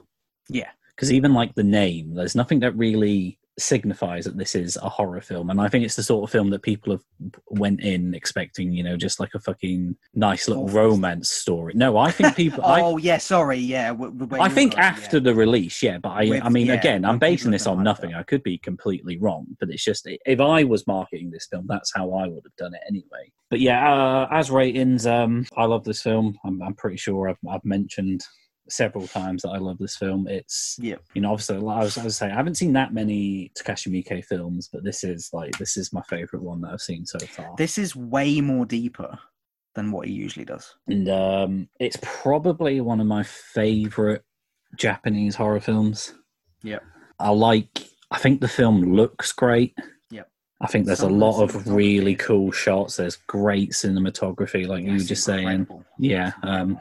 [0.49, 0.69] Yeah.
[1.01, 5.19] Because even like the name, there's nothing that really signifies that this is a horror
[5.19, 7.01] film, and I think it's the sort of film that people have
[7.49, 10.75] went in expecting, you know, just like a fucking nice little Awful.
[10.75, 11.73] romance story.
[11.75, 12.63] No, I think people.
[12.63, 13.87] I, oh yeah, sorry, yeah.
[13.87, 15.23] w- w- where I think going, after yeah.
[15.23, 18.13] the release, yeah, but I, With- I mean, yeah, again, I'm basing this on nothing.
[18.13, 21.91] I could be completely wrong, but it's just if I was marketing this film, that's
[21.95, 23.31] how I would have done it anyway.
[23.49, 26.37] But yeah, uh, as ratings, um, I love this film.
[26.45, 28.21] I'm, I'm pretty sure I've, I've mentioned
[28.71, 30.27] several times that I love this film.
[30.27, 30.95] It's Yeah.
[31.13, 33.87] you know, obviously, like I was, I was saying, I haven't seen that many Takashi
[33.91, 37.19] Miike films, but this is like this is my favorite one that I've seen so
[37.19, 37.53] far.
[37.57, 39.17] This is way more deeper
[39.75, 40.73] than what he usually does.
[40.87, 44.23] and um, it's probably one of my favorite
[44.75, 46.13] Japanese horror films.
[46.63, 46.79] Yeah,
[47.19, 47.87] I like.
[48.11, 49.73] I think the film looks great.
[50.63, 52.97] I think there's Some a lot of really cool shots.
[52.97, 55.39] There's great cinematography, like you were just saying.
[55.47, 55.83] incredible.
[55.97, 56.33] Yeah.
[56.43, 56.79] Um,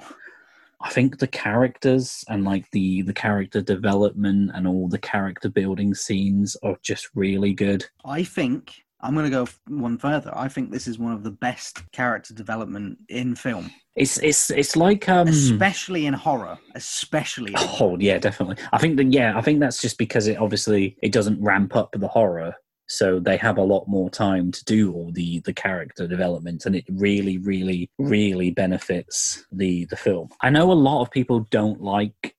[0.82, 5.94] I think the characters and like the the character development and all the character building
[5.94, 7.85] scenes are just really good.
[8.05, 10.31] I think I'm going to go one further.
[10.35, 14.77] I think this is one of the best character development in film, It's it's it's
[14.77, 16.59] like um especially in horror.
[16.74, 17.52] Especially.
[17.52, 18.57] In Oh yeah, definitely.
[18.73, 21.93] I think that yeah, I think that's just because it obviously it doesn't ramp up
[21.93, 22.55] the horror,
[22.91, 26.75] so they have a lot more time to do all the the character development, and
[26.75, 28.11] it really, really, mm.
[28.11, 30.29] really benefits the the film.
[30.41, 32.35] I know a lot of people don't like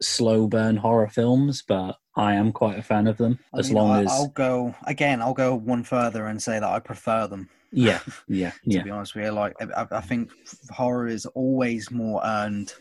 [0.00, 3.40] slow burn horror films, but I am quite a fan of them.
[3.52, 5.20] I As mean, long I, as I'll go again.
[5.20, 7.48] I'll go one further and say that I prefer them.
[7.72, 9.32] yeah, yeah, to yeah, be honest with you.
[9.32, 10.30] Like I, I think
[10.70, 12.74] horror is always more earned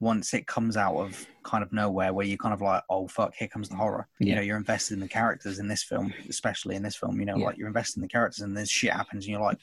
[0.00, 3.34] once it comes out of kind of nowhere, where you're kind of like, oh fuck,
[3.34, 4.06] here comes the horror.
[4.20, 7.18] You know, you're invested in the characters in this film, especially in this film.
[7.18, 7.46] You know, Yeah.
[7.46, 9.58] like you're invested in the characters, and this shit happens, and you're like,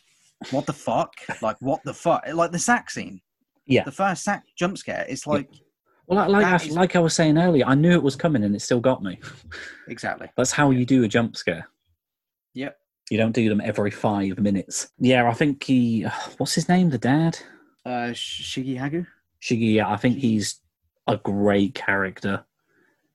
[0.52, 1.14] what the fuck?
[1.42, 2.24] like what the fuck?
[2.34, 3.22] Like the sack scene.
[3.66, 3.84] Yeah.
[3.84, 5.06] The first sack jump scare.
[5.08, 5.50] It's like
[6.08, 8.44] Well, like like I, is- like I was saying earlier, I knew it was coming,
[8.44, 9.20] and it still got me.
[9.88, 10.30] exactly.
[10.36, 11.68] That's how you do a jump scare.
[12.54, 12.78] Yep.
[13.12, 14.90] You don't do them every five minutes.
[15.00, 16.02] Yeah, I think he.
[16.38, 16.90] What's his name?
[16.90, 17.38] The dad?
[17.86, 19.06] Uh, Shigi Hagu.
[19.46, 19.76] Shigi.
[19.76, 20.60] Yeah, I think he's
[21.08, 22.44] a great character.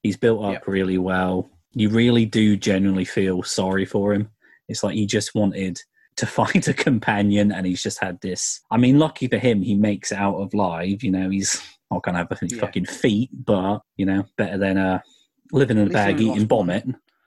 [0.02, 0.66] He's built up Yep.
[0.68, 1.50] really well.
[1.72, 4.30] You really do genuinely feel sorry for him.
[4.68, 5.80] It's like he just wanted
[6.16, 8.60] to find a companion, and he's just had this.
[8.70, 11.02] I mean, lucky for him, he makes it out of live.
[11.02, 12.60] You know, he's not gonna have any Yeah.
[12.60, 15.00] fucking feet, but you know, better than uh,
[15.52, 16.46] living in a bag eating lost one.
[16.48, 16.86] vomit.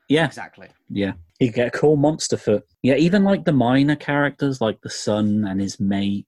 [0.10, 0.68] Yeah, Exactly.
[0.90, 1.14] yeah.
[1.40, 2.66] He'd get a cool monster foot.
[2.82, 6.28] Yeah, even like the minor characters, like the son and his mate,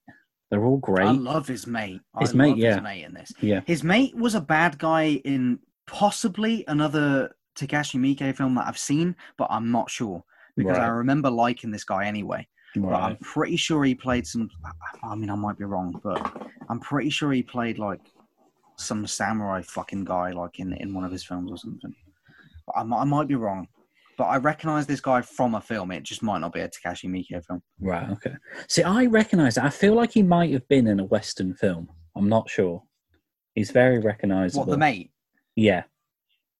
[0.50, 1.06] they're all great.
[1.06, 2.00] I love his mate.
[2.20, 2.74] His I mate, love yeah.
[2.74, 3.32] his mate in this.
[3.40, 3.60] Yeah.
[3.66, 9.16] His mate was a bad guy in possibly another Takashi Miike film that I've seen,
[9.36, 10.22] but I'm not sure
[10.56, 12.46] because I remember liking this guy anyway.
[12.76, 14.50] But I'm pretty sure he played some.
[15.02, 18.00] I mean, I might be wrong, but I'm pretty sure he played like
[18.76, 21.94] some samurai fucking guy, like in in one of his films or something.
[22.74, 23.66] I, I might be wrong.
[24.16, 25.90] But I recognize this guy from a film.
[25.90, 27.62] It just might not be a Takashi Miike film.
[27.80, 28.08] Right.
[28.10, 28.34] Okay.
[28.68, 29.58] See, I recognise.
[29.58, 31.88] I feel like he might have been in a Western film.
[32.14, 32.82] I'm not sure.
[33.54, 34.64] He's very recognisable.
[34.64, 35.10] What the mate?
[35.54, 35.84] Yeah.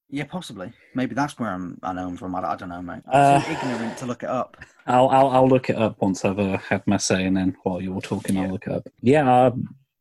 [0.09, 0.73] Yeah, possibly.
[0.95, 1.79] Maybe that's where I'm.
[1.83, 2.35] I know him from.
[2.35, 3.03] I, I don't know, mate.
[3.13, 4.57] Uh, I'm too ignorant to look it up.
[4.87, 7.81] I'll, I'll I'll look it up once I've uh, had my say, and then while
[7.81, 8.43] you're talking, Yeah.
[8.43, 8.87] I'll look it up.
[9.03, 9.51] Yeah, uh,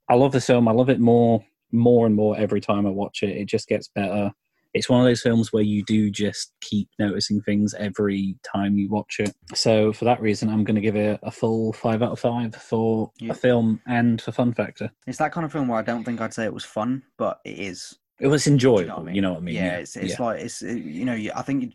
[0.07, 0.67] I love this film.
[0.67, 3.29] I love it more, more and more every time I watch it.
[3.35, 4.31] It just gets better.
[4.75, 8.89] It's one of those films where you do just keep noticing things every time you
[8.89, 9.33] watch it.
[9.55, 12.53] So for that reason, I'm going to give it a full five out of five
[12.55, 13.31] for Yeah.
[13.31, 14.91] a film and for fun factor.
[15.07, 17.39] It's that kind of film where I don't think I'd say it was fun, but
[17.45, 17.95] it is.
[18.19, 19.09] It was enjoyable.
[19.09, 19.55] You know what I mean?
[19.55, 21.73] Yeah, it's it's like it's you know I think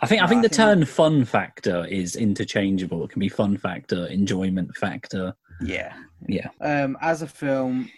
[0.00, 3.04] I think I think I the think- term "fun factor" is interchangeable.
[3.04, 5.34] It can be fun factor, enjoyment factor.
[5.62, 5.94] yeah
[6.28, 6.48] Yeah.
[6.60, 7.90] Um, as a film,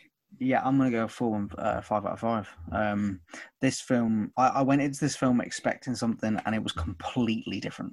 [0.42, 2.48] yeah, I'm gonna go full and uh, five out of five.
[2.72, 3.20] Um,
[3.60, 7.92] this film, I, I went into this film expecting something, and it was completely different.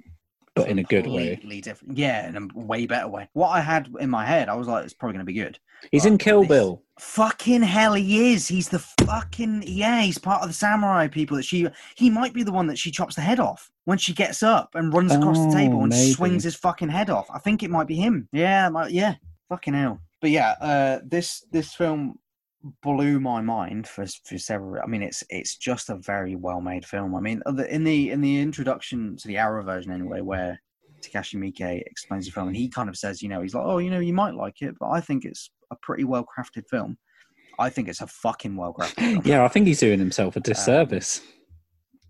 [0.56, 1.30] But in a good way.
[1.36, 1.96] Completely different.
[1.96, 3.28] Yeah, in a way better way.
[3.34, 5.58] What I had in my head, I was like, it's probably gonna be good.
[5.92, 6.82] He's But in Kill Bill.
[6.98, 8.48] Fucking hell, he is.
[8.48, 10.02] He's the fucking yeah.
[10.02, 11.68] He's part of the samurai people that she.
[11.94, 14.74] He might be the one that she chops the head off when she gets up
[14.74, 16.12] and runs across the Oh, table and maybe.
[16.12, 17.30] swings his fucking head off.
[17.32, 18.28] I think it might be him.
[18.32, 19.14] Yeah, might- yeah.
[19.48, 20.00] Fucking hell.
[20.20, 22.18] But yeah, uh, this this film
[22.82, 24.82] blew my mind for for several.
[24.82, 27.14] I mean, it's it's just a very well made film.
[27.14, 30.60] I mean, in the in the introduction to the Arrow version anyway, where
[31.00, 33.78] Takashi Miike explains the film, and he kind of says, you know, he's like, oh,
[33.78, 36.98] you know, you might like it, but I think it's a pretty well crafted film.
[37.58, 39.24] I think it's a fucking well crafted.
[39.26, 41.20] Yeah, I think he's doing himself a disservice.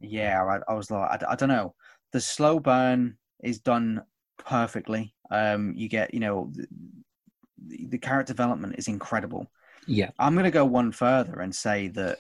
[0.01, 1.75] Yeah, I, I was like, I, I don't know.
[2.13, 4.03] The slow burn is done
[4.39, 5.15] perfectly.
[5.31, 6.53] Um, you get, you know,
[7.59, 9.51] the, the character development is incredible.
[9.91, 10.11] Yeah.
[10.19, 12.19] I'm going to go one further and say that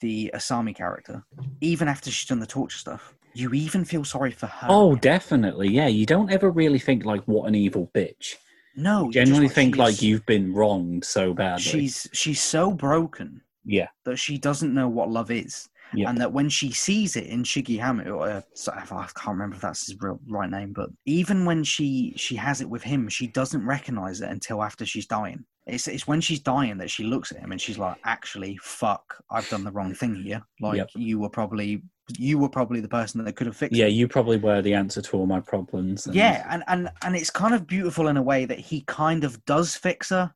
[0.00, 1.24] the Asami character,
[1.60, 4.66] even after she's done the torture stuff, you even feel sorry for her.
[4.68, 5.68] Oh, definitely.
[5.68, 8.34] Yeah, you don't ever really think like what an evil bitch.
[8.76, 9.06] no!
[9.06, 11.62] You just genuinely think like you've been wronged so badly.
[11.62, 15.68] She's she's so broken yeah, that she doesn't know what love is.
[15.94, 16.08] Yeah.
[16.08, 18.42] And that when she sees it in Shigeharu, or uh,
[18.72, 22.60] I can't remember if that's his real right name, but even when she she has
[22.60, 25.44] it with him, she doesn't recognize it until after she's dying.
[25.66, 29.16] It's it's when she's dying that she looks at him and she's like, "Actually, fuck,
[29.30, 30.42] I've done the wrong thing here.
[30.60, 30.90] Like Yep.
[30.94, 31.82] you were probably
[32.16, 33.86] you were probably the person that could have fixed yeah.
[33.86, 36.06] it." You probably were the answer to all my problems.
[36.06, 39.24] and- Yeah, and, and and it's kind of beautiful in a way that he kind
[39.24, 40.32] of does fix her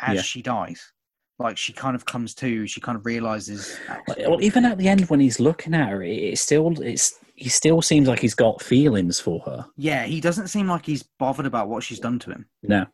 [0.00, 0.22] as Yeah.
[0.22, 0.92] she dies.
[1.38, 3.76] Like she kind of comes to, she kind of realizes.
[4.18, 7.48] Well, even at the end when he's looking at her, it, it still it's he
[7.48, 9.64] still seems like he's got feelings for her.
[9.76, 12.46] Yeah, he doesn't seem like he's bothered about what she's done to him.
[12.64, 12.86] No.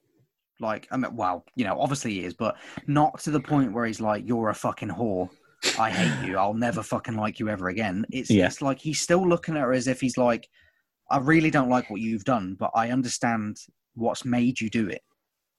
[0.61, 2.57] Like, I mean, well, you know, obviously he is, but
[2.87, 5.31] not to the point where he's like, "You're a fucking whore.
[5.79, 6.37] I hate you.
[6.39, 8.47] I'll never fucking like you ever again." It's Yeah.
[8.47, 10.49] it's like he's still looking at her as if he's like,
[11.11, 13.59] "I really don't like what you've done, but I understand
[13.95, 15.03] what's made you do it.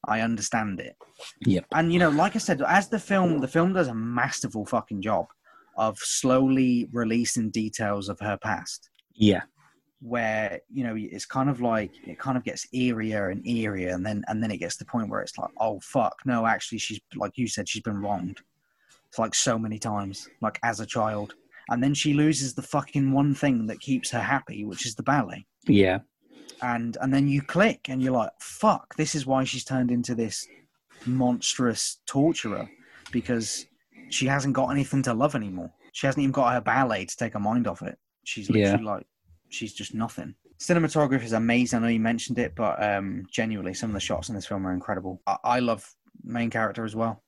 [0.07, 0.95] I understand it."
[1.41, 1.65] Yep.
[1.73, 5.01] And you know, like I said, as the film, the film does a masterful fucking
[5.01, 5.27] job
[5.77, 9.43] of slowly releasing details of her past Yeah.
[10.01, 14.05] Where you know it's kind of like it kind of gets eerier and eerier and
[14.05, 16.77] then and then it gets to the point where it's like oh fuck no actually
[16.77, 18.39] she's like you said she's been wronged
[19.09, 21.33] it's like so many times like as a child
[21.69, 25.03] and then she loses the fucking one thing that keeps her happy which is the
[25.03, 25.99] ballet Yeah.
[26.61, 30.15] and and then you click and you're like fuck this is why she's turned into
[30.15, 30.47] this
[31.05, 32.69] monstrous torturer
[33.11, 33.65] because
[34.09, 37.33] she hasn't got anything to love anymore she hasn't even got her ballet to take
[37.33, 38.71] her mind off it she's Yeah.
[38.71, 39.07] literally like
[39.49, 40.35] she's just nothing.
[40.59, 41.79] Cinematography is amazing.
[41.79, 44.65] I know you mentioned it but um genuinely some of the shots in this film
[44.67, 45.21] are incredible.
[45.27, 45.89] I, I love
[46.23, 47.23] main character as well.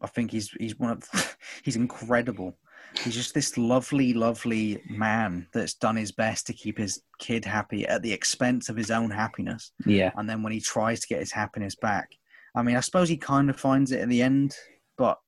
[0.00, 2.56] I think he's he's one of he's incredible.
[3.02, 7.86] He's just this lovely lovely man that's done his best to keep his kid happy
[7.86, 9.72] at the expense of his own happiness.
[9.86, 10.12] Yeah.
[10.16, 12.10] and then when he tries to get his happiness back
[12.54, 14.56] i mean i suppose he kind of finds it in the end
[14.96, 15.18] but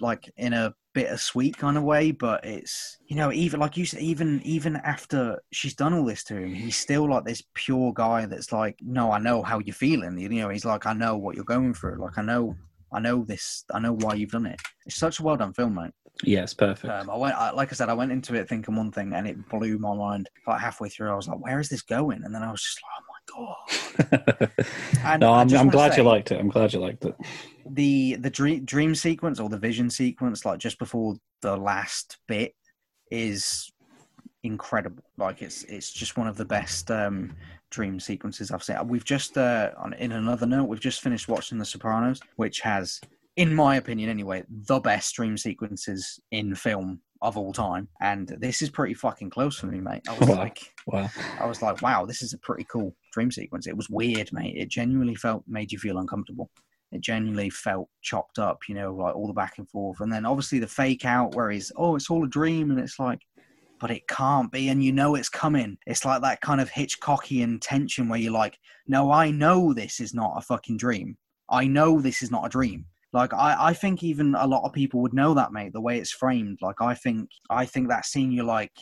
[0.00, 4.00] like in a bittersweet kind of way but it's you know even like you said
[4.00, 8.26] even even after she's done all this to him he's still like this pure guy
[8.26, 11.36] that's like no i know how you're feeling you know he's like i know what
[11.36, 12.56] you're going through like i know
[12.92, 15.74] i know this i know why you've done it it's such a well done film
[15.74, 15.92] mate
[16.24, 16.42] Yeah.
[16.42, 16.92] It's perfect.
[16.92, 19.24] um, I went, I, like I said, I went into it thinking one thing, and
[19.30, 20.28] it blew my mind.
[20.48, 22.80] Like halfway through, I was like, "Where is this going?" And then I was just
[22.82, 26.40] like, "Oh my god!" No, I'm, I'm glad say, you liked it.
[26.40, 27.14] I'm glad you liked it.
[27.74, 32.54] The the dream dream sequence or the vision sequence, like just before the last bit,
[33.10, 33.70] is
[34.42, 35.02] incredible.
[35.16, 37.34] Like it's it's just one of the best um,
[37.70, 38.76] dream sequences I've seen.
[38.88, 43.00] We've just uh, on in another note, we've just finished watching The Sopranos, which has,
[43.36, 47.88] in my opinion, anyway, the best dream sequences in film of all time.
[48.00, 50.02] And this is pretty fucking close for me, mate.
[50.08, 50.36] I was Wow.
[50.36, 51.10] like, Wow.
[51.40, 53.66] I was like, wow, this is a pretty cool dream sequence.
[53.66, 54.54] It was weird, mate.
[54.56, 56.48] It genuinely felt made you feel uncomfortable.
[56.92, 60.00] It genuinely felt chopped up, you know, like all the back and forth.
[60.00, 62.70] And then obviously the fake out where he's, oh, it's all a dream.
[62.70, 63.20] And it's like,
[63.80, 65.78] but it can't be, and you know it's coming.
[65.86, 70.14] It's like that kind of Hitchcockian tension where you're like, no, I know this is
[70.14, 71.16] not a fucking dream.
[71.48, 72.86] I know this is not a dream.
[73.12, 75.72] Like I, I think even a lot of people would know that, mate.
[75.72, 78.32] The way it's framed, like I think, I think that scene.
[78.32, 78.72] You're like,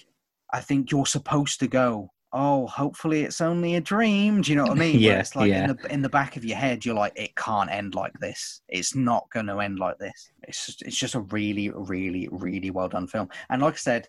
[0.52, 2.10] I think you're supposed to go.
[2.32, 4.42] Oh, hopefully it's only a dream.
[4.42, 4.98] Do you know what I mean?
[4.98, 5.70] Yeah, Where it's like yeah.
[5.70, 8.60] in the in the back of your head, you're like, it can't end like this.
[8.68, 10.30] It's not going to end like this.
[10.42, 13.28] It's just, it's just a really, really, really well done film.
[13.48, 14.08] And like I said,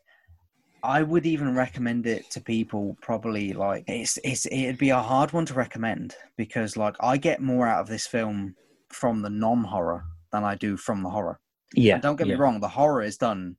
[0.83, 2.97] I would even recommend it to people.
[3.01, 7.41] Probably like it's it's it'd be a hard one to recommend because like I get
[7.41, 8.55] more out of this film
[8.89, 11.39] from the non horror than I do from the horror.
[11.73, 11.95] Yeah.
[11.95, 12.35] And don't get yeah.
[12.35, 13.57] me wrong, the horror is done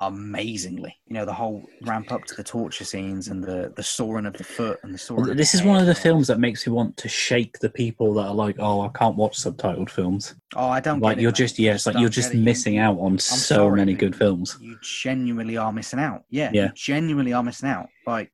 [0.00, 0.96] amazingly.
[1.06, 4.34] You know, the whole ramp up to the torture scenes and the the sawing of
[4.34, 5.14] the foot and the.
[5.14, 8.14] Well, This is one of the films that makes you want to shake the people
[8.14, 11.00] that are like, "Oh, I can't watch subtitled films." Oh, I don't.
[11.00, 11.36] Like get it, you're mate.
[11.36, 12.38] just, yeah, it's like you're just it.
[12.38, 14.56] You- missing out on so sorry, many good films.
[14.60, 16.24] You genuinely are missing out.
[16.30, 16.66] Yeah, Yeah.
[16.66, 17.88] you genuinely are missing out.
[18.06, 18.32] Like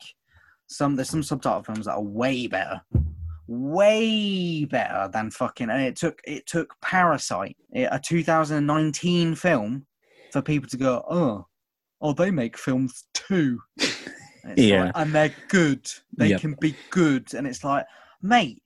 [0.67, 2.81] some there's some subtitle films that are way better,
[3.47, 5.71] way better than fucking.
[5.71, 9.87] And it took it took Parasite, a 2019 film,
[10.33, 11.47] for people to go, oh,
[12.05, 13.59] oh, they make films too.
[14.45, 14.85] And Yeah.
[14.85, 15.91] like, and they're good.
[16.17, 16.41] They Yep.
[16.41, 17.87] can be good, and it's like,
[18.23, 18.61] mate.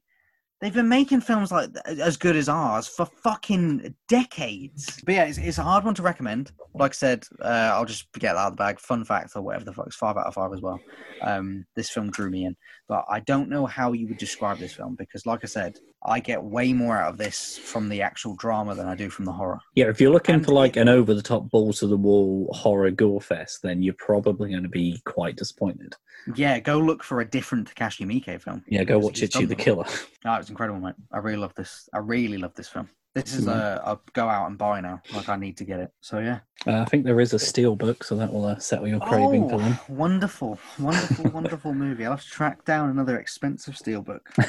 [0.61, 5.01] They've been making films like as good as ours for fucking decades.
[5.07, 6.51] But yeah, it's, it's a hard one to recommend.
[6.75, 8.81] Like I said, uh, I'll just get that out of the bag.
[8.81, 9.87] Fun fact or whatever the fuck.
[9.87, 10.83] It's five out of five as well.
[11.25, 12.57] Um, this film drew me in,
[12.89, 15.79] but I don't know how you would describe this film because, like I said,
[16.09, 19.25] I get way more out of this from the actual drama than I do from
[19.25, 19.61] the horror.
[19.75, 22.49] Yeah, if you're looking And for like an over the top, balls to the wall
[22.53, 25.95] horror gore fest, then you're probably going to be quite disappointed.
[26.35, 28.65] Yeah, go look for a different Takashi Miike film.
[28.69, 29.55] Yeah, go watch Ichi the.
[29.55, 29.87] Killer.
[30.25, 30.95] Oh, it was incredible, mate.
[31.13, 31.89] I really love this.
[31.93, 32.89] I really love this film.
[33.15, 33.53] This is Mhm.
[33.53, 35.01] a, a go out and buy now.
[35.13, 35.91] Like I need to get it.
[36.01, 36.41] So yeah.
[36.67, 39.49] Uh, I think there is a steel book, so that will uh, settle your craving
[39.49, 39.79] for Oh, them.
[39.89, 42.05] wonderful, wonderful, wonderful movie.
[42.05, 44.29] I'll have to track down another expensive steel book.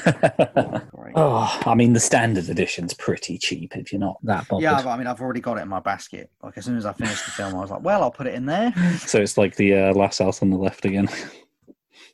[1.16, 4.62] oh, I mean, the standard edition's pretty cheap if you're not that bothered.
[4.62, 6.30] Yeah, but I mean, I've already got it in my basket.
[6.42, 8.34] Like as soon as I finished the film, I was like, "Well, I'll put it
[8.34, 11.08] in there." So it's like the uh, last house on the left again.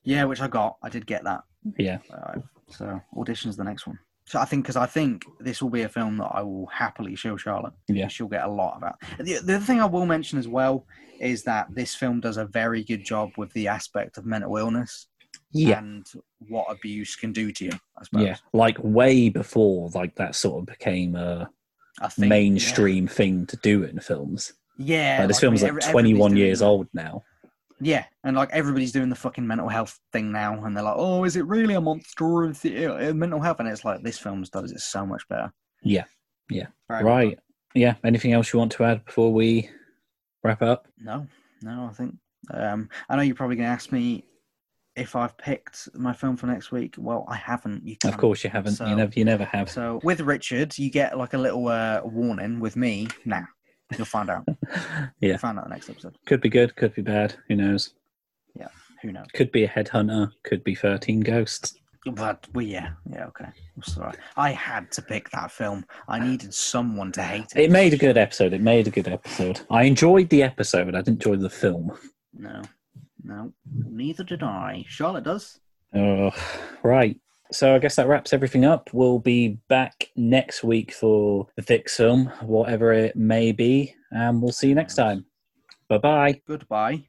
[0.04, 0.76] Yeah, which I got.
[0.82, 1.42] I did get that.
[1.78, 1.98] yeah.
[2.12, 2.34] Uh,
[2.68, 3.98] so audition's the next one.
[4.26, 7.14] So I think because I think this will be a film that I will happily
[7.14, 7.74] show Charlotte.
[7.88, 8.08] Yeah.
[8.08, 8.96] she'll get a lot about.
[9.18, 10.84] The, the other thing I will mention as well
[11.20, 15.06] is that this film does a very good job with the aspect of mental illness
[15.52, 15.78] Yeah.
[15.78, 16.04] and
[16.48, 17.70] what abuse can do to you.
[17.98, 18.24] I suppose.
[18.24, 18.36] Yeah.
[18.52, 21.48] Like way before like that sort of became a
[22.10, 24.54] think, mainstream thing to do in films.
[24.78, 27.22] Yeah, Like, this like, film's like 21 years old now.
[27.80, 31.24] Yeah, and like everybody's doing the fucking mental health thing now, and they're like, "Oh,
[31.24, 34.42] is it really a monster of the, uh, mental health?" And it's like this film
[34.44, 35.52] does it so much better.
[35.82, 36.04] Yeah.
[36.50, 36.66] Yeah.
[36.88, 37.38] Very well Right.
[37.74, 37.94] Yeah.
[38.04, 39.68] Anything else you want to add before we
[40.42, 40.88] wrap up?
[40.98, 41.26] No,
[41.62, 42.16] no, I think.
[42.50, 44.24] Um, I know you're probably going to ask me
[44.94, 46.94] if I've picked my film for next week.
[46.96, 47.84] Well, I haven't.
[47.86, 48.74] You Of course you haven't.
[48.76, 49.12] So- you never.
[49.14, 49.68] You never have.
[49.68, 52.60] So with Richard, you get like a little uh, warning.
[52.60, 53.42] With me, nah,
[53.96, 54.46] you'll find out.
[55.20, 55.30] Yeah.
[55.30, 56.16] You'll find out the next episode.
[56.26, 56.76] Could be good.
[56.76, 57.34] Could be bad.
[57.48, 57.94] Who knows?
[58.54, 58.68] Yeah.
[59.02, 59.26] Who knows?
[59.34, 60.30] Could be a headhunter.
[60.44, 61.74] Could be 13 ghosts.
[62.12, 63.46] But well, yeah, yeah, okay.
[63.46, 64.14] I'm sorry.
[64.36, 65.84] I had to pick that film.
[66.06, 67.62] I needed someone to hate it.
[67.64, 68.52] It made a good episode.
[68.52, 69.60] It made a good episode.
[69.70, 70.84] I enjoyed the episode.
[70.86, 71.92] But I didn't enjoy the film.
[72.32, 72.62] No,
[73.24, 73.52] no,
[73.90, 74.84] neither did I.
[74.88, 75.58] Charlotte does.
[75.94, 76.30] Oh,
[76.84, 77.18] right.
[77.52, 78.90] So I guess that wraps everything up.
[78.92, 84.52] We'll be back next week for the Vix film, whatever it may be, and we'll
[84.52, 85.24] see you next time.
[85.88, 86.40] Bye bye.
[86.46, 87.06] Goodbye.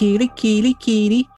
[0.00, 1.28] Kitty, kitty, kitty.